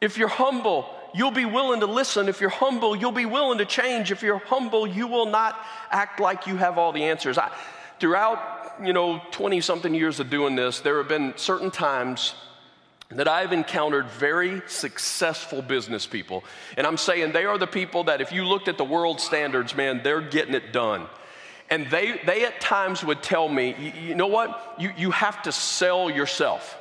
If 0.00 0.16
you're 0.16 0.28
humble, 0.28 0.88
you'll 1.14 1.30
be 1.30 1.44
willing 1.44 1.80
to 1.80 1.86
listen. 1.86 2.28
If 2.28 2.40
you're 2.40 2.50
humble, 2.50 2.96
you'll 2.96 3.12
be 3.12 3.26
willing 3.26 3.58
to 3.58 3.64
change. 3.64 4.10
If 4.10 4.22
you're 4.22 4.38
humble, 4.38 4.86
you 4.86 5.06
will 5.06 5.26
not 5.26 5.58
act 5.90 6.20
like 6.20 6.46
you 6.46 6.56
have 6.56 6.78
all 6.78 6.92
the 6.92 7.04
answers. 7.04 7.38
I, 7.38 7.50
throughout, 8.00 8.76
you 8.82 8.92
know, 8.92 9.20
20 9.32 9.60
something 9.60 9.94
years 9.94 10.20
of 10.20 10.30
doing 10.30 10.54
this, 10.54 10.80
there 10.80 10.98
have 10.98 11.08
been 11.08 11.34
certain 11.36 11.70
times 11.70 12.34
that 13.10 13.28
I've 13.28 13.52
encountered 13.52 14.08
very 14.10 14.62
successful 14.66 15.62
business 15.62 16.06
people. 16.06 16.44
And 16.76 16.86
I'm 16.86 16.96
saying 16.96 17.32
they 17.32 17.44
are 17.44 17.58
the 17.58 17.66
people 17.66 18.04
that 18.04 18.20
if 18.20 18.32
you 18.32 18.44
looked 18.44 18.68
at 18.68 18.78
the 18.78 18.84
world 18.84 19.20
standards, 19.20 19.76
man, 19.76 20.00
they're 20.02 20.20
getting 20.20 20.54
it 20.54 20.72
done. 20.72 21.06
And 21.70 21.88
they, 21.90 22.20
they 22.24 22.44
at 22.44 22.60
times 22.60 23.04
would 23.04 23.22
tell 23.22 23.48
me, 23.48 23.92
you, 24.00 24.14
know 24.14 24.26
what? 24.26 24.76
You, 24.78 24.92
you 24.96 25.10
have 25.12 25.42
to 25.42 25.52
sell 25.52 26.10
yourself, 26.10 26.76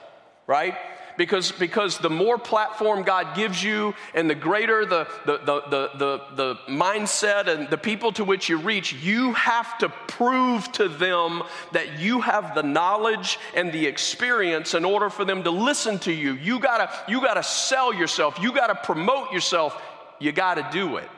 right? 0.48 0.76
Because, 1.18 1.52
because 1.52 1.98
the 1.98 2.10
more 2.10 2.38
platform 2.38 3.04
God 3.04 3.36
gives 3.36 3.64
you 3.64 3.94
and 4.14 4.30
the 4.30 4.36
greater 4.36 4.86
the, 4.86 5.08
the, 5.26 5.38
the, 5.38 5.62
the, 5.70 5.92
the, 5.98 6.22
the 6.36 6.56
mindset 6.68 7.48
and 7.48 7.70
the 7.70 7.78
people 7.78 8.12
to 8.14 8.24
which 8.24 8.50
you 8.50 8.58
reach, 8.58 8.94
you 8.94 9.34
have 9.34 9.78
to 9.80 9.90
prove 10.08 10.72
to 10.74 10.88
them 10.88 11.44
that 11.72 12.00
you 12.00 12.22
have 12.22 12.56
the 12.56 12.64
knowledge 12.64 13.40
and 13.56 13.72
the 13.72 13.86
experience 13.86 14.74
in 14.74 14.86
order 14.86 15.10
for 15.10 15.26
them 15.26 15.44
to 15.44 15.52
listen 15.52 16.00
to 16.00 16.12
you. 16.12 16.34
You 16.34 16.60
gotta, 16.60 16.90
you 17.08 17.22
gotta 17.22 17.44
sell 17.44 17.94
yourself, 17.94 18.38
you 18.42 18.54
gotta 18.54 18.76
promote 18.76 19.32
yourself, 19.32 19.82
you 20.20 20.32
gotta 20.32 20.68
do 20.72 20.98
it. 20.98 21.10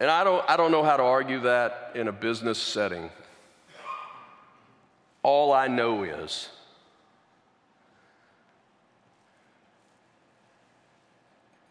And 0.00 0.10
I 0.10 0.24
don't, 0.24 0.44
I 0.50 0.56
don't 0.56 0.72
know 0.72 0.82
how 0.82 0.96
to 0.96 1.02
argue 1.04 1.40
that 1.42 1.92
in 1.94 2.08
a 2.08 2.12
business 2.12 2.58
setting. 2.58 3.08
All 5.22 5.52
I 5.52 5.68
know 5.68 6.02
is 6.02 6.48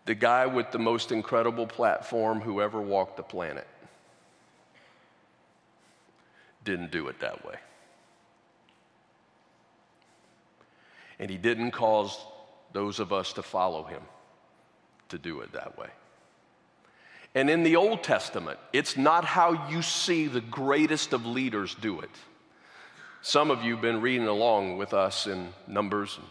the 0.05 0.15
guy 0.15 0.45
with 0.45 0.71
the 0.71 0.79
most 0.79 1.11
incredible 1.11 1.67
platform 1.67 2.39
who 2.39 2.61
ever 2.61 2.81
walked 2.81 3.17
the 3.17 3.23
planet 3.23 3.67
didn't 6.63 6.91
do 6.91 7.07
it 7.07 7.19
that 7.19 7.45
way. 7.45 7.55
And 11.19 11.29
he 11.29 11.37
didn't 11.37 11.71
cause 11.71 12.17
those 12.73 12.99
of 12.99 13.11
us 13.11 13.33
to 13.33 13.43
follow 13.43 13.83
him 13.83 14.01
to 15.09 15.17
do 15.17 15.41
it 15.41 15.51
that 15.53 15.77
way. 15.77 15.89
And 17.35 17.49
in 17.49 17.63
the 17.63 17.75
Old 17.75 18.03
Testament, 18.03 18.59
it's 18.73 18.97
not 18.97 19.23
how 19.23 19.69
you 19.69 19.81
see 19.81 20.27
the 20.27 20.41
greatest 20.41 21.13
of 21.13 21.25
leaders 21.25 21.75
do 21.75 22.01
it. 22.01 22.09
Some 23.23 23.51
of 23.51 23.63
you 23.63 23.73
have 23.73 23.81
been 23.81 24.01
reading 24.01 24.27
along 24.27 24.77
with 24.77 24.95
us 24.95 25.27
in 25.27 25.53
Numbers 25.67 26.17
and 26.17 26.27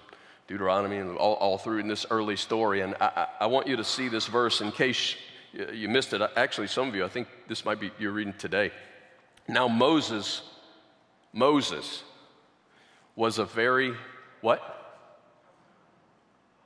Deuteronomy 0.48 0.96
and 0.96 1.16
all, 1.16 1.34
all 1.34 1.56
through 1.56 1.78
in 1.78 1.86
this 1.86 2.04
early 2.10 2.34
story. 2.34 2.80
And 2.80 2.96
I, 3.00 3.28
I, 3.38 3.46
want 3.46 3.68
you 3.68 3.76
to 3.76 3.84
see 3.84 4.08
this 4.08 4.26
verse 4.26 4.60
in 4.60 4.72
case 4.72 5.14
you 5.72 5.88
missed 5.88 6.12
it. 6.12 6.20
Actually, 6.36 6.66
some 6.66 6.88
of 6.88 6.96
you, 6.96 7.04
I 7.04 7.08
think 7.08 7.28
this 7.46 7.64
might 7.64 7.78
be 7.78 7.92
you're 8.00 8.10
reading 8.10 8.34
today. 8.36 8.72
Now, 9.46 9.68
Moses, 9.68 10.42
Moses 11.32 12.02
was 13.14 13.38
a 13.38 13.44
very, 13.44 13.94
what? 14.40 14.60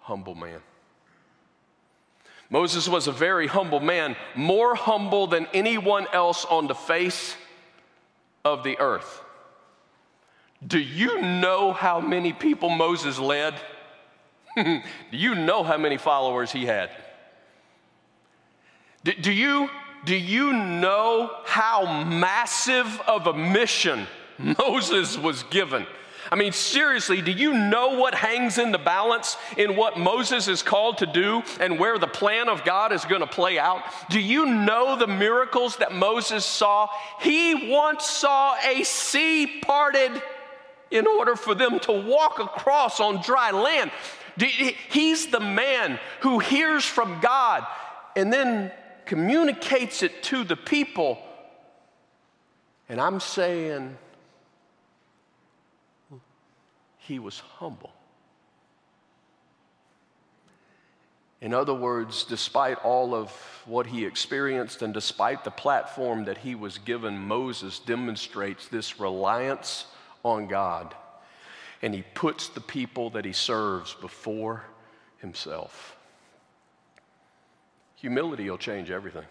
Humble 0.01 0.35
man. 0.35 0.61
Moses 2.49 2.89
was 2.89 3.09
a 3.09 3.13
very 3.13 3.47
humble 3.47 3.81
man, 3.81 4.17
more 4.35 4.75
humble 4.75 5.27
than 5.27 5.47
anyone 5.53 6.07
else 6.15 6.47
on 6.47 6.67
the 6.67 6.75
face 6.75 7.37
of 8.43 8.65
the 8.65 8.79
earth. 8.79 9.24
Do 10.67 10.79
you 10.79 11.21
know 11.21 11.73
how 11.73 12.01
many 12.01 12.33
people 12.33 12.71
Moses 12.71 13.19
led? 13.19 13.55
do 14.57 14.83
you 15.11 15.35
know 15.35 15.63
how 15.63 15.77
many 15.77 15.97
followers 15.97 16.53
he 16.53 16.65
had? 16.65 16.91
Do, 19.03 19.13
do, 19.13 19.33
you, 19.33 19.69
do 20.05 20.17
you 20.17 20.53
know 20.53 21.31
how 21.45 22.05
massive 22.05 23.01
of 23.07 23.27
a 23.27 23.35
mission 23.35 24.07
Moses 24.39 25.19
was 25.19 25.43
given? 25.45 25.87
I 26.33 26.37
mean, 26.37 26.53
seriously, 26.53 27.21
do 27.21 27.31
you 27.31 27.53
know 27.53 27.99
what 27.99 28.15
hangs 28.15 28.59
in 28.59 28.73
the 28.73 28.79
balance 28.79 29.37
in 29.57 29.77
what 29.77 29.99
Moses 29.99 30.49
is 30.49 30.63
called 30.63 30.99
to 30.99 31.07
do 31.07 31.43
and 31.61 31.79
where 31.79 31.99
the 31.99 32.07
plan 32.07 32.49
of 32.49 32.65
God 32.65 32.93
is 32.93 33.05
going 33.05 33.21
to 33.21 33.27
play 33.27 33.59
out? 33.59 33.83
Do 34.09 34.19
you 34.19 34.47
know 34.47 34.97
the 34.97 35.07
miracles 35.07 35.77
that 35.77 35.93
Moses 35.93 36.45
saw? 36.45 36.89
He 37.21 37.71
once 37.71 38.07
saw 38.07 38.57
a 38.65 38.85
sea 38.85 39.61
parted 39.61 40.23
in 40.95 41.09
order 41.09 41.35
for 41.35 41.57
them 41.57 41.81
to 41.81 41.93
walk 41.93 42.39
across 42.39 43.01
on 43.01 43.21
dry 43.21 43.51
land. 43.51 43.91
He's 44.39 45.27
the 45.27 45.41
man 45.41 45.99
who 46.21 46.39
hears 46.39 46.85
from 46.85 47.21
God 47.21 47.67
and 48.15 48.33
then 48.33 48.71
communicates 49.05 50.05
it 50.05 50.23
to 50.25 50.45
the 50.45 50.57
people. 50.57 51.19
And 52.89 53.01
I'm 53.01 53.19
saying 53.19 53.99
he 56.99 57.19
was 57.19 57.41
humble. 57.41 57.93
In 61.41 61.53
other 61.53 61.75
words, 61.75 62.23
despite 62.23 62.79
all 62.79 63.15
of 63.15 63.31
what 63.67 63.89
he 63.89 64.05
experienced 64.05 64.81
and 64.81 64.95
despite 64.95 65.43
the 65.43 65.51
platform 65.51 66.25
that 66.27 66.39
he 66.39 66.55
was 66.55 66.79
given, 66.79 67.19
Moses 67.19 67.81
demonstrates 67.81 68.69
this 68.69 69.01
reliance 69.01 69.87
on 70.25 70.49
God 70.49 70.95
and 71.83 71.95
he 71.95 72.03
puts 72.15 72.49
the 72.49 72.63
people 72.63 73.11
that 73.11 73.27
he 73.27 73.33
serves 73.33 73.93
before 73.95 74.65
himself. 75.19 75.97
Humility 77.97 78.49
will 78.49 78.59
change 78.59 78.91
everything, 78.91 79.27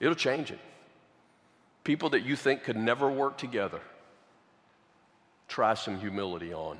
it'll 0.00 0.14
change 0.14 0.50
it. 0.50 0.58
People 1.84 2.10
that 2.10 2.24
you 2.24 2.36
think 2.36 2.62
could 2.62 2.76
never 2.76 3.10
work 3.10 3.36
together, 3.36 3.80
try 5.48 5.74
some 5.74 5.98
humility 5.98 6.54
on 6.54 6.78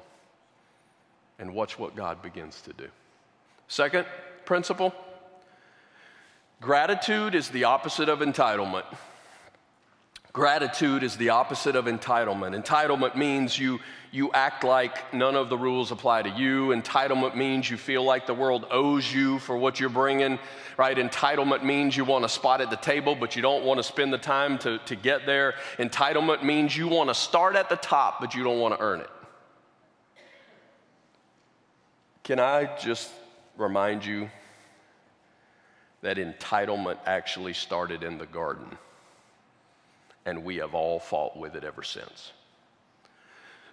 and 1.38 1.52
watch 1.52 1.78
what 1.78 1.96
God 1.96 2.22
begins 2.22 2.60
to 2.62 2.72
do. 2.72 2.88
Second 3.68 4.06
principle 4.44 4.94
gratitude 6.60 7.34
is 7.34 7.50
the 7.50 7.64
opposite 7.64 8.08
of 8.08 8.20
entitlement. 8.20 8.84
Gratitude 10.32 11.02
is 11.02 11.18
the 11.18 11.28
opposite 11.28 11.76
of 11.76 11.84
entitlement. 11.84 12.58
Entitlement 12.58 13.16
means 13.16 13.58
you, 13.58 13.80
you 14.10 14.32
act 14.32 14.64
like 14.64 15.12
none 15.12 15.36
of 15.36 15.50
the 15.50 15.58
rules 15.58 15.90
apply 15.90 16.22
to 16.22 16.30
you. 16.30 16.68
Entitlement 16.68 17.36
means 17.36 17.68
you 17.68 17.76
feel 17.76 18.02
like 18.02 18.26
the 18.26 18.32
world 18.32 18.64
owes 18.70 19.12
you 19.12 19.38
for 19.40 19.58
what 19.58 19.78
you're 19.78 19.90
bringing, 19.90 20.38
right? 20.78 20.96
Entitlement 20.96 21.62
means 21.62 21.94
you 21.94 22.06
want 22.06 22.24
a 22.24 22.30
spot 22.30 22.62
at 22.62 22.70
the 22.70 22.76
table, 22.76 23.14
but 23.14 23.36
you 23.36 23.42
don't 23.42 23.64
want 23.66 23.76
to 23.76 23.82
spend 23.82 24.10
the 24.10 24.16
time 24.16 24.56
to, 24.60 24.78
to 24.86 24.96
get 24.96 25.26
there. 25.26 25.52
Entitlement 25.78 26.42
means 26.42 26.74
you 26.74 26.88
want 26.88 27.10
to 27.10 27.14
start 27.14 27.54
at 27.54 27.68
the 27.68 27.76
top, 27.76 28.18
but 28.18 28.34
you 28.34 28.42
don't 28.42 28.58
want 28.58 28.74
to 28.74 28.82
earn 28.82 29.00
it. 29.00 29.10
Can 32.24 32.40
I 32.40 32.74
just 32.78 33.10
remind 33.58 34.02
you 34.02 34.30
that 36.00 36.16
entitlement 36.16 36.96
actually 37.04 37.52
started 37.52 38.02
in 38.02 38.16
the 38.16 38.26
garden? 38.26 38.78
And 40.24 40.44
we 40.44 40.56
have 40.56 40.74
all 40.74 40.98
fought 40.98 41.36
with 41.36 41.54
it 41.54 41.64
ever 41.64 41.82
since. 41.82 42.32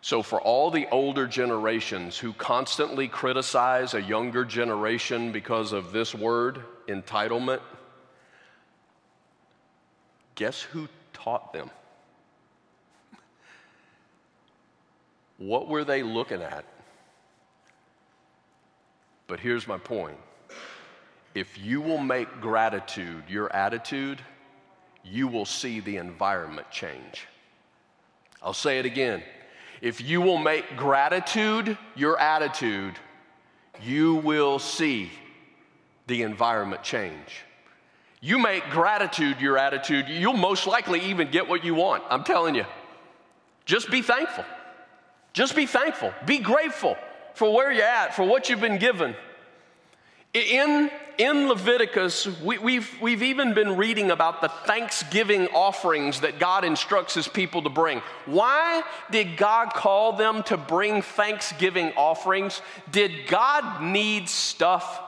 So, 0.02 0.24
for 0.24 0.40
all 0.40 0.72
the 0.72 0.88
older 0.92 1.28
generations 1.28 2.18
who 2.18 2.32
constantly 2.32 3.10
criticize 3.10 3.94
a 3.94 4.02
younger 4.02 4.46
generation 4.46 5.34
because 5.34 5.74
of 5.74 5.92
this 5.92 6.16
word, 6.16 6.64
entitlement, 6.88 7.60
guess 10.36 10.62
who 10.62 10.88
taught 11.12 11.52
them? 11.52 11.70
What 15.38 15.68
were 15.68 15.84
they 15.84 16.02
looking 16.02 16.42
at? 16.42 16.66
But 19.28 19.40
here's 19.40 19.68
my 19.68 19.78
point 19.78 20.18
if 21.36 21.58
you 21.58 21.82
will 21.82 22.00
make 22.00 22.42
gratitude 22.42 23.24
your 23.28 23.54
attitude, 23.54 24.22
you 25.04 25.28
will 25.28 25.46
see 25.46 25.80
the 25.80 25.98
environment 25.98 26.70
change. 26.72 27.28
I'll 28.42 28.54
say 28.54 28.80
it 28.80 28.86
again. 28.86 29.24
If 29.82 30.02
you 30.02 30.22
will 30.22 30.38
make 30.38 30.78
gratitude 30.78 31.78
your 31.96 32.20
attitude, 32.20 32.96
you 33.82 34.16
will 34.16 34.60
see 34.60 35.12
the 36.08 36.24
environment 36.24 36.84
change. 36.84 37.44
You 38.22 38.38
make 38.38 38.70
gratitude 38.70 39.40
your 39.40 39.58
attitude, 39.58 40.10
you'll 40.10 40.34
most 40.34 40.68
likely 40.68 41.00
even 41.02 41.32
get 41.32 41.48
what 41.48 41.64
you 41.64 41.74
want. 41.76 42.04
I'm 42.10 42.24
telling 42.24 42.56
you. 42.56 42.66
Just 43.66 43.90
be 43.90 44.02
thankful. 44.02 44.44
Just 45.32 45.56
be 45.56 45.66
thankful. 45.66 46.14
Be 46.26 46.40
grateful 46.40 46.98
for 47.36 47.54
where 47.54 47.72
you're 47.72 47.84
at, 47.84 48.16
for 48.16 48.24
what 48.24 48.50
you've 48.50 48.60
been 48.60 48.80
given. 48.80 49.16
In, 50.34 50.92
in 51.18 51.48
Leviticus, 51.48 52.28
we, 52.42 52.56
have 52.56 52.64
we've, 52.64 53.02
we've 53.02 53.24
even 53.24 53.56
been 53.56 53.78
reading 53.78 54.12
about 54.12 54.42
the 54.42 54.50
thanksgiving 54.50 55.48
offerings 55.48 56.22
that 56.22 56.38
God 56.38 56.64
instructs 56.64 57.16
his 57.16 57.28
people 57.28 57.64
to 57.64 57.70
bring. 57.70 58.02
Why 58.28 58.84
did 59.10 59.38
God 59.38 59.74
call 59.74 60.14
them 60.14 60.44
to 60.44 60.58
bring 60.58 61.02
thanksgiving 61.02 61.94
offerings? 61.98 62.62
Did 62.92 63.28
God 63.28 63.82
need 63.82 64.30
stuff? 64.30 65.02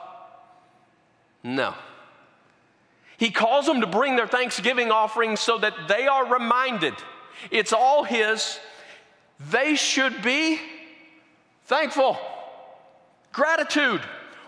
No. 1.44 1.74
He 3.16 3.30
calls 3.30 3.66
them 3.66 3.80
to 3.80 3.86
bring 3.86 4.16
their 4.16 4.26
thanksgiving 4.26 4.90
offerings 4.90 5.38
so 5.38 5.58
that 5.58 5.86
they 5.86 6.08
are 6.08 6.32
reminded 6.32 6.94
it's 7.50 7.72
all 7.72 8.04
His. 8.04 8.58
They 9.50 9.74
should 9.74 10.22
be 10.22 10.60
thankful. 11.64 12.18
Gratitude. 13.32 14.02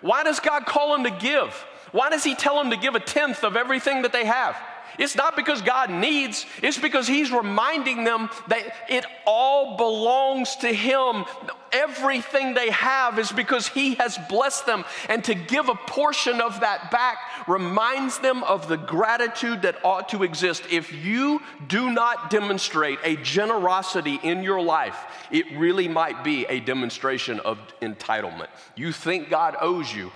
Why 0.04 0.22
does 0.22 0.38
God 0.38 0.66
call 0.66 0.92
them 0.92 1.04
to 1.04 1.18
give? 1.18 1.48
Why 1.90 2.10
does 2.10 2.22
He 2.22 2.34
tell 2.34 2.58
them 2.58 2.68
to 2.72 2.76
give 2.76 2.94
a 2.94 3.00
tenth 3.00 3.42
of 3.42 3.56
everything 3.56 4.02
that 4.02 4.12
they 4.12 4.26
have? 4.26 4.54
It's 4.98 5.16
not 5.16 5.36
because 5.36 5.62
God 5.62 5.90
needs, 5.90 6.46
it's 6.62 6.78
because 6.78 7.06
He's 7.06 7.32
reminding 7.32 8.04
them 8.04 8.30
that 8.48 8.62
it 8.88 9.04
all 9.26 9.76
belongs 9.76 10.56
to 10.56 10.72
Him. 10.72 11.24
Everything 11.72 12.54
they 12.54 12.70
have 12.70 13.18
is 13.18 13.32
because 13.32 13.66
He 13.68 13.94
has 13.96 14.18
blessed 14.28 14.66
them. 14.66 14.84
And 15.08 15.24
to 15.24 15.34
give 15.34 15.68
a 15.68 15.74
portion 15.74 16.40
of 16.40 16.60
that 16.60 16.90
back 16.90 17.18
reminds 17.48 18.18
them 18.18 18.44
of 18.44 18.68
the 18.68 18.76
gratitude 18.76 19.62
that 19.62 19.84
ought 19.84 20.08
to 20.10 20.22
exist. 20.22 20.64
If 20.70 20.92
you 20.92 21.40
do 21.66 21.90
not 21.90 22.30
demonstrate 22.30 22.98
a 23.02 23.16
generosity 23.16 24.20
in 24.22 24.42
your 24.42 24.60
life, 24.60 24.96
it 25.30 25.46
really 25.56 25.88
might 25.88 26.22
be 26.22 26.46
a 26.46 26.60
demonstration 26.60 27.40
of 27.40 27.58
entitlement. 27.82 28.48
You 28.76 28.92
think 28.92 29.30
God 29.30 29.56
owes 29.60 29.92
you. 29.92 30.12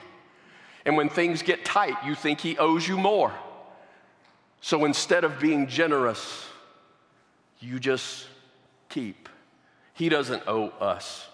And 0.87 0.97
when 0.97 1.09
things 1.09 1.43
get 1.43 1.65
tight, 1.65 1.95
you 2.07 2.15
think 2.15 2.41
He 2.41 2.57
owes 2.57 2.87
you 2.87 2.97
more. 2.97 3.35
So 4.61 4.85
instead 4.85 5.25
of 5.25 5.39
being 5.39 5.67
generous, 5.67 6.47
you 7.61 7.79
just 7.79 8.27
keep. 8.89 9.29
He 9.95 10.09
doesn't 10.09 10.45
owe 10.47 10.69
us, 10.81 11.27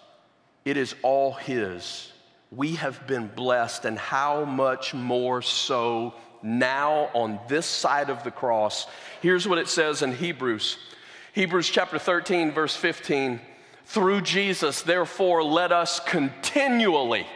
it 0.64 0.76
is 0.76 0.94
all 1.02 1.32
His. 1.32 2.10
We 2.50 2.76
have 2.76 3.06
been 3.08 3.26
blessed, 3.26 3.84
and 3.84 3.98
how 3.98 4.44
much 4.44 4.94
more 4.94 5.42
so 5.42 6.14
now 6.40 7.10
on 7.12 7.40
this 7.48 7.66
side 7.66 8.10
of 8.10 8.22
the 8.22 8.30
cross. 8.30 8.86
Here's 9.20 9.48
what 9.48 9.58
it 9.58 9.68
says 9.68 10.02
in 10.02 10.14
Hebrews 10.14 10.78
Hebrews 11.32 11.68
chapter 11.68 11.98
13, 11.98 12.52
verse 12.52 12.76
15. 12.76 13.40
Through 13.86 14.20
Jesus, 14.20 14.82
therefore, 14.82 15.42
let 15.42 15.72
us 15.72 15.98
continually 15.98 17.26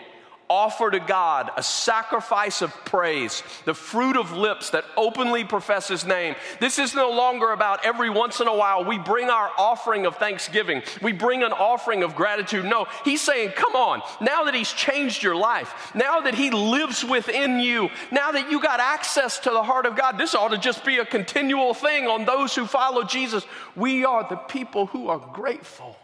offer 0.50 0.90
to 0.90 1.00
God 1.00 1.50
a 1.56 1.62
sacrifice 1.62 2.62
of 2.62 2.72
praise, 2.84 3.42
the 3.64 3.74
fruit 3.74 4.16
of 4.16 4.32
lips 4.32 4.70
that 4.70 4.84
openly 4.96 5.44
profess 5.44 5.88
His 5.88 6.04
name. 6.04 6.34
This 6.60 6.78
is 6.78 6.94
no 6.94 7.10
longer 7.10 7.52
about 7.52 7.84
every 7.84 8.10
once 8.10 8.40
in 8.40 8.48
a 8.48 8.54
while 8.54 8.84
we 8.84 8.98
bring 8.98 9.28
our 9.28 9.50
offering 9.58 10.06
of 10.06 10.16
thanksgiving, 10.16 10.82
we 11.02 11.12
bring 11.12 11.42
an 11.42 11.52
offering 11.52 12.02
of 12.02 12.14
gratitude. 12.14 12.64
No, 12.64 12.86
He's 13.04 13.20
saying, 13.20 13.50
come 13.50 13.76
on, 13.76 14.02
now 14.20 14.44
that 14.44 14.54
He's 14.54 14.72
changed 14.72 15.22
your 15.22 15.36
life, 15.36 15.92
now 15.94 16.20
that 16.20 16.34
He 16.34 16.50
lives 16.50 17.04
within 17.04 17.60
you, 17.60 17.90
now 18.10 18.32
that 18.32 18.50
you 18.50 18.60
got 18.60 18.80
access 18.80 19.38
to 19.40 19.50
the 19.50 19.62
heart 19.62 19.86
of 19.86 19.96
God, 19.96 20.18
this 20.18 20.34
ought 20.34 20.48
to 20.48 20.58
just 20.58 20.84
be 20.84 20.98
a 20.98 21.04
continual 21.04 21.74
thing 21.74 22.06
on 22.06 22.24
those 22.24 22.54
who 22.54 22.66
follow 22.66 23.04
Jesus. 23.04 23.44
We 23.76 24.04
are 24.04 24.26
the 24.28 24.36
people 24.36 24.86
who 24.86 25.08
are 25.08 25.18
grateful. 25.32 25.96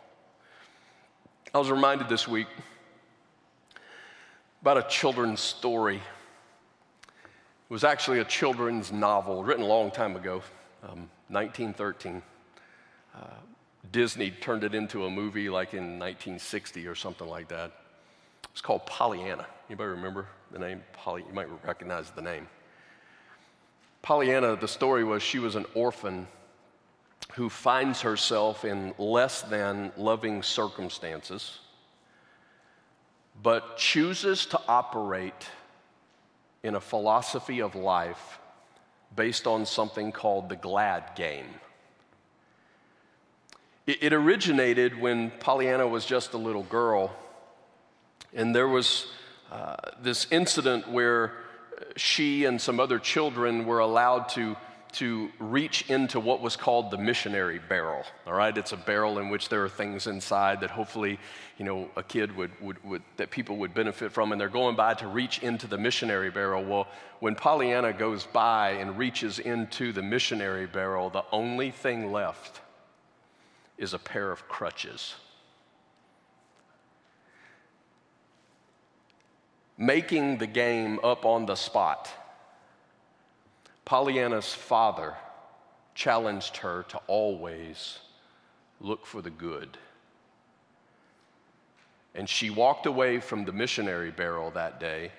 I 1.55 1.59
was 1.59 1.71
reminded 1.71 2.09
this 2.09 2.27
week 2.27 2.49
about 4.65 4.79
a 4.79 4.89
children's 4.89 5.41
story. 5.41 5.97
It 5.97 7.69
was 7.69 7.85
actually 7.85 8.21
a 8.21 8.25
children's 8.25 8.91
novel 8.91 9.45
written 9.45 9.63
a 9.63 9.67
long 9.67 9.91
time 9.91 10.17
ago, 10.17 10.43
um, 10.83 11.11
1913. 11.29 12.23
Uh, 13.15 13.19
Disney 13.93 14.31
turned 14.31 14.65
it 14.65 14.75
into 14.75 15.05
a 15.05 15.11
movie 15.11 15.51
like 15.51 15.75
in 15.75 15.99
1960 15.99 16.87
or 16.87 16.95
something 16.95 17.29
like 17.29 17.49
that. 17.49 17.73
It's 18.53 18.63
called 18.63 18.87
Pollyanna. 18.87 19.45
Anybody 19.69 19.91
remember 19.91 20.29
the 20.51 20.61
name? 20.61 20.83
Polly, 20.95 21.23
you 21.29 21.35
might 21.35 21.49
recognize 21.63 22.09
the 22.13 22.23
name. 22.23 22.49
Pollyanna, 24.01 24.57
the 24.57 24.67
story 24.67 25.05
was 25.05 25.23
she 25.23 25.41
was 25.41 25.57
an 25.57 25.67
orphan 25.75 26.27
who 27.35 27.51
finds 27.51 28.01
herself 28.01 28.65
in 28.65 28.95
less 28.97 29.43
than 29.43 29.93
loving 29.99 30.43
circumstances 30.43 31.59
but 33.43 33.77
chooses 33.77 34.47
to 34.47 34.61
operate 34.69 35.49
in 36.63 36.75
a 36.75 36.81
philosophy 36.81 37.61
of 37.61 37.75
life 37.75 38.39
based 39.15 39.47
on 39.47 39.67
something 39.67 40.13
called 40.13 40.49
the 40.49 40.57
glad 40.57 41.15
game. 41.15 41.47
It, 43.87 44.15
originated 44.15 44.99
when 44.99 45.31
Pollyanna 45.41 45.87
was 45.87 46.07
just 46.07 46.33
a 46.33 46.39
little 46.39 46.63
girl, 46.63 47.15
and 48.33 48.55
there 48.55 48.69
was 48.69 49.07
uh, 49.53 49.77
this 50.01 50.27
incident 50.31 50.89
where 50.91 51.35
she 51.97 52.47
and 52.47 52.61
some 52.61 52.81
other 52.81 52.99
children 52.99 53.67
were 53.67 53.81
allowed 53.81 54.31
to 54.31 54.57
to 54.95 55.31
reach 55.39 55.91
into 55.91 56.21
what 56.21 56.41
was 56.41 56.57
called 56.57 56.91
the 56.91 56.99
missionary 56.99 57.61
barrel. 57.69 58.05
All 58.27 58.33
right, 58.33 58.57
it's 58.57 58.73
a 58.73 58.77
barrel 58.77 59.19
in 59.19 59.29
which 59.29 59.49
there 59.49 59.65
are 59.65 59.69
things 59.69 60.07
inside 60.07 60.61
that 60.61 60.71
hopefully, 60.71 61.19
you 61.59 61.65
know, 61.65 61.91
a 61.97 62.03
kid 62.03 62.35
would, 62.37 62.51
would, 62.61 62.83
would, 62.85 63.03
that 63.17 63.31
people 63.31 63.57
would 63.57 63.75
benefit 63.75 64.13
from, 64.13 64.33
and 64.33 64.41
they're 64.41 64.49
going 64.49 64.77
by 64.77 64.95
to 64.95 65.09
reach 65.09 65.41
into 65.41 65.67
the 65.67 65.77
missionary 65.77 66.31
barrel. 66.31 66.65
Well, 66.65 66.87
when 67.21 67.35
Pollyanna 67.35 67.93
goes 67.93 68.25
by 68.25 68.71
and 68.71 68.97
reaches 68.97 69.39
into 69.39 69.93
the 69.93 70.03
missionary 70.03 70.67
barrel, 70.67 71.11
the 71.11 71.25
only 71.33 71.71
thing 71.71 72.13
left 72.13 72.61
is 73.77 73.95
a 73.95 73.99
pair 73.99 74.31
of 74.31 74.49
crutches. 74.49 75.15
Making 79.77 80.39
the 80.39 80.47
game 80.47 81.01
up 81.03 81.25
on 81.25 81.47
the 81.47 81.57
spot 81.57 82.09
Pollyanna's 83.85 84.53
father 84.53 85.15
challenged 85.95 86.59
her 86.59 86.85
to 86.89 86.99
always 87.07 87.99
look 88.81 89.07
for 89.07 89.23
the 89.23 89.31
good. 89.31 89.77
And 92.15 92.29
she 92.29 92.51
walked 92.51 92.87
away 92.87 93.21
from 93.21 93.45
the 93.45 93.53
missionary 93.53 94.11
barrel 94.11 94.51
that 94.53 94.81
day 94.81 95.13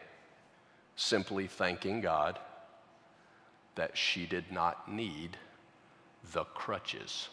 simply 0.95 1.47
thanking 1.47 2.01
God 2.01 2.39
that 3.75 3.97
she 3.97 4.25
did 4.25 4.51
not 4.51 4.91
need 4.91 5.37
the 6.33 6.45
crutches. 6.45 7.29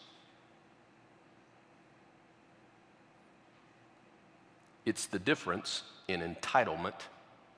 It's 4.85 5.05
the 5.05 5.19
difference 5.19 5.83
in 6.09 6.19
entitlement 6.19 6.99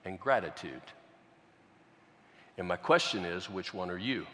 and 0.05 0.19
gratitude. 0.19 0.81
And 2.57 2.67
my 2.67 2.77
question 2.77 3.25
is 3.25 3.49
which 3.49 3.73
one 3.73 3.89
are 3.89 3.97
you? 3.97 4.25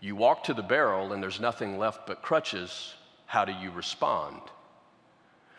You 0.00 0.14
walk 0.14 0.44
to 0.44 0.54
the 0.54 0.62
barrel 0.62 1.12
and 1.12 1.22
there's 1.22 1.40
nothing 1.40 1.78
left 1.78 2.06
but 2.06 2.22
crutches. 2.22 2.94
How 3.26 3.44
do 3.44 3.52
you 3.52 3.70
respond? 3.70 4.40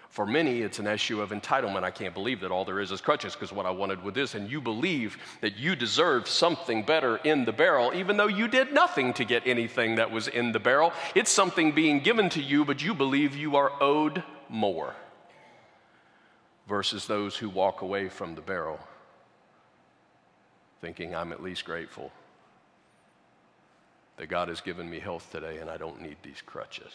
For 0.10 0.26
many, 0.26 0.62
it's 0.62 0.80
an 0.80 0.88
issue 0.88 1.22
of 1.22 1.30
entitlement. 1.30 1.84
I 1.84 1.92
can't 1.92 2.16
believe 2.16 2.40
that 2.42 2.50
all 2.50 2.66
there 2.66 2.80
is 2.80 2.92
is 2.92 3.00
crutches 3.00 3.34
because 3.34 3.52
what 3.52 3.68
I 3.68 3.72
wanted 3.72 4.04
with 4.04 4.16
this, 4.16 4.34
and 4.34 4.50
you 4.50 4.60
believe 4.60 5.18
that 5.42 5.58
you 5.58 5.76
deserve 5.76 6.28
something 6.28 6.82
better 6.84 7.18
in 7.18 7.46
the 7.46 7.52
barrel, 7.52 7.92
even 7.94 8.18
though 8.18 8.28
you 8.28 8.48
did 8.48 8.74
nothing 8.74 9.14
to 9.14 9.24
get 9.24 9.46
anything 9.46 9.96
that 9.96 10.10
was 10.10 10.28
in 10.28 10.52
the 10.52 10.60
barrel. 10.60 10.94
It's 11.14 11.30
something 11.30 11.74
being 11.74 12.00
given 12.00 12.28
to 12.32 12.42
you, 12.42 12.66
but 12.66 12.82
you 12.82 12.96
believe 12.96 13.36
you 13.36 13.56
are 13.56 13.72
owed 13.80 14.24
more. 14.50 14.96
Versus 16.68 17.06
those 17.06 17.38
who 17.38 17.48
walk 17.48 17.84
away 17.84 18.10
from 18.10 18.34
the 18.34 18.42
barrel 18.42 18.80
thinking 20.82 21.16
I'm 21.16 21.32
at 21.32 21.44
least 21.44 21.66
grateful 21.66 22.12
that 24.18 24.28
God 24.28 24.50
has 24.50 24.62
given 24.62 24.90
me 24.90 25.00
health 25.00 25.30
today 25.32 25.58
and 25.58 25.70
I 25.70 25.78
don't 25.78 26.02
need 26.02 26.18
these 26.24 26.42
crutches. 26.46 26.92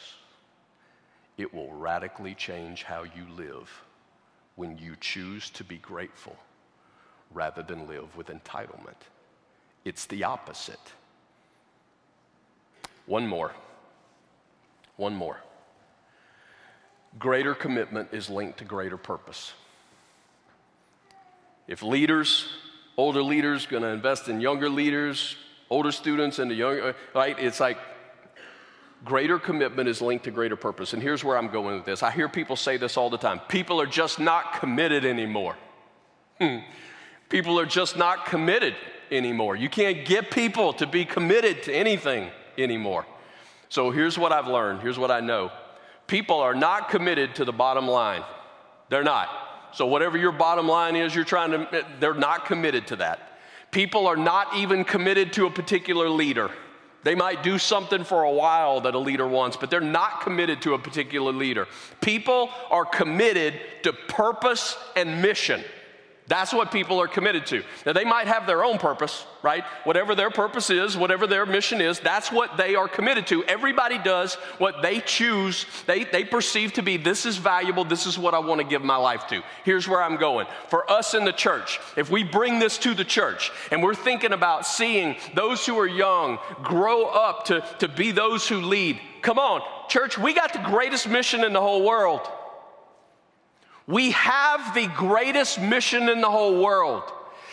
It 1.37 1.53
will 1.53 1.73
radically 1.73 2.35
change 2.35 2.85
how 2.85 3.03
you 3.03 3.27
live 3.37 3.83
when 4.57 4.79
you 4.79 4.95
choose 5.01 5.51
to 5.51 5.65
be 5.65 5.79
grateful 5.79 6.37
rather 7.33 7.63
than 7.63 7.89
live 7.89 8.17
with 8.17 8.29
entitlement. 8.29 9.09
It's 9.85 10.07
the 10.07 10.25
opposite. 10.25 10.93
One 13.07 13.27
more. 13.27 13.53
One 14.97 15.15
more. 15.15 15.39
Greater 17.19 17.55
commitment 17.55 18.09
is 18.13 18.31
linked 18.31 18.59
to 18.59 18.65
greater 18.65 18.97
purpose. 18.97 19.53
If 21.67 21.83
leaders 21.83 22.47
older 22.97 23.23
leaders 23.23 23.67
going 23.67 23.83
to 23.83 23.89
invest 23.89 24.29
in 24.29 24.41
younger 24.41 24.69
leaders, 24.69 25.37
older 25.71 25.93
students 25.93 26.39
into 26.39 26.55
younger, 26.55 26.95
right? 27.15 27.39
It's 27.39 27.61
like 27.61 27.79
greater 29.05 29.39
commitment 29.39 29.89
is 29.89 30.01
linked 30.01 30.25
to 30.25 30.31
greater 30.31 30.57
purpose. 30.57 30.93
And 30.93 31.03
here's 31.03 31.23
where 31.23 31.37
I'm 31.37 31.49
going 31.49 31.77
with 31.77 31.85
this. 31.85 32.03
I 32.03 32.11
hear 32.11 32.29
people 32.29 32.57
say 32.57 32.77
this 32.77 32.97
all 32.97 33.11
the 33.11 33.19
time. 33.19 33.41
People 33.49 33.81
are 33.81 33.87
just 33.87 34.19
not 34.19 34.61
committed 34.61 35.05
anymore. 35.05 35.57
Hmm. 36.41 36.59
People 37.29 37.59
are 37.59 37.67
just 37.67 37.97
not 37.97 38.27
committed 38.27 38.75
anymore. 39.11 39.57
You 39.57 39.69
can't 39.69 40.05
get 40.05 40.31
people 40.31 40.73
to 40.75 40.87
be 40.87 41.05
committed 41.05 41.63
to 41.65 41.75
anything 41.75 42.31
anymore. 42.57 43.07
So 43.69 43.91
here's 43.91 44.19
what 44.19 44.33
I've 44.33 44.47
learned. 44.47 44.81
Here's 44.81 44.99
what 44.99 45.11
I 45.11 45.21
know. 45.21 45.51
People 46.07 46.39
are 46.41 46.55
not 46.55 46.89
committed 46.91 47.35
to 47.37 47.45
the 47.45 47.53
bottom 47.53 47.89
line. 47.89 48.23
They're 48.89 49.03
not. 49.03 49.29
So, 49.75 49.87
whatever 49.87 50.17
your 50.17 50.33
bottom 50.33 50.69
line 50.69 50.95
is, 50.95 51.15
you're 51.15 51.25
trying 51.25 51.51
to, 51.51 51.87
they're 51.99 52.15
not 52.15 52.47
committed 52.47 52.87
to 52.89 52.97
that. 52.97 53.39
People 53.73 54.07
are 54.07 54.17
not 54.17 54.55
even 54.57 54.85
committed 54.85 55.33
to 55.33 55.47
a 55.47 55.51
particular 55.51 56.09
leader. 56.09 56.51
They 57.03 57.15
might 57.15 57.43
do 57.43 57.59
something 57.59 58.05
for 58.05 58.23
a 58.23 58.31
while 58.31 58.81
that 58.83 58.95
a 58.95 58.99
leader 58.99 59.27
wants, 59.27 59.57
but 59.57 59.71
they're 59.71 59.81
not 59.81 60.23
committed 60.23 60.63
to 60.63 60.75
a 60.75 60.79
particular 60.79 61.33
leader. 61.33 61.67
People 62.01 62.51
are 62.71 62.85
committed 62.85 63.61
to 63.83 63.93
purpose 63.93 64.77
and 64.97 65.21
mission. 65.21 65.63
That's 66.27 66.55
what 66.55 66.73
people 66.73 67.03
are 67.03 67.07
committed 67.07 67.45
to. 67.47 67.63
Now, 67.85 67.93
they 67.93 68.05
might 68.05 68.27
have 68.27 68.47
their 68.47 68.65
own 68.65 68.79
purpose, 68.79 69.27
right? 69.43 69.63
Whatever 69.85 70.15
their 70.15 70.31
purpose 70.31 70.71
is, 70.71 70.97
whatever 70.97 71.27
their 71.27 71.45
mission 71.45 71.83
is, 71.83 72.01
that's 72.01 72.33
what 72.33 72.57
they 72.57 72.77
are 72.77 72.89
committed 72.89 73.27
to. 73.27 73.45
Everybody 73.45 73.99
does 73.99 74.37
what 74.57 74.81
they 74.81 75.01
choose, 75.01 75.67
they, 75.87 76.05
they 76.05 76.25
perceive 76.25 76.73
to 76.75 76.83
be 76.83 76.97
this 76.97 77.27
is 77.27 77.37
valuable, 77.37 77.85
this 77.85 78.07
is 78.07 78.19
what 78.19 78.33
I 78.33 78.39
want 78.39 78.63
to 78.63 78.67
give 78.67 78.83
my 78.83 78.97
life 78.97 79.27
to. 79.29 79.43
Here's 79.65 79.87
where 79.87 80.03
I'm 80.03 80.17
going. 80.17 80.47
For 80.69 80.91
us 80.91 81.13
in 81.13 81.27
the 81.27 81.33
church, 81.33 81.79
if 81.95 82.11
we 82.11 82.25
bring 82.25 82.59
this 82.59 82.79
to 82.79 82.95
the 82.95 83.05
church 83.05 83.53
and 83.71 83.83
we're 83.83 83.95
thinking 83.95 84.33
about 84.33 84.67
seeing 84.67 85.17
those 85.35 85.67
who 85.67 85.79
are 85.79 85.87
young 85.87 86.39
grow 86.63 87.05
up 87.05 87.45
to, 87.47 87.63
to 87.81 87.89
be 87.89 88.13
those 88.13 88.49
who 88.49 88.63
lead, 88.63 88.99
come 89.21 89.39
on, 89.39 89.61
church, 89.91 90.17
we 90.17 90.33
got 90.33 90.55
the 90.55 90.59
greatest 90.61 91.07
mission 91.07 91.45
in 91.45 91.53
the 91.53 91.61
whole 91.61 91.85
world. 91.85 92.27
We 93.87 94.13
have 94.13 94.75
the 94.75 94.87
greatest 94.87 95.61
mission 95.61 96.09
in 96.09 96.21
the 96.21 96.31
whole 96.31 96.63
world. 96.63 97.03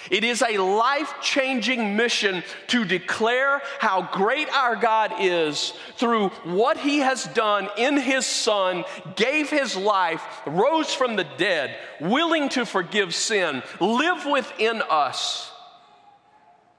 It 0.10 0.24
is 0.24 0.42
a 0.42 0.58
life 0.58 1.14
changing 1.22 1.96
mission 1.96 2.44
to 2.68 2.86
declare 2.86 3.62
how 3.80 4.10
great 4.12 4.50
our 4.50 4.76
God 4.76 5.14
is 5.20 5.74
through 5.98 6.30
what 6.44 6.78
He 6.78 7.00
has 7.00 7.26
done 7.26 7.70
in 7.78 7.98
His 7.98 8.26
Son, 8.26 8.84
gave 9.16 9.50
His 9.50 9.76
life, 9.76 10.24
rose 10.48 10.94
from 10.94 11.16
the 11.16 11.28
dead, 11.38 11.78
willing 12.00 12.50
to 12.50 12.66
forgive 12.66 13.14
sin, 13.14 13.62
live 13.80 14.26
within 14.26 14.82
us. 14.90 15.52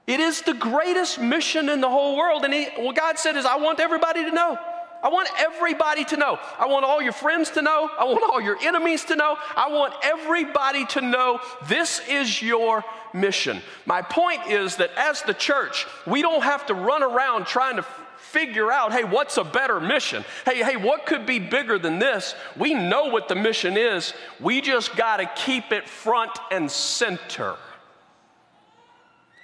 It 0.05 0.19
is 0.19 0.41
the 0.41 0.53
greatest 0.53 1.19
mission 1.19 1.69
in 1.69 1.79
the 1.79 1.89
whole 1.89 2.17
world. 2.17 2.43
And 2.43 2.53
he, 2.53 2.65
what 2.77 2.95
God 2.95 3.17
said 3.17 3.37
is, 3.37 3.45
I 3.45 3.55
want 3.55 3.79
everybody 3.79 4.25
to 4.25 4.31
know. 4.31 4.59
I 5.03 5.09
want 5.09 5.27
everybody 5.37 6.05
to 6.05 6.17
know. 6.17 6.39
I 6.57 6.67
want 6.67 6.85
all 6.85 7.01
your 7.01 7.11
friends 7.11 7.49
to 7.51 7.61
know. 7.61 7.89
I 7.99 8.05
want 8.05 8.23
all 8.31 8.39
your 8.39 8.57
enemies 8.63 9.03
to 9.05 9.17
know. 9.17 9.37
I 9.55 9.69
want 9.69 9.93
everybody 10.01 10.85
to 10.87 11.01
know 11.01 11.41
this 11.67 12.01
is 12.07 12.41
your 12.41 12.85
mission. 13.13 13.61
My 13.85 14.01
point 14.01 14.47
is 14.47 14.77
that 14.77 14.91
as 14.95 15.21
the 15.21 15.33
church, 15.33 15.85
we 16.07 16.21
don't 16.21 16.41
have 16.41 16.65
to 16.67 16.73
run 16.73 17.03
around 17.03 17.45
trying 17.47 17.75
to 17.75 17.85
figure 18.17 18.71
out, 18.71 18.93
hey, 18.93 19.03
what's 19.03 19.35
a 19.35 19.43
better 19.43 19.81
mission? 19.81 20.23
Hey, 20.45 20.63
hey, 20.63 20.77
what 20.77 21.05
could 21.05 21.25
be 21.25 21.37
bigger 21.37 21.77
than 21.77 21.99
this? 21.99 22.33
We 22.57 22.73
know 22.73 23.09
what 23.09 23.27
the 23.27 23.35
mission 23.35 23.75
is. 23.75 24.13
We 24.39 24.61
just 24.61 24.95
got 24.95 25.17
to 25.17 25.29
keep 25.35 25.73
it 25.73 25.87
front 25.87 26.31
and 26.49 26.71
center 26.71 27.57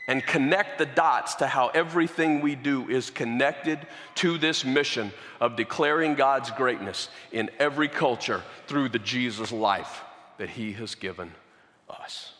and 0.09 0.25
connect 0.25 0.79
the 0.79 0.87
dots 0.87 1.35
to 1.35 1.45
how 1.45 1.67
everything 1.67 2.41
we 2.41 2.55
do 2.55 2.89
is 2.89 3.11
connected 3.11 3.77
to 4.15 4.39
this 4.39 4.65
mission 4.65 5.11
of 5.39 5.55
declaring 5.55 6.15
God's 6.15 6.49
greatness 6.49 7.09
in 7.31 7.51
every 7.59 7.87
culture 7.87 8.41
through 8.65 8.89
the 8.89 8.97
Jesus 8.97 9.51
life 9.51 10.01
that 10.39 10.49
He 10.49 10.73
has 10.73 10.95
given 10.95 11.31
us. 11.87 12.33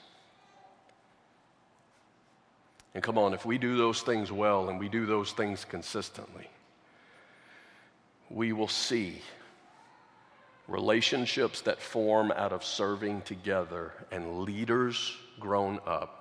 And 2.96 3.04
come 3.04 3.20
on, 3.20 3.36
if 3.36 3.46
we 3.46 3.60
do 3.60 3.78
those 3.78 4.02
things 4.02 4.32
well 4.32 4.70
and 4.70 4.80
we 4.80 4.90
do 4.90 5.06
those 5.06 5.32
things 5.32 5.64
consistently, 5.64 6.50
we 8.32 8.52
will 8.52 8.68
see 8.68 9.22
relationships 10.68 11.62
that 11.62 11.80
form 11.80 12.32
out 12.32 12.52
of 12.52 12.64
serving 12.64 13.22
together 13.22 13.94
and 14.12 14.40
leaders 14.40 15.16
grown 15.40 15.80
up 15.86 16.19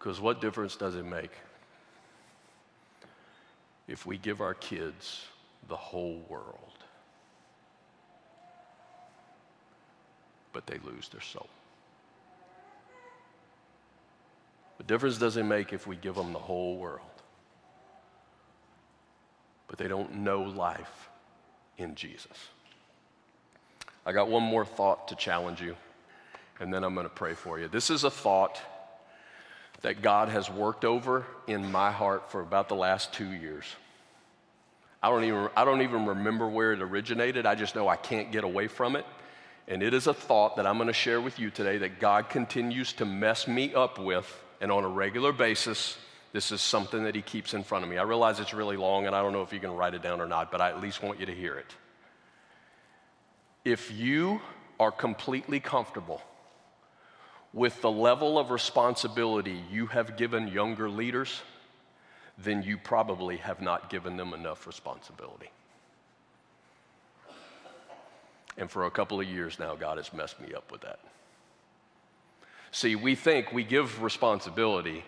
Because 0.00 0.18
what 0.18 0.40
difference 0.40 0.76
does 0.76 0.94
it 0.94 1.04
make 1.04 1.30
if 3.86 4.06
we 4.06 4.16
give 4.16 4.40
our 4.40 4.54
kids 4.54 5.26
the 5.68 5.76
whole 5.76 6.24
world, 6.26 6.56
but 10.54 10.66
they 10.66 10.78
lose 10.84 11.10
their 11.10 11.20
soul? 11.20 11.50
What 14.78 14.86
difference 14.86 15.18
does 15.18 15.36
it 15.36 15.42
make 15.42 15.74
if 15.74 15.86
we 15.86 15.96
give 15.96 16.14
them 16.14 16.32
the 16.32 16.38
whole 16.38 16.78
world, 16.78 17.00
but 19.68 19.78
they 19.78 19.86
don't 19.86 20.14
know 20.14 20.40
life 20.44 21.10
in 21.76 21.94
Jesus? 21.94 22.48
I 24.06 24.12
got 24.12 24.30
one 24.30 24.42
more 24.42 24.64
thought 24.64 25.08
to 25.08 25.14
challenge 25.14 25.60
you, 25.60 25.76
and 26.58 26.72
then 26.72 26.84
I'm 26.84 26.94
going 26.94 27.06
to 27.06 27.14
pray 27.14 27.34
for 27.34 27.60
you. 27.60 27.68
This 27.68 27.90
is 27.90 28.04
a 28.04 28.10
thought 28.10 28.58
that 29.82 30.02
God 30.02 30.28
has 30.28 30.50
worked 30.50 30.84
over 30.84 31.26
in 31.46 31.70
my 31.72 31.90
heart 31.90 32.30
for 32.30 32.40
about 32.40 32.68
the 32.68 32.74
last 32.74 33.12
two 33.12 33.30
years. 33.30 33.64
I 35.02 35.08
don't 35.08 35.24
even, 35.24 35.48
I 35.56 35.64
don't 35.64 35.82
even 35.82 36.06
remember 36.06 36.48
where 36.48 36.72
it 36.72 36.82
originated. 36.82 37.46
I 37.46 37.54
just 37.54 37.74
know 37.74 37.88
I 37.88 37.96
can't 37.96 38.30
get 38.30 38.44
away 38.44 38.68
from 38.68 38.96
it. 38.96 39.06
And 39.66 39.82
it 39.82 39.94
is 39.94 40.06
a 40.06 40.14
thought 40.14 40.56
that 40.56 40.66
I'm 40.66 40.76
going 40.76 40.88
to 40.88 40.92
share 40.92 41.20
with 41.20 41.38
you 41.38 41.50
today 41.50 41.78
that 41.78 42.00
God 42.00 42.28
continues 42.28 42.92
to 42.94 43.04
mess 43.04 43.48
me 43.48 43.72
up 43.72 43.98
with. 43.98 44.26
And 44.60 44.70
on 44.70 44.84
a 44.84 44.88
regular 44.88 45.32
basis, 45.32 45.96
this 46.32 46.52
is 46.52 46.60
something 46.60 47.04
that 47.04 47.14
He 47.14 47.22
keeps 47.22 47.54
in 47.54 47.64
front 47.64 47.84
of 47.84 47.90
me. 47.90 47.96
I 47.96 48.02
realize 48.02 48.40
it's 48.40 48.52
really 48.52 48.76
long, 48.76 49.06
and 49.06 49.16
I 49.16 49.22
don't 49.22 49.32
know 49.32 49.42
if 49.42 49.52
you 49.52 49.60
can 49.60 49.70
write 49.70 49.94
it 49.94 50.02
down 50.02 50.20
or 50.20 50.26
not, 50.26 50.50
but 50.50 50.60
I 50.60 50.68
at 50.68 50.80
least 50.80 51.02
want 51.02 51.18
you 51.20 51.26
to 51.26 51.34
hear 51.34 51.56
it. 51.56 51.74
If 53.64 53.92
you 53.92 54.40
are 54.78 54.90
completely 54.90 55.60
comfortable 55.60 56.20
with 57.52 57.80
the 57.82 57.90
level 57.90 58.38
of 58.38 58.50
responsibility 58.50 59.62
you 59.70 59.86
have 59.86 60.16
given 60.16 60.48
younger 60.48 60.88
leaders, 60.88 61.42
then 62.38 62.62
you 62.62 62.78
probably 62.78 63.38
have 63.38 63.60
not 63.60 63.90
given 63.90 64.16
them 64.16 64.32
enough 64.32 64.66
responsibility. 64.66 65.50
And 68.56 68.70
for 68.70 68.86
a 68.86 68.90
couple 68.90 69.20
of 69.20 69.26
years 69.26 69.58
now, 69.58 69.74
God 69.74 69.96
has 69.96 70.12
messed 70.12 70.40
me 70.40 70.54
up 70.54 70.70
with 70.70 70.82
that. 70.82 71.00
See, 72.72 72.94
we 72.94 73.14
think 73.14 73.52
we 73.52 73.64
give 73.64 74.02
responsibility, 74.02 75.04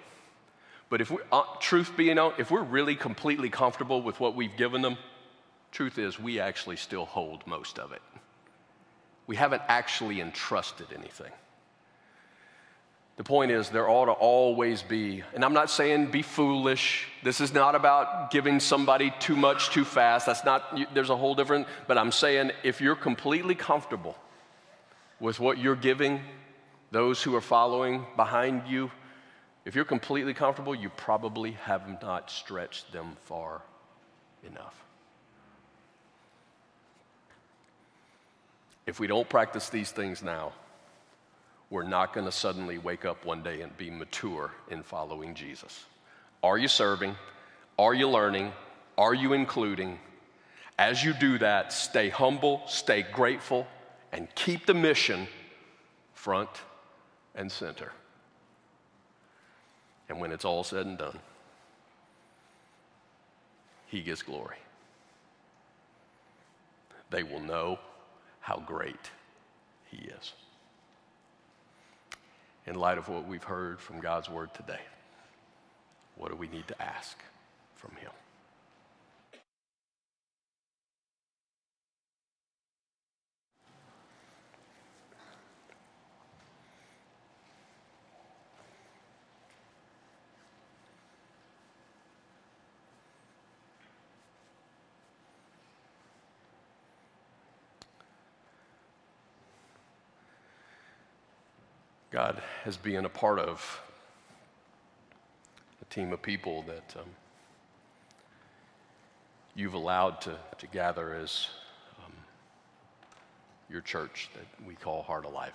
but 0.91 1.01
if 1.01 1.11
we, 1.11 1.19
uh, 1.31 1.43
truth 1.61 1.93
being 1.97 2.17
known, 2.17 2.33
if 2.39 2.51
we're 2.51 2.63
really 2.63 2.97
completely 2.97 3.51
comfortable 3.51 4.03
with 4.03 4.19
what 4.19 4.35
we've 4.35 4.57
given 4.57 4.83
them, 4.83 4.97
truth 5.71 5.99
is 5.99 6.19
we 6.19 6.41
actually 6.41 6.77
still 6.77 7.05
hold 7.05 7.47
most 7.47 7.79
of 7.79 7.93
it. 7.93 8.03
We 9.27 9.37
haven't 9.37 9.63
actually 9.69 10.21
entrusted 10.21 10.89
anything. 10.93 11.31
The 13.23 13.29
point 13.29 13.53
is, 13.53 13.69
there 13.69 13.89
ought 13.89 14.07
to 14.07 14.11
always 14.11 14.83
be, 14.83 15.23
and 15.33 15.45
I'm 15.45 15.53
not 15.53 15.71
saying 15.71 16.11
be 16.11 16.23
foolish. 16.23 17.07
This 17.23 17.41
is 17.41 17.55
not 17.55 17.77
about 17.77 18.33
giving 18.33 18.59
somebody 18.59 19.15
too 19.21 19.37
much 19.37 19.71
too 19.71 19.85
fast. 19.85 20.27
That's 20.27 20.45
not, 20.45 20.93
there's 20.93 21.09
a 21.09 21.17
whole 21.17 21.37
different, 21.37 21.69
but 21.87 21.97
I'm 21.97 22.11
saying 22.11 22.51
if 22.65 22.81
you're 22.81 22.97
completely 22.97 23.55
comfortable 23.55 24.17
with 25.21 25.39
what 25.39 25.59
you're 25.59 25.77
giving 25.77 26.21
those 26.91 27.23
who 27.23 27.37
are 27.37 27.41
following 27.41 28.05
behind 28.17 28.67
you, 28.67 28.91
if 29.65 29.77
you're 29.77 29.85
completely 29.85 30.35
comfortable, 30.35 30.75
you 30.75 30.89
probably 30.89 31.53
have 31.53 32.03
not 32.03 32.29
stretched 32.29 32.91
them 32.91 33.17
far 33.27 33.63
enough. 34.45 34.75
If 38.85 38.99
we 38.99 39.07
don't 39.07 39.29
practice 39.29 39.69
these 39.69 39.93
things 39.93 40.25
now, 40.25 40.55
we're 41.73 41.83
not 41.83 42.13
going 42.13 42.27
to 42.27 42.31
suddenly 42.31 42.77
wake 42.77 43.07
up 43.07 43.25
one 43.25 43.43
day 43.43 43.63
and 43.63 43.75
be 43.79 43.89
mature 43.89 44.51
in 44.71 44.83
following 44.83 45.35
Jesus. 45.35 45.87
Are 46.43 46.59
you 46.59 46.69
serving? 46.69 47.17
Are 47.79 47.95
you 47.95 48.11
learning? 48.11 48.53
Are 48.99 49.15
you 49.15 49.33
including? 49.33 49.99
As 50.79 51.03
you 51.03 51.15
do 51.15 51.39
that, 51.39 51.73
stay 51.73 52.11
humble, 52.11 52.61
stay 52.67 53.07
grateful, 53.11 53.67
and 54.13 54.29
keep 54.35 54.67
the 54.67 54.75
mission 54.75 55.27
front 56.13 56.51
and 57.35 57.51
center. 57.51 57.91
And 60.11 60.21
when 60.21 60.31
it's 60.31 60.45
all 60.45 60.65
said 60.65 60.85
and 60.85 60.99
done, 60.99 61.19
He 63.87 64.03
gets 64.03 64.21
glory. 64.21 64.59
They 67.09 67.23
will 67.23 67.41
know 67.41 67.79
how 68.41 68.63
great 68.67 69.11
He 69.91 69.97
is 69.97 70.35
in 72.67 72.75
light 72.75 72.99
of 72.99 73.09
what 73.09 73.27
we've 73.27 73.43
heard 73.43 73.81
from 73.81 74.01
God's 74.01 74.29
word 74.29 74.55
today? 74.55 74.81
What 76.17 76.31
do 76.31 76.37
we 76.37 76.49
need 76.49 76.69
to 76.69 76.83
ask 76.83 77.19
from 77.77 77.97
Him? 77.97 78.11
As 102.65 102.77
being 102.77 103.05
a 103.05 103.09
part 103.09 103.39
of 103.39 103.81
a 105.81 105.85
team 105.95 106.13
of 106.13 106.23
people 106.23 106.63
that 106.63 106.95
um, 106.97 107.09
you've 109.55 109.75
allowed 109.75 110.21
to, 110.21 110.37
to 110.59 110.67
gather 110.69 111.15
as 111.15 111.49
um, 112.05 112.13
your 113.69 113.81
church 113.81 114.31
that 114.35 114.67
we 114.67 114.75
call 114.75 115.03
Heart 115.03 115.25
Alive. 115.25 115.55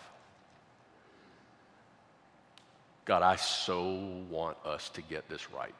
God, 3.06 3.22
I 3.22 3.38
so 3.38 4.12
want 4.30 4.58
us 4.66 4.90
to 4.90 5.02
get 5.02 5.30
this 5.30 5.50
right. 5.52 5.74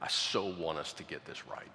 I 0.00 0.08
so 0.08 0.46
want 0.46 0.78
us 0.78 0.92
to 0.94 1.02
get 1.02 1.24
this 1.24 1.46
right. 1.48 1.66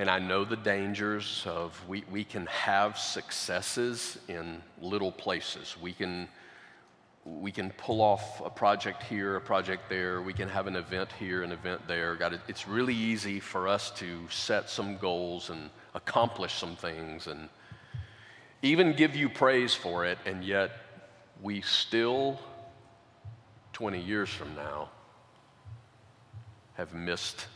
And 0.00 0.08
I 0.08 0.18
know 0.18 0.46
the 0.46 0.56
dangers 0.56 1.44
of 1.46 1.78
we, 1.86 2.04
we 2.10 2.24
can 2.24 2.46
have 2.46 2.96
successes 2.96 4.16
in 4.28 4.62
little 4.80 5.12
places. 5.12 5.76
We 5.78 5.92
can, 5.92 6.26
we 7.26 7.52
can 7.52 7.68
pull 7.72 8.00
off 8.00 8.40
a 8.42 8.48
project 8.48 9.02
here, 9.02 9.36
a 9.36 9.42
project 9.42 9.90
there. 9.90 10.22
We 10.22 10.32
can 10.32 10.48
have 10.48 10.66
an 10.66 10.74
event 10.74 11.12
here, 11.18 11.42
an 11.42 11.52
event 11.52 11.82
there. 11.86 12.14
God, 12.14 12.32
it, 12.32 12.40
it's 12.48 12.66
really 12.66 12.94
easy 12.94 13.40
for 13.40 13.68
us 13.68 13.90
to 13.98 14.26
set 14.30 14.70
some 14.70 14.96
goals 14.96 15.50
and 15.50 15.68
accomplish 15.94 16.54
some 16.54 16.76
things 16.76 17.26
and 17.26 17.50
even 18.62 18.94
give 18.94 19.14
you 19.14 19.28
praise 19.28 19.74
for 19.74 20.06
it, 20.06 20.16
and 20.24 20.42
yet 20.42 20.70
we 21.42 21.60
still, 21.60 22.40
20 23.74 24.00
years 24.00 24.30
from 24.30 24.54
now, 24.54 24.88
have 26.72 26.94
missed 26.94 27.48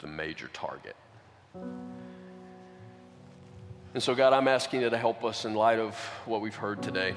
the 0.00 0.06
major 0.06 0.48
target. 0.48 0.96
And 1.54 1.92
so, 4.02 4.14
God, 4.14 4.32
I'm 4.32 4.48
asking 4.48 4.80
you 4.80 4.90
to 4.90 4.96
help 4.96 5.22
us 5.22 5.44
in 5.44 5.54
light 5.54 5.78
of 5.78 5.94
what 6.24 6.40
we've 6.40 6.54
heard 6.54 6.82
today, 6.82 7.14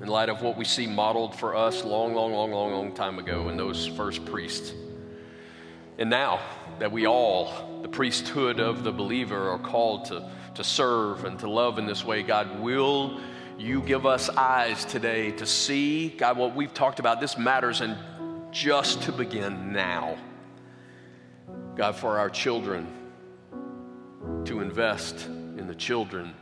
in 0.00 0.08
light 0.08 0.28
of 0.28 0.42
what 0.42 0.56
we 0.56 0.64
see 0.64 0.86
modeled 0.86 1.36
for 1.36 1.54
us 1.54 1.84
long, 1.84 2.12
long, 2.12 2.32
long, 2.32 2.50
long, 2.50 2.72
long 2.72 2.92
time 2.92 3.20
ago 3.20 3.48
in 3.48 3.56
those 3.56 3.86
first 3.86 4.24
priests. 4.24 4.72
And 5.98 6.10
now 6.10 6.40
that 6.80 6.90
we 6.90 7.06
all, 7.06 7.80
the 7.82 7.88
priesthood 7.88 8.58
of 8.58 8.82
the 8.82 8.90
believer, 8.90 9.50
are 9.50 9.58
called 9.58 10.06
to, 10.06 10.28
to 10.56 10.64
serve 10.64 11.24
and 11.24 11.38
to 11.38 11.48
love 11.48 11.78
in 11.78 11.86
this 11.86 12.04
way, 12.04 12.24
God, 12.24 12.60
will 12.60 13.20
you 13.58 13.80
give 13.82 14.06
us 14.06 14.28
eyes 14.30 14.84
today 14.84 15.30
to 15.32 15.46
see, 15.46 16.08
God, 16.08 16.36
what 16.36 16.56
we've 16.56 16.74
talked 16.74 16.98
about? 16.98 17.20
This 17.20 17.38
matters, 17.38 17.80
and 17.80 17.96
just 18.50 19.02
to 19.02 19.12
begin 19.12 19.72
now. 19.72 20.16
God, 21.74 21.96
for 21.96 22.18
our 22.18 22.28
children 22.28 22.86
to 24.44 24.60
invest 24.60 25.26
in 25.26 25.66
the 25.66 25.74
children 25.74 26.34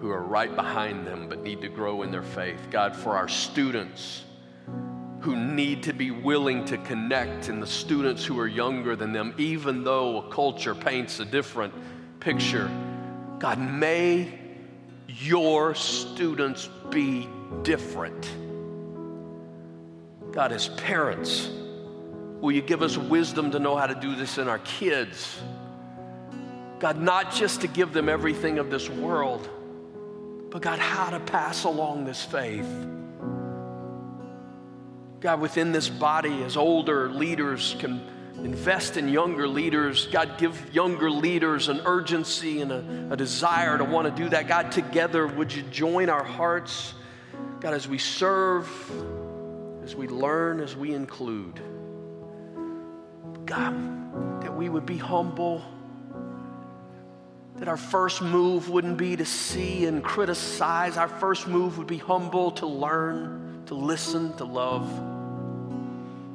who 0.00 0.10
are 0.10 0.22
right 0.22 0.54
behind 0.54 1.06
them 1.06 1.28
but 1.28 1.42
need 1.42 1.60
to 1.62 1.68
grow 1.68 2.02
in 2.02 2.10
their 2.10 2.22
faith. 2.22 2.60
God, 2.70 2.94
for 2.94 3.16
our 3.16 3.28
students 3.28 4.22
who 5.20 5.34
need 5.34 5.82
to 5.82 5.92
be 5.92 6.12
willing 6.12 6.64
to 6.66 6.78
connect 6.78 7.48
and 7.48 7.60
the 7.60 7.66
students 7.66 8.24
who 8.24 8.38
are 8.38 8.46
younger 8.46 8.94
than 8.94 9.12
them, 9.12 9.34
even 9.38 9.82
though 9.82 10.18
a 10.18 10.30
culture 10.30 10.74
paints 10.74 11.18
a 11.18 11.24
different 11.24 11.74
picture. 12.20 12.70
God, 13.40 13.58
may 13.58 14.38
your 15.08 15.74
students 15.74 16.68
be 16.90 17.28
different. 17.62 18.30
God, 20.30 20.52
as 20.52 20.68
parents, 20.68 21.50
Will 22.40 22.52
you 22.52 22.62
give 22.62 22.82
us 22.82 22.96
wisdom 22.96 23.50
to 23.50 23.58
know 23.58 23.76
how 23.76 23.86
to 23.86 23.94
do 23.94 24.14
this 24.14 24.38
in 24.38 24.48
our 24.48 24.60
kids? 24.60 25.40
God, 26.78 27.00
not 27.00 27.32
just 27.32 27.62
to 27.62 27.66
give 27.66 27.92
them 27.92 28.08
everything 28.08 28.58
of 28.58 28.70
this 28.70 28.88
world, 28.88 29.48
but 30.50 30.62
God, 30.62 30.78
how 30.78 31.10
to 31.10 31.18
pass 31.20 31.64
along 31.64 32.04
this 32.04 32.24
faith. 32.24 32.68
God, 35.20 35.40
within 35.40 35.72
this 35.72 35.88
body, 35.88 36.44
as 36.44 36.56
older 36.56 37.10
leaders 37.10 37.74
can 37.80 38.00
invest 38.36 38.96
in 38.96 39.08
younger 39.08 39.48
leaders, 39.48 40.06
God, 40.06 40.38
give 40.38 40.72
younger 40.72 41.10
leaders 41.10 41.68
an 41.68 41.80
urgency 41.84 42.60
and 42.60 42.70
a, 42.70 43.08
a 43.10 43.16
desire 43.16 43.76
to 43.76 43.84
want 43.84 44.06
to 44.06 44.22
do 44.22 44.28
that. 44.28 44.46
God, 44.46 44.70
together, 44.70 45.26
would 45.26 45.52
you 45.52 45.62
join 45.64 46.08
our 46.08 46.22
hearts, 46.22 46.94
God, 47.58 47.74
as 47.74 47.88
we 47.88 47.98
serve, 47.98 48.70
as 49.82 49.96
we 49.96 50.06
learn, 50.06 50.60
as 50.60 50.76
we 50.76 50.94
include. 50.94 51.60
God, 53.48 54.42
that 54.42 54.54
we 54.54 54.68
would 54.68 54.84
be 54.84 54.98
humble, 54.98 55.64
that 57.56 57.66
our 57.66 57.78
first 57.78 58.20
move 58.20 58.68
wouldn't 58.68 58.98
be 58.98 59.16
to 59.16 59.24
see 59.24 59.86
and 59.86 60.04
criticize. 60.04 60.98
Our 60.98 61.08
first 61.08 61.48
move 61.48 61.78
would 61.78 61.86
be 61.86 61.96
humble 61.96 62.50
to 62.52 62.66
learn, 62.66 63.62
to 63.66 63.74
listen, 63.74 64.36
to 64.36 64.44
love. 64.44 64.86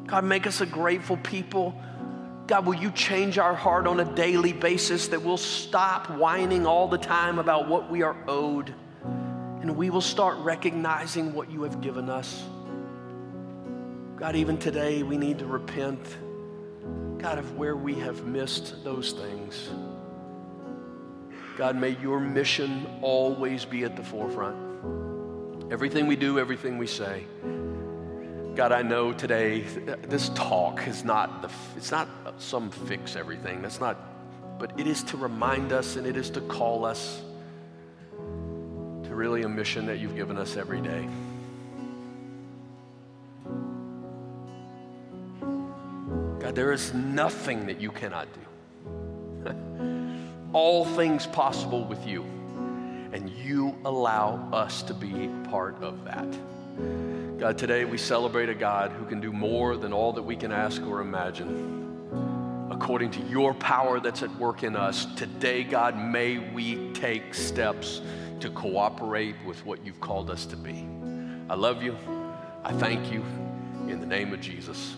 God, 0.07 0.23
make 0.23 0.48
us 0.48 0.61
a 0.61 0.65
grateful 0.65 1.18
people. 1.18 1.80
God, 2.48 2.65
will 2.65 2.73
you 2.73 2.90
change 2.90 3.38
our 3.38 3.53
heart 3.53 3.85
on 3.85 3.99
a 3.99 4.15
daily 4.15 4.52
basis 4.52 5.10
that 5.10 5.22
we'll 5.22 5.38
stop 5.38 6.10
whining 6.10 6.65
all 6.65 6.88
the 6.88 6.98
time 6.98 7.38
about 7.38 7.69
what 7.69 7.91
we 7.91 8.02
are 8.02 8.18
owed 8.27 8.73
and 9.61 9.77
we 9.77 9.91
will 9.91 10.02
start 10.02 10.35
recognizing 10.40 11.31
what 11.35 11.52
you 11.52 11.61
have 11.61 11.80
given 11.80 12.10
us? 12.10 12.44
God, 14.15 14.35
even 14.35 14.57
today 14.57 15.03
we 15.03 15.15
need 15.15 15.38
to 15.40 15.45
repent 15.45 15.99
God, 17.24 17.40
of 17.40 17.58
where 17.58 17.78
we 17.78 17.95
have 17.95 18.26
missed 18.26 18.84
those 18.84 19.14
things. 19.14 19.70
God, 21.56 21.78
may 21.78 21.91
your 22.02 22.20
mission 22.20 22.86
always 23.02 23.64
be 23.64 23.86
at 23.86 23.95
the 23.95 24.04
forefront. 24.04 25.72
Everything 25.72 26.06
we 26.06 26.18
do, 26.18 26.38
everything 26.38 26.78
we 26.78 26.86
say. 26.86 27.24
God, 28.56 28.74
I 28.74 28.82
know 28.82 29.14
today 29.14 29.62
this 29.62 30.28
talk 30.36 30.86
is 30.86 31.06
not 31.06 31.41
the, 31.41 31.50
it's 31.78 31.91
not 31.91 32.10
some 32.40 32.70
fix 32.70 33.16
everything. 33.16 33.62
That's 33.62 33.80
not, 33.80 33.98
but 34.60 34.78
it 34.78 34.86
is 34.86 35.02
to 35.04 35.16
remind 35.16 35.72
us 35.72 35.95
and 35.95 36.06
it 36.06 36.18
is 36.18 36.30
to 36.32 36.41
call 36.41 36.84
us 36.84 37.22
to 38.18 39.16
really 39.16 39.44
a 39.44 39.50
mission 39.50 39.86
that 39.86 40.00
you've 40.00 40.18
given 40.18 40.38
us 40.38 40.58
every 40.58 40.82
day. 40.82 41.08
God, 46.44 46.56
there 46.56 46.74
is 46.74 46.94
nothing 46.94 47.68
that 47.68 47.80
you 47.80 47.90
cannot 47.90 48.28
do. 49.45 49.49
All 50.53 50.84
things 50.84 51.26
possible 51.26 51.86
with 51.86 52.06
you. 52.06 52.24
And 53.14 53.30
you 53.30 53.78
allow 53.86 54.49
us 54.52 54.84
to 54.84 54.94
be 54.94 55.30
part 55.49 55.82
of 55.82 56.03
that. 56.03 56.28
God, 57.40 57.57
today 57.57 57.86
we 57.86 57.98
celebrate 57.98 58.49
a 58.49 58.53
God 58.53 58.91
who 58.91 59.06
can 59.06 59.22
do 59.22 59.32
more 59.32 59.78
than 59.78 59.94
all 59.94 60.11
that 60.14 60.24
we 60.24 60.36
can 60.36 60.52
ask 60.52 60.82
or 60.82 60.99
imagine. 60.99 62.68
According 62.72 63.11
to 63.11 63.22
your 63.22 63.53
power 63.53 64.02
that's 64.02 64.22
at 64.24 64.36
work 64.38 64.64
in 64.64 64.76
us, 64.76 65.06
today, 65.15 65.64
God, 65.64 65.98
may 65.98 66.40
we 66.40 66.91
take 66.91 67.34
steps 67.34 68.02
to 68.41 68.49
cooperate 68.49 69.36
with 69.45 69.65
what 69.65 69.86
you've 69.86 70.02
called 70.02 70.30
us 70.30 70.45
to 70.48 70.57
be. 70.57 70.86
I 71.49 71.56
love 71.56 71.82
you. 71.84 71.95
I 72.65 72.74
thank 72.74 73.14
you. 73.14 73.24
In 73.88 74.02
the 74.02 74.07
name 74.07 74.34
of 74.34 74.41
Jesus. 74.41 74.95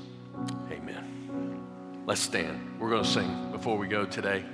Let's 2.07 2.21
stand. 2.21 2.79
We're 2.79 2.91
going 2.91 3.03
to 3.03 3.09
sing 3.09 3.51
before 3.51 3.79
we 3.79 3.87
go 3.87 4.05
today. 4.05 4.45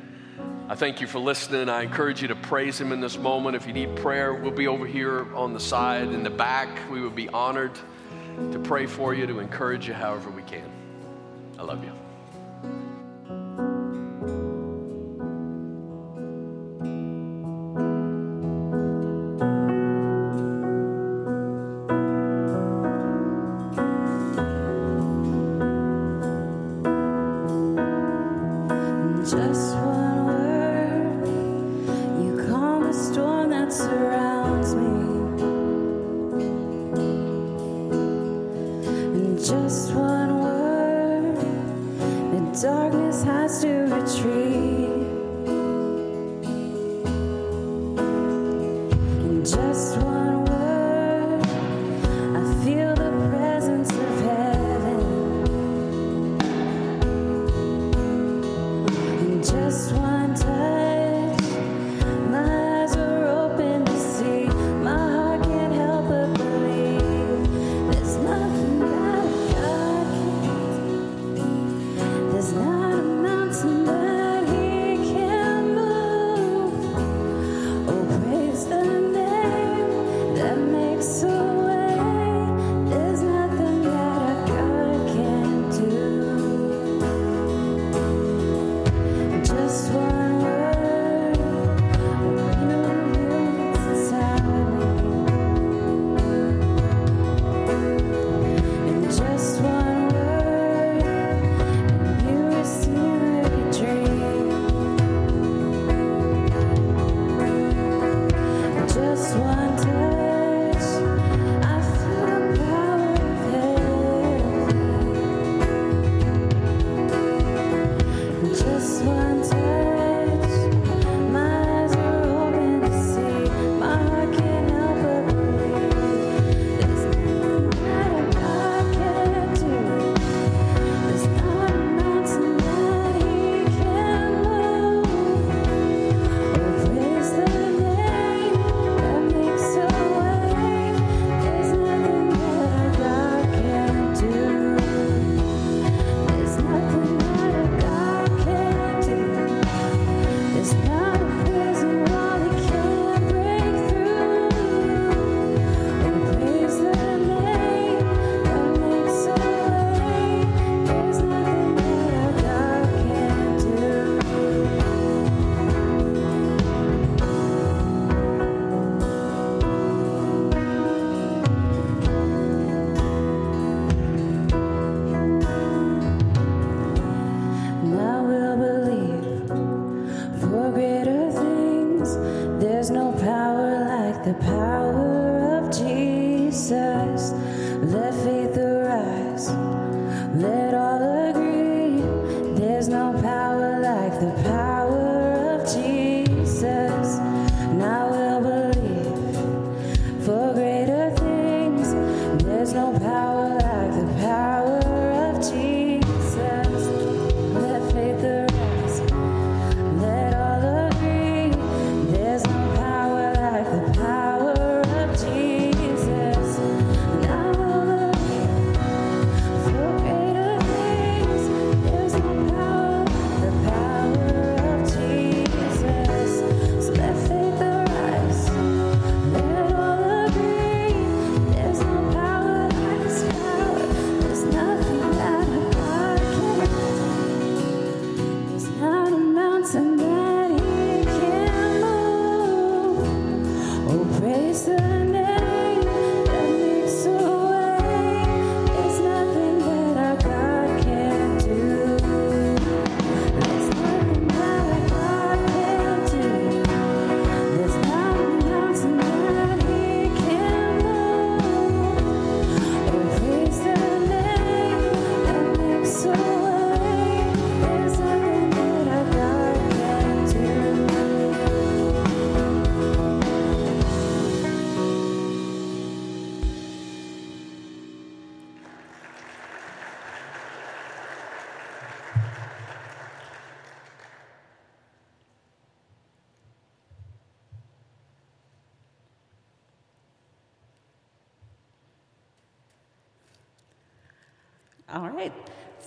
I 0.69 0.76
thank 0.76 1.02
you 1.02 1.07
for 1.07 1.19
listening. 1.19 1.68
I 1.68 1.82
encourage 1.82 2.22
you 2.22 2.30
to 2.30 2.36
praise 2.36 2.80
Him 2.80 2.94
in 2.94 3.02
this 3.02 3.18
moment. 3.18 3.57
If 3.57 3.68
you 3.68 3.73
need 3.73 3.94
prayer, 3.98 4.34
we'll 4.34 4.52
be 4.52 4.68
over 4.68 4.88
here 4.88 5.36
on 5.36 5.52
the 5.52 5.60
side, 5.60 6.07
in 6.07 6.23
the 6.23 6.30
back. 6.30 6.69
We 6.90 7.02
would 7.02 7.14
be 7.14 7.28
honored 7.28 7.78
to 8.53 8.60
pray 8.60 8.86
for 8.86 9.14
you, 9.14 9.28
to 9.28 9.40
encourage 9.40 9.86
you 9.86 9.94
however 9.94 10.30
we 10.30 10.44
can. 10.44 10.72
I 11.60 11.64
love 11.64 11.84
you. 11.84 11.91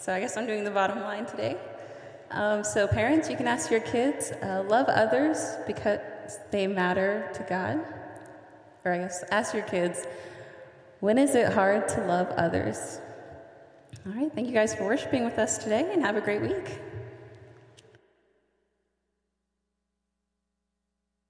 So 0.05 0.12
I 0.12 0.20
guess 0.20 0.36
I'm 0.36 0.47
doing 0.47 0.64
the 0.64 0.70
bottom 0.70 1.01
line 1.01 1.24
today. 1.24 1.56
Um, 2.31 2.62
so, 2.62 2.86
parents, 2.86 3.31
you 3.31 3.39
can 3.39 3.48
ask 3.48 3.70
your 3.70 3.81
kids, 3.81 4.32
uh, 4.32 4.62
love 4.68 4.86
others 4.89 5.55
because 5.66 5.98
they 6.51 6.66
matter 6.66 7.31
to 7.32 7.43
God. 7.44 7.81
Or, 8.85 8.93
I 8.93 8.98
guess, 8.98 9.24
ask 9.31 9.55
your 9.55 9.62
kids, 9.62 10.05
when 11.01 11.16
is 11.16 11.35
it 11.35 11.55
hard 11.55 11.89
to 11.89 12.05
love 12.05 12.28
others? 12.36 13.01
All 14.06 14.12
right, 14.12 14.31
thank 14.35 14.47
you 14.47 14.52
guys 14.52 14.74
for 14.74 14.85
worshiping 14.85 15.24
with 15.24 15.39
us 15.39 15.56
today 15.56 15.90
and 15.90 16.02
have 16.02 16.16
a 16.16 16.20
great 16.20 16.43
week. 16.43 16.81